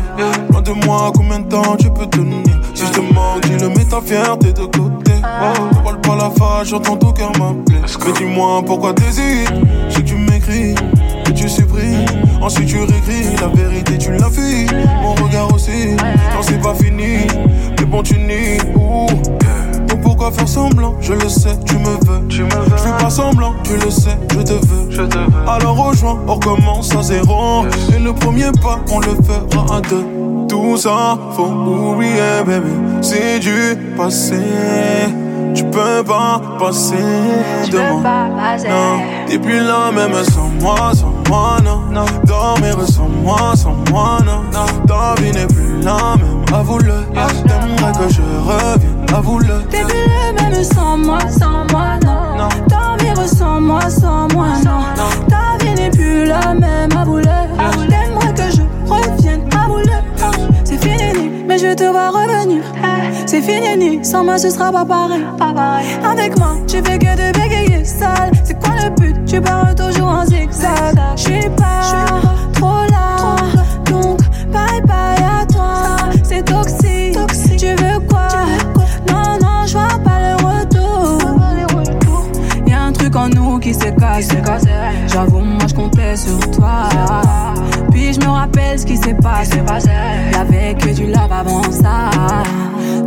Loin 0.52 0.62
de 0.62 0.86
moi, 0.86 1.12
combien 1.16 1.40
de 1.40 1.48
temps 1.48 1.76
tu 1.78 1.90
peux 1.90 2.06
tenir? 2.06 2.44
Si 2.74 2.86
je 2.86 2.92
te 2.92 3.00
manque, 3.00 3.42
dis-le, 3.44 3.70
mets 3.70 3.86
ta 3.86 4.02
fierté 4.02 4.54
de 4.54 4.66
côté. 4.66 5.12
Oh, 5.24 5.64
ne 5.74 5.84
parle 5.84 6.02
pas 6.02 6.16
la 6.16 6.30
face, 6.30 6.68
j'entends 6.70 6.98
ton 6.98 7.12
cœur 7.12 7.32
m'appeler. 7.40 7.80
Mais 8.06 8.14
dis-moi 8.14 8.62
pourquoi 8.66 8.94
t'hésites. 8.94 9.52
Je 9.90 9.96
sais 9.96 10.02
que 10.02 10.08
tu 10.08 10.16
m'écris, 10.16 10.76
que 11.32 11.38
tu 11.38 11.50
supprimes. 11.50 12.06
Ensuite, 12.42 12.68
tu 12.68 12.78
réécris 12.78 13.36
la 13.40 13.48
vérité, 13.48 13.98
tu 13.98 14.12
l'as 14.12 14.30
fui. 14.30 14.66
Mon 15.02 15.14
regard 15.14 15.54
aussi, 15.54 15.96
non, 15.96 16.42
c'est 16.42 16.62
pas 16.62 16.74
fini. 16.74 17.28
Mais 17.80 17.86
bon, 17.86 18.02
tu 18.04 18.18
nies. 18.18 18.60
ouh. 18.76 19.08
Donc 19.88 20.02
pourquoi 20.02 20.32
faire 20.32 20.48
semblant? 20.48 20.96
Je 21.02 21.14
le 21.14 21.30
sais, 21.30 21.58
tu 21.66 21.76
me 21.78 21.98
veux. 22.06 22.28
Tu 22.28 22.44
me 22.44 22.50
veux. 22.50 22.78
Je 22.78 22.84
fais 22.84 23.04
pas 23.04 23.10
semblant, 23.10 23.54
tu 23.64 23.74
le 23.74 23.90
sais, 23.90 24.18
je 24.32 24.42
te 24.42 24.54
veux. 24.54 24.90
Je 24.90 25.02
te 25.02 25.18
veux. 25.18 25.50
Alors 25.50 25.76
rejoins, 25.76 26.20
on 26.28 26.36
recommence 26.36 26.96
à 26.96 27.02
zéro. 27.02 27.66
Et 27.96 28.00
le 28.00 28.14
premier 28.14 28.52
pas, 28.62 28.80
on 28.92 29.00
le 29.00 29.16
fera 29.24 29.78
à 29.78 29.82
deux. 29.82 30.06
Tout 30.48 30.78
ça, 30.78 31.18
faut 31.32 31.46
oublier, 31.46 32.44
baby. 32.46 32.72
C'est 33.02 33.40
du 33.40 33.78
passé. 33.98 34.40
Tu 35.54 35.66
peux 35.66 36.04
pas 36.06 36.42
passer 36.58 36.96
demain. 37.70 38.02
Non, 38.70 39.02
t'es 39.28 39.38
plus 39.38 39.60
là 39.60 39.92
même 39.94 40.14
sans 40.24 40.50
moi, 40.62 40.92
sans 40.94 41.11
moi, 41.32 41.58
non. 41.64 42.06
Dormir 42.26 42.76
sans 42.88 43.08
moi, 43.24 43.56
sans 43.56 43.76
moi, 43.90 44.18
non. 44.26 44.42
Ta 44.86 45.22
vie 45.22 45.32
n'est 45.32 45.48
plus 45.48 45.82
la 45.82 46.18
même, 46.18 46.44
avoue-le. 46.54 47.06
T'aimerais 47.14 47.94
que 48.00 48.14
je 48.14 48.22
revienne, 48.50 49.06
avoue-le. 49.16 49.64
T'es 49.70 49.84
plus 49.84 50.06
le 50.16 50.42
même 50.42 50.64
sans 50.64 50.98
moi, 50.98 51.20
sans 51.30 51.64
moi, 51.72 51.98
non. 52.06 52.50
Dormir 52.68 53.16
sans 53.28 53.62
moi, 53.62 53.90
sans 53.90 54.28
moi, 54.34 54.48
non. 54.66 54.82
Ta 55.30 55.64
vie 55.64 55.74
n'est 55.74 55.90
plus 55.90 56.26
la 56.26 56.54
même, 56.54 56.92
avoue-le. 56.98 57.40
T'aimerais 57.90 58.34
que 58.34 58.48
je 58.56 58.64
revienne, 58.92 59.44
avoue-le. 59.64 59.98
C'est 60.66 60.82
fini, 60.84 61.30
mais 61.48 61.58
je 61.58 61.74
te 61.74 61.86
vois 61.86 62.10
revenir. 62.10 62.62
C'est 63.26 63.42
fini, 63.42 64.04
sans 64.04 64.26
moi 64.26 64.38
ce 64.38 64.50
sera 64.50 64.72
pas 64.72 64.86
pareil. 64.86 65.86
Avec 66.04 66.38
moi, 66.38 66.58
tu 66.68 66.78
fais 66.84 67.00
que 67.00 67.16
de 67.16 67.32
bégayer 67.40 67.71
C'est 68.44 68.60
quoi 68.60 68.76
le 68.84 68.90
but? 69.00 69.26
Tu 69.26 69.42
pars 69.42 69.76
toujours 69.76 70.08
en 70.08 70.26
zigzag. 70.26 70.98
J'suis 71.16 71.50
pas 71.58 71.82
trop 72.54 72.84
là, 72.90 73.36
donc 73.86 74.20
bye 74.52 74.82
bye 74.82 75.24
à 75.24 75.46
toi. 75.46 76.10
C'est 76.24 76.44
toxique, 76.44 77.18
tu 77.58 77.68
veux 77.76 78.00
quoi? 78.10 78.28
Non, 79.10 79.38
non, 79.42 79.66
je 79.66 79.74
vois 79.74 80.00
pas 80.04 80.20
le 80.20 80.36
retour. 80.36 81.18
Y'a 82.66 82.84
un 82.84 82.92
truc 82.94 83.16
en 83.16 83.30
nous 83.30 83.60
qui 83.60 83.74
s'est 83.74 83.94
cassé. 83.96 84.38
J'avoue, 85.08 85.42
moi 85.42 85.68
je 85.68 85.74
comptais 85.74 86.16
sur 86.16 86.40
toi. 86.52 86.90
Je 88.12 88.20
me 88.20 88.30
rappelle 88.30 88.78
ce 88.78 88.86
qui 88.86 88.98
s'est 88.98 89.14
passé. 89.14 89.58
Y'avait 90.34 90.76
que 90.76 90.94
du 90.94 91.08
love 91.08 91.32
avant 91.32 91.64
ça. 91.72 92.10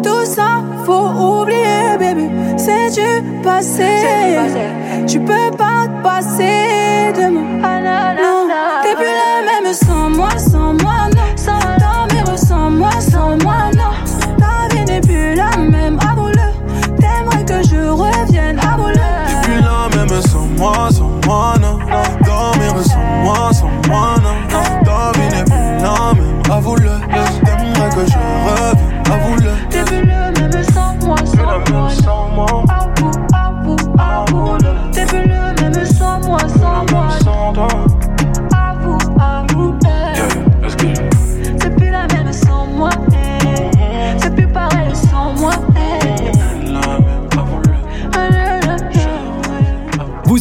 Tout 0.02 0.24
ça, 0.24 0.62
faut 0.86 1.42
oublier, 1.42 1.98
baby. 1.98 2.30
C'est 2.56 2.90
du 2.90 3.40
passé. 3.42 3.84
Tu 5.06 5.20
peux 5.20 5.50
pas 5.58 5.88
te 5.88 6.02
passer 6.02 7.12
de 7.16 7.30
moi. 7.30 7.42
T'es 8.82 8.94
plus 8.94 9.04
la 9.04 9.60
même 9.62 9.74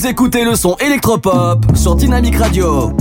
Écoutez 0.05 0.43
le 0.43 0.55
son 0.55 0.75
électropop 0.81 1.65
sur 1.75 1.95
Dynamique 1.95 2.35
Radio. 2.35 2.91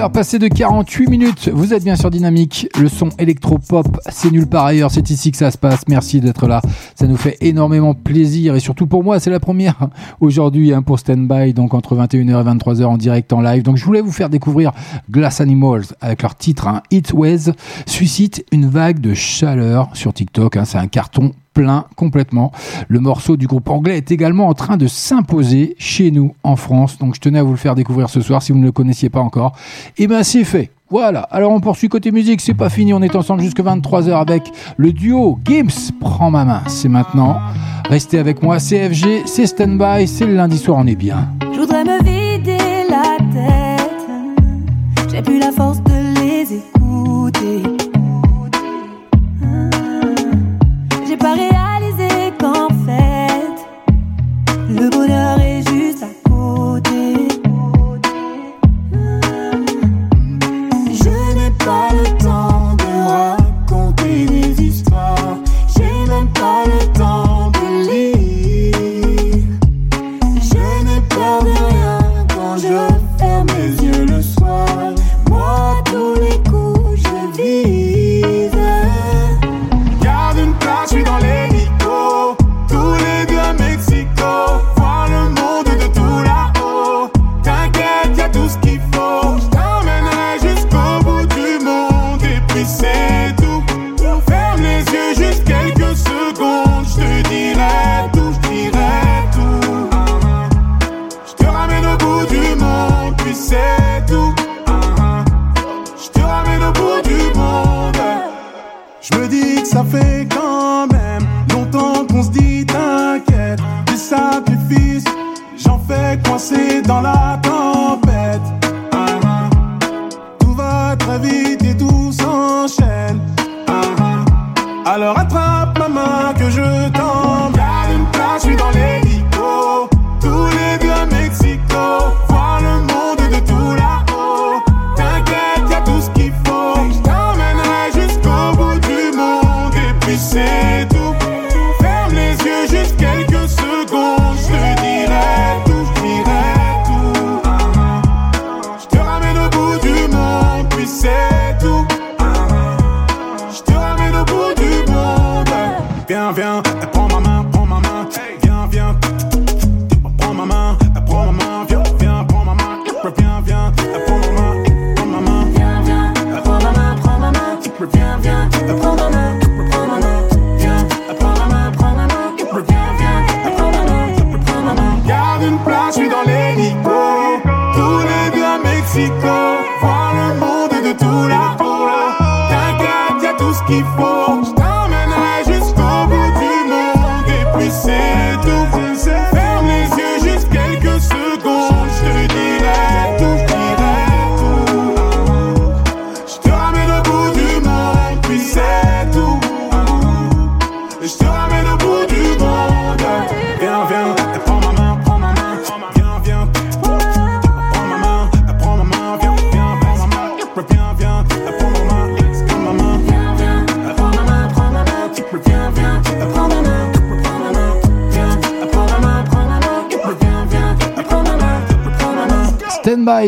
heure 0.00 0.10
passée 0.10 0.38
de 0.38 0.48
48 0.48 1.08
minutes. 1.08 1.50
Vous 1.52 1.74
êtes 1.74 1.84
bien 1.84 1.94
sur 1.94 2.10
Dynamique. 2.10 2.68
Le 2.78 2.88
son 2.88 3.10
électropop, 3.18 3.86
c'est 4.08 4.30
nulle 4.30 4.46
part 4.46 4.64
ailleurs. 4.64 4.90
C'est 4.90 5.10
ici 5.10 5.30
que 5.30 5.36
ça 5.36 5.50
se 5.50 5.58
passe. 5.58 5.82
Merci 5.88 6.20
d'être 6.20 6.46
là. 6.46 6.62
Ça 6.94 7.06
nous 7.06 7.18
fait 7.18 7.36
énormément 7.42 7.92
plaisir. 7.92 8.54
Et 8.54 8.60
surtout 8.60 8.86
pour 8.86 9.04
moi, 9.04 9.20
c'est 9.20 9.30
la 9.30 9.40
première 9.40 9.88
aujourd'hui 10.20 10.72
hein, 10.72 10.80
pour 10.80 10.98
Stand 10.98 11.28
By. 11.28 11.52
Donc 11.52 11.74
entre 11.74 11.96
21h 11.96 12.40
et 12.40 12.58
23h 12.58 12.84
en 12.84 12.96
direct, 12.96 13.32
en 13.32 13.42
live. 13.42 13.62
Donc 13.62 13.76
je 13.76 13.84
voulais 13.84 14.00
vous 14.00 14.12
faire 14.12 14.30
découvrir 14.30 14.72
Glass 15.10 15.42
Animals 15.42 15.84
avec 16.00 16.22
leur 16.22 16.34
titre 16.34 16.66
hein, 16.66 16.82
It 16.90 17.12
Suscite 17.86 18.44
une 18.52 18.66
vague 18.66 19.00
de 19.00 19.12
chaleur 19.12 19.90
sur 19.92 20.14
TikTok. 20.14 20.56
Hein, 20.56 20.64
c'est 20.64 20.78
un 20.78 20.88
carton 20.88 21.32
plein 21.54 21.86
complètement. 21.96 22.52
Le 22.88 23.00
morceau 23.00 23.36
du 23.36 23.46
groupe 23.46 23.68
anglais 23.68 23.96
est 23.96 24.10
également 24.12 24.48
en 24.48 24.54
train 24.54 24.76
de 24.76 24.86
s'imposer 24.86 25.74
chez 25.78 26.10
nous 26.10 26.34
en 26.42 26.56
France. 26.56 26.98
Donc 26.98 27.14
je 27.14 27.20
tenais 27.20 27.38
à 27.38 27.42
vous 27.42 27.50
le 27.50 27.56
faire 27.56 27.74
découvrir 27.74 28.10
ce 28.10 28.20
soir 28.20 28.42
si 28.42 28.52
vous 28.52 28.58
ne 28.58 28.64
le 28.64 28.72
connaissiez 28.72 29.08
pas 29.08 29.20
encore. 29.20 29.56
Et 29.98 30.06
ben 30.06 30.22
c'est 30.22 30.44
fait. 30.44 30.70
Voilà, 30.90 31.20
alors 31.30 31.52
on 31.52 31.60
poursuit 31.60 31.88
côté 31.88 32.10
musique, 32.10 32.40
c'est 32.40 32.52
pas 32.52 32.68
fini, 32.68 32.92
on 32.92 33.00
est 33.00 33.14
ensemble 33.14 33.42
jusque 33.42 33.60
23h 33.60 34.20
avec 34.20 34.50
le 34.76 34.92
duo 34.92 35.38
Games 35.44 35.70
Prends 36.00 36.32
ma 36.32 36.44
main, 36.44 36.62
c'est 36.66 36.88
maintenant. 36.88 37.38
Restez 37.88 38.18
avec 38.18 38.42
moi, 38.42 38.58
CFG. 38.58 38.64
c'est 38.64 38.88
FG, 38.88 39.22
c'est 39.26 39.46
Standby, 39.46 40.08
c'est 40.08 40.26
le 40.26 40.34
lundi 40.34 40.58
soir, 40.58 40.78
on 40.80 40.86
est 40.88 40.96
bien. 40.96 41.28
Je 41.52 41.60
voudrais 41.60 41.84
me 41.84 42.02
vider 42.02 42.58
la 42.90 43.18
tête, 43.32 45.12
j'ai 45.12 45.22
plus 45.22 45.38
la 45.38 45.52
force 45.52 45.80
de 45.84 45.89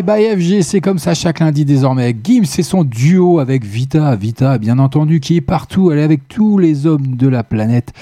Bye 0.03 0.37
FG, 0.37 0.62
c'est 0.62 0.81
comme 0.81 0.99
ça 0.99 1.15
chaque 1.15 1.39
lundi 1.39 1.65
désormais. 1.65 2.16
Gims 2.24 2.45
c'est 2.45 2.65
son 2.65 2.83
duo 2.83 3.39
avec 3.39 3.65
Vita. 3.65 4.16
Vita, 4.16 4.59
bien 4.59 4.81
entendu, 4.81 5.20
qui 5.20 5.37
est 5.37 5.41
partout. 5.41 5.93
Elle 5.93 6.01
est 6.01 6.03
avec 6.03 6.27
tous 6.27 6.59
les 6.59 6.87
hommes 6.87 7.15
de 7.15 7.29
la 7.29 7.45
planète. 7.45 7.93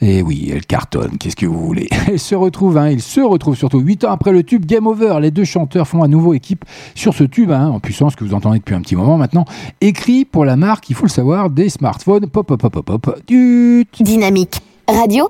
Et 0.00 0.20
oui, 0.20 0.50
elle 0.52 0.66
cartonne, 0.66 1.16
qu'est-ce 1.16 1.36
que 1.36 1.46
vous 1.46 1.64
voulez? 1.64 1.88
Elle 2.08 2.18
se 2.18 2.34
retrouve, 2.34 2.76
hein, 2.76 2.90
ils 2.90 3.00
se 3.00 3.20
retrouvent 3.20 3.56
surtout. 3.56 3.78
8 3.78 4.04
ans 4.04 4.10
après 4.10 4.32
le 4.32 4.42
tube 4.42 4.66
Game 4.66 4.88
Over, 4.88 5.18
les 5.20 5.30
deux 5.30 5.44
chanteurs 5.44 5.86
font 5.86 6.02
à 6.02 6.08
nouveau 6.08 6.34
équipe 6.34 6.64
sur 6.96 7.14
ce 7.14 7.22
tube, 7.22 7.52
hein, 7.52 7.68
en 7.68 7.78
puissance 7.78 8.16
que 8.16 8.24
vous 8.24 8.34
entendez 8.34 8.58
depuis 8.58 8.74
un 8.74 8.80
petit 8.80 8.96
moment 8.96 9.16
maintenant. 9.16 9.44
Écrit 9.80 10.24
pour 10.24 10.44
la 10.44 10.56
marque, 10.56 10.90
il 10.90 10.96
faut 10.96 11.06
le 11.06 11.10
savoir, 11.10 11.50
des 11.50 11.68
smartphones. 11.68 12.26
Pop, 12.26 12.48
pop, 12.48 12.60
pop, 12.60 12.84
pop, 12.84 13.00
pop. 13.00 13.20
Du... 13.28 13.86
Dynamique. 14.00 14.60
Radio. 14.88 15.28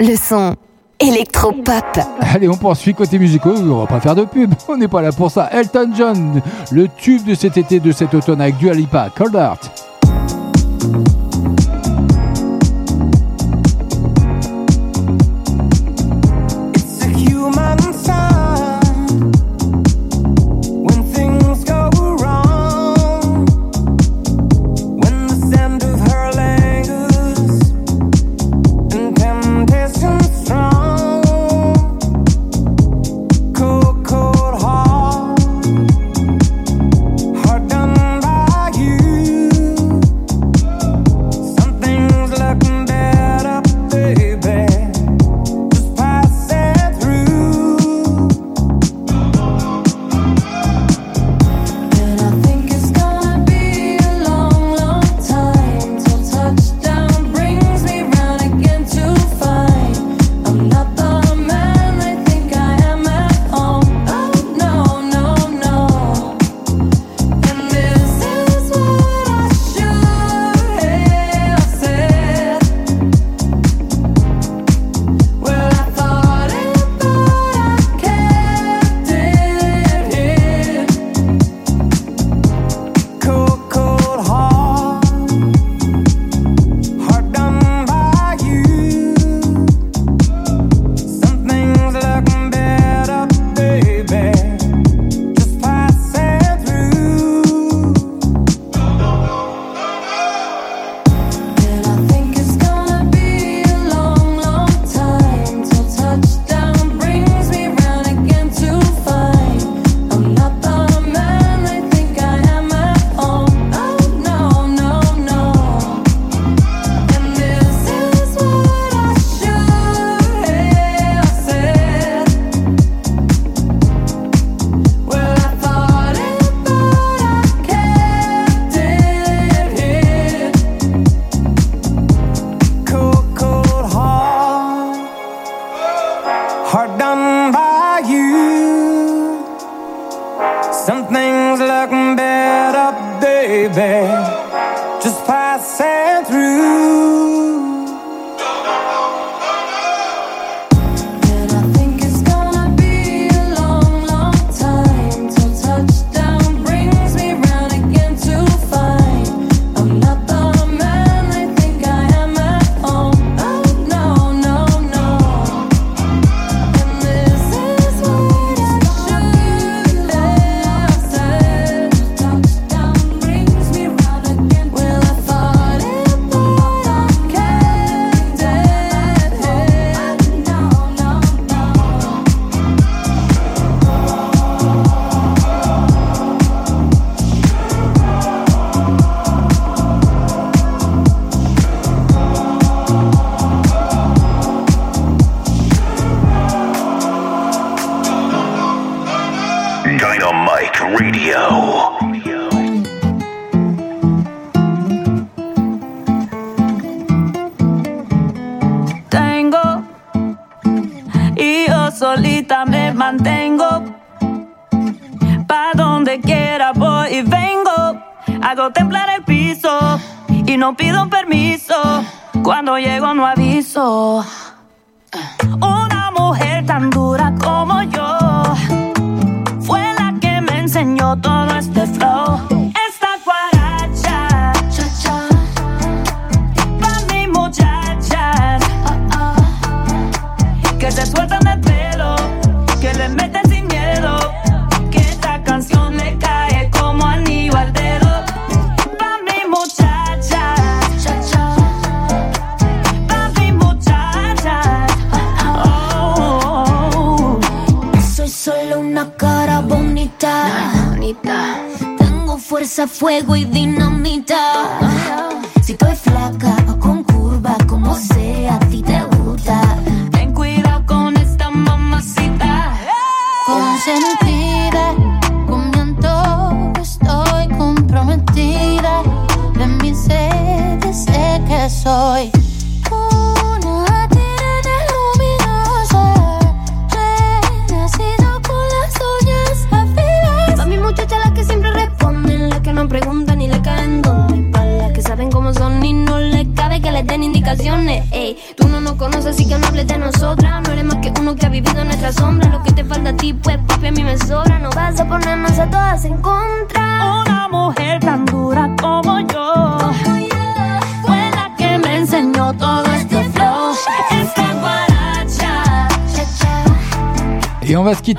Le 0.00 0.16
son 0.16 0.56
électropop. 1.00 1.98
Allez, 2.20 2.48
on 2.48 2.56
poursuit 2.56 2.94
côté 2.94 3.18
musicaux, 3.18 3.54
on 3.56 3.80
va 3.80 3.86
pas 3.86 4.00
faire 4.00 4.14
de 4.14 4.24
pub, 4.24 4.54
on 4.68 4.76
n'est 4.76 4.88
pas 4.88 5.02
là 5.02 5.12
pour 5.12 5.30
ça. 5.30 5.48
Elton 5.52 5.90
John, 5.96 6.42
le 6.70 6.88
tube 6.88 7.24
de 7.24 7.34
cet 7.34 7.56
été, 7.56 7.80
de 7.80 7.92
cet 7.92 8.14
automne 8.14 8.40
avec 8.40 8.56
du 8.56 8.70
Alipa, 8.70 9.10
Cold 9.14 9.34
Heart. 9.34 9.95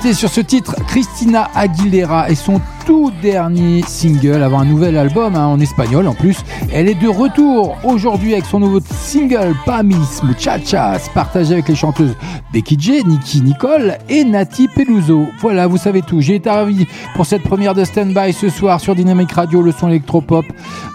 Sur 0.00 0.30
ce 0.30 0.40
titre, 0.40 0.74
Christina 0.86 1.50
Aguilera 1.54 2.30
et 2.30 2.34
son 2.34 2.60
tout 2.86 3.12
dernier 3.20 3.82
single, 3.82 4.42
avant 4.42 4.60
un 4.60 4.64
nouvel 4.64 4.96
album 4.96 5.34
hein, 5.34 5.46
en 5.46 5.60
espagnol 5.60 6.08
en 6.08 6.14
plus. 6.14 6.38
Elle 6.72 6.88
est 6.88 6.94
de 6.94 7.08
retour 7.08 7.76
aujourd'hui 7.84 8.32
avec 8.32 8.46
son 8.46 8.60
nouveau 8.60 8.80
single 8.80 9.54
Pamis 9.66 10.22
Muchachas, 10.22 11.10
partagé 11.12 11.54
avec 11.54 11.68
les 11.68 11.74
chanteuses 11.74 12.14
Becky 12.52 12.76
J, 12.78 13.04
Nikki 13.04 13.42
Nicole 13.42 13.98
et 14.08 14.24
Nati 14.24 14.68
Peluso. 14.68 15.26
Voilà, 15.40 15.66
vous 15.66 15.76
savez 15.76 16.00
tout. 16.00 16.20
J'ai 16.20 16.36
été 16.36 16.48
ravi 16.48 16.86
pour 17.14 17.26
cette 17.26 17.42
première 17.42 17.74
de 17.74 17.84
Standby 17.84 18.32
ce 18.32 18.48
soir 18.48 18.80
sur 18.80 18.94
Dynamic 18.94 19.30
Radio, 19.32 19.60
le 19.60 19.70
son 19.70 19.88
électropop 19.88 20.46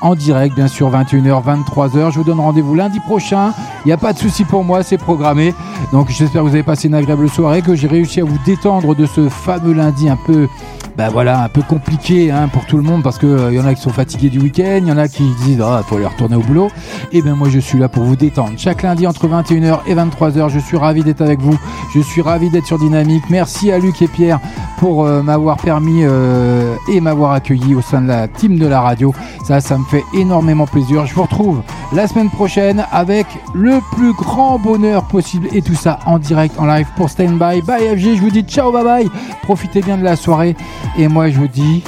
en 0.01 0.15
direct, 0.15 0.55
bien 0.55 0.67
sûr, 0.67 0.89
21h, 0.89 1.43
23h. 1.43 2.11
Je 2.11 2.17
vous 2.17 2.23
donne 2.23 2.39
rendez-vous 2.39 2.73
lundi 2.73 2.99
prochain. 2.99 3.53
Il 3.85 3.89
n'y 3.89 3.93
a 3.93 3.97
pas 3.97 4.13
de 4.13 4.17
souci 4.17 4.45
pour 4.45 4.63
moi, 4.63 4.81
c'est 4.81 4.97
programmé. 4.97 5.53
Donc 5.91 6.09
j'espère 6.09 6.41
que 6.41 6.47
vous 6.47 6.55
avez 6.55 6.63
passé 6.63 6.87
une 6.87 6.95
agréable 6.95 7.29
soirée, 7.29 7.61
que 7.61 7.75
j'ai 7.75 7.87
réussi 7.87 8.21
à 8.21 8.23
vous 8.23 8.39
détendre 8.45 8.95
de 8.95 9.05
ce 9.05 9.29
fameux 9.29 9.73
lundi 9.73 10.09
un 10.09 10.17
peu 10.25 10.47
bah 10.95 11.09
voilà, 11.09 11.43
un 11.43 11.49
peu 11.49 11.61
compliqué 11.61 12.29
hein, 12.29 12.47
pour 12.47 12.65
tout 12.65 12.77
le 12.77 12.83
monde 12.83 13.01
parce 13.01 13.17
que 13.17 13.25
euh, 13.25 13.53
y 13.53 13.59
en 13.59 13.65
a 13.65 13.73
qui 13.73 13.81
sont 13.81 13.89
fatigués 13.89 14.29
du 14.29 14.39
week-end, 14.39 14.79
il 14.81 14.87
y 14.87 14.91
en 14.91 14.97
a 14.97 15.07
qui 15.07 15.23
disent 15.43 15.61
ah 15.61 15.81
faut 15.87 15.95
aller 15.95 16.05
retourner 16.05 16.35
au 16.35 16.41
boulot. 16.41 16.69
Et 17.11 17.21
bien 17.21 17.35
moi 17.35 17.49
je 17.49 17.59
suis 17.59 17.79
là 17.79 17.89
pour 17.89 18.03
vous 18.03 18.15
détendre. 18.15 18.53
Chaque 18.57 18.83
lundi 18.83 19.07
entre 19.07 19.27
21h 19.27 19.79
et 19.87 19.95
23h, 19.95 20.49
je 20.49 20.59
suis 20.59 20.77
ravi 20.77 21.03
d'être 21.03 21.21
avec 21.21 21.39
vous. 21.39 21.57
Je 21.95 21.99
suis 21.99 22.21
ravi 22.21 22.49
d'être 22.49 22.67
sur 22.67 22.77
Dynamique. 22.77 23.23
Merci 23.29 23.71
à 23.71 23.79
Luc 23.79 24.01
et 24.01 24.07
Pierre 24.07 24.39
pour 24.83 25.05
euh, 25.05 25.21
m'avoir 25.21 25.55
permis 25.55 26.01
euh, 26.03 26.75
et 26.91 26.99
m'avoir 26.99 27.31
accueilli 27.31 27.73
au 27.73 27.79
sein 27.79 28.01
de 28.01 28.09
la 28.09 28.27
team 28.27 28.59
de 28.59 28.67
la 28.67 28.81
radio. 28.81 29.15
Ça, 29.47 29.61
ça 29.61 29.77
me 29.77 29.85
fait 29.85 30.03
énormément 30.13 30.67
plaisir. 30.67 31.05
Je 31.05 31.13
vous 31.13 31.21
retrouve 31.21 31.61
la 31.93 32.05
semaine 32.05 32.29
prochaine 32.29 32.85
avec 32.91 33.25
le 33.53 33.79
plus 33.95 34.11
grand 34.11 34.59
bonheur 34.59 35.07
possible 35.07 35.47
et 35.53 35.61
tout 35.61 35.73
ça 35.73 35.99
en 36.05 36.19
direct, 36.19 36.59
en 36.59 36.65
live 36.65 36.87
pour 36.97 37.09
Stand 37.09 37.39
By. 37.39 37.61
Bye 37.61 37.97
FG, 37.97 38.17
je 38.17 38.21
vous 38.21 38.29
dis 38.29 38.41
ciao, 38.41 38.73
bye 38.73 38.83
bye. 38.83 39.09
Profitez 39.43 39.81
bien 39.81 39.97
de 39.97 40.03
la 40.03 40.17
soirée. 40.17 40.53
Et 40.97 41.07
moi, 41.07 41.29
je 41.29 41.37
vous 41.39 41.47
dis, 41.47 41.81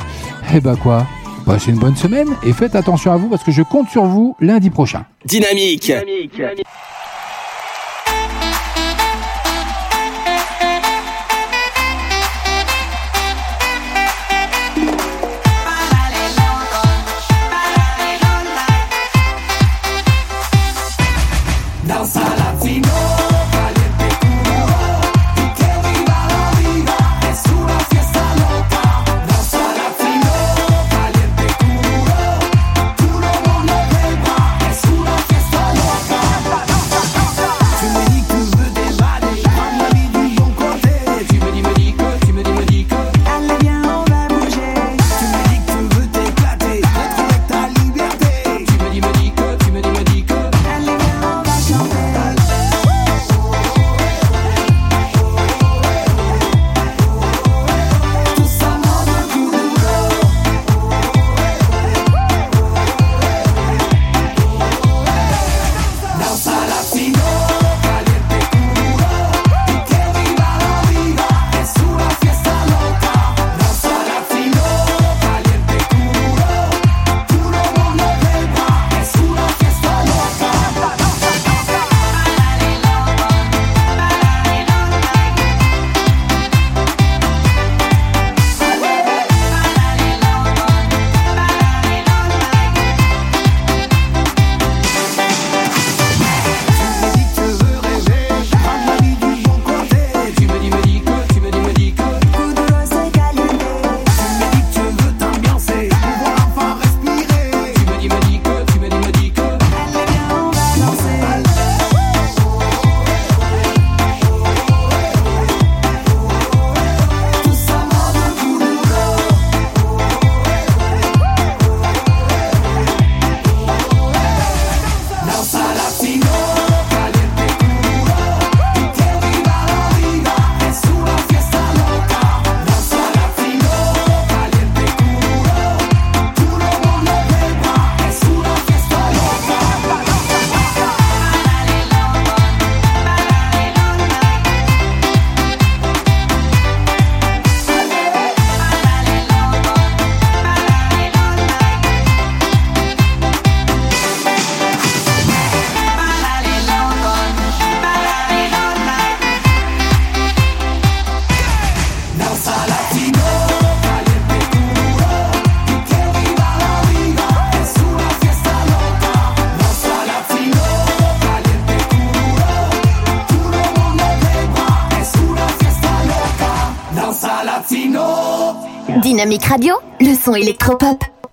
eh 0.53 0.61
ben 0.61 0.77
quoi? 0.77 1.05
Passez 1.45 1.71
une 1.71 1.79
bonne 1.79 1.97
semaine 1.97 2.29
et 2.45 2.53
faites 2.53 2.77
attention 2.77 3.11
à 3.11 3.17
vous 3.17 3.27
parce 3.27 3.43
que 3.43 3.51
je 3.51 3.61
compte 3.61 3.89
sur 3.89 4.05
vous 4.05 4.37
lundi 4.39 4.69
prochain. 4.69 5.03
Dynamique. 5.25 5.91
Danza 5.91 6.63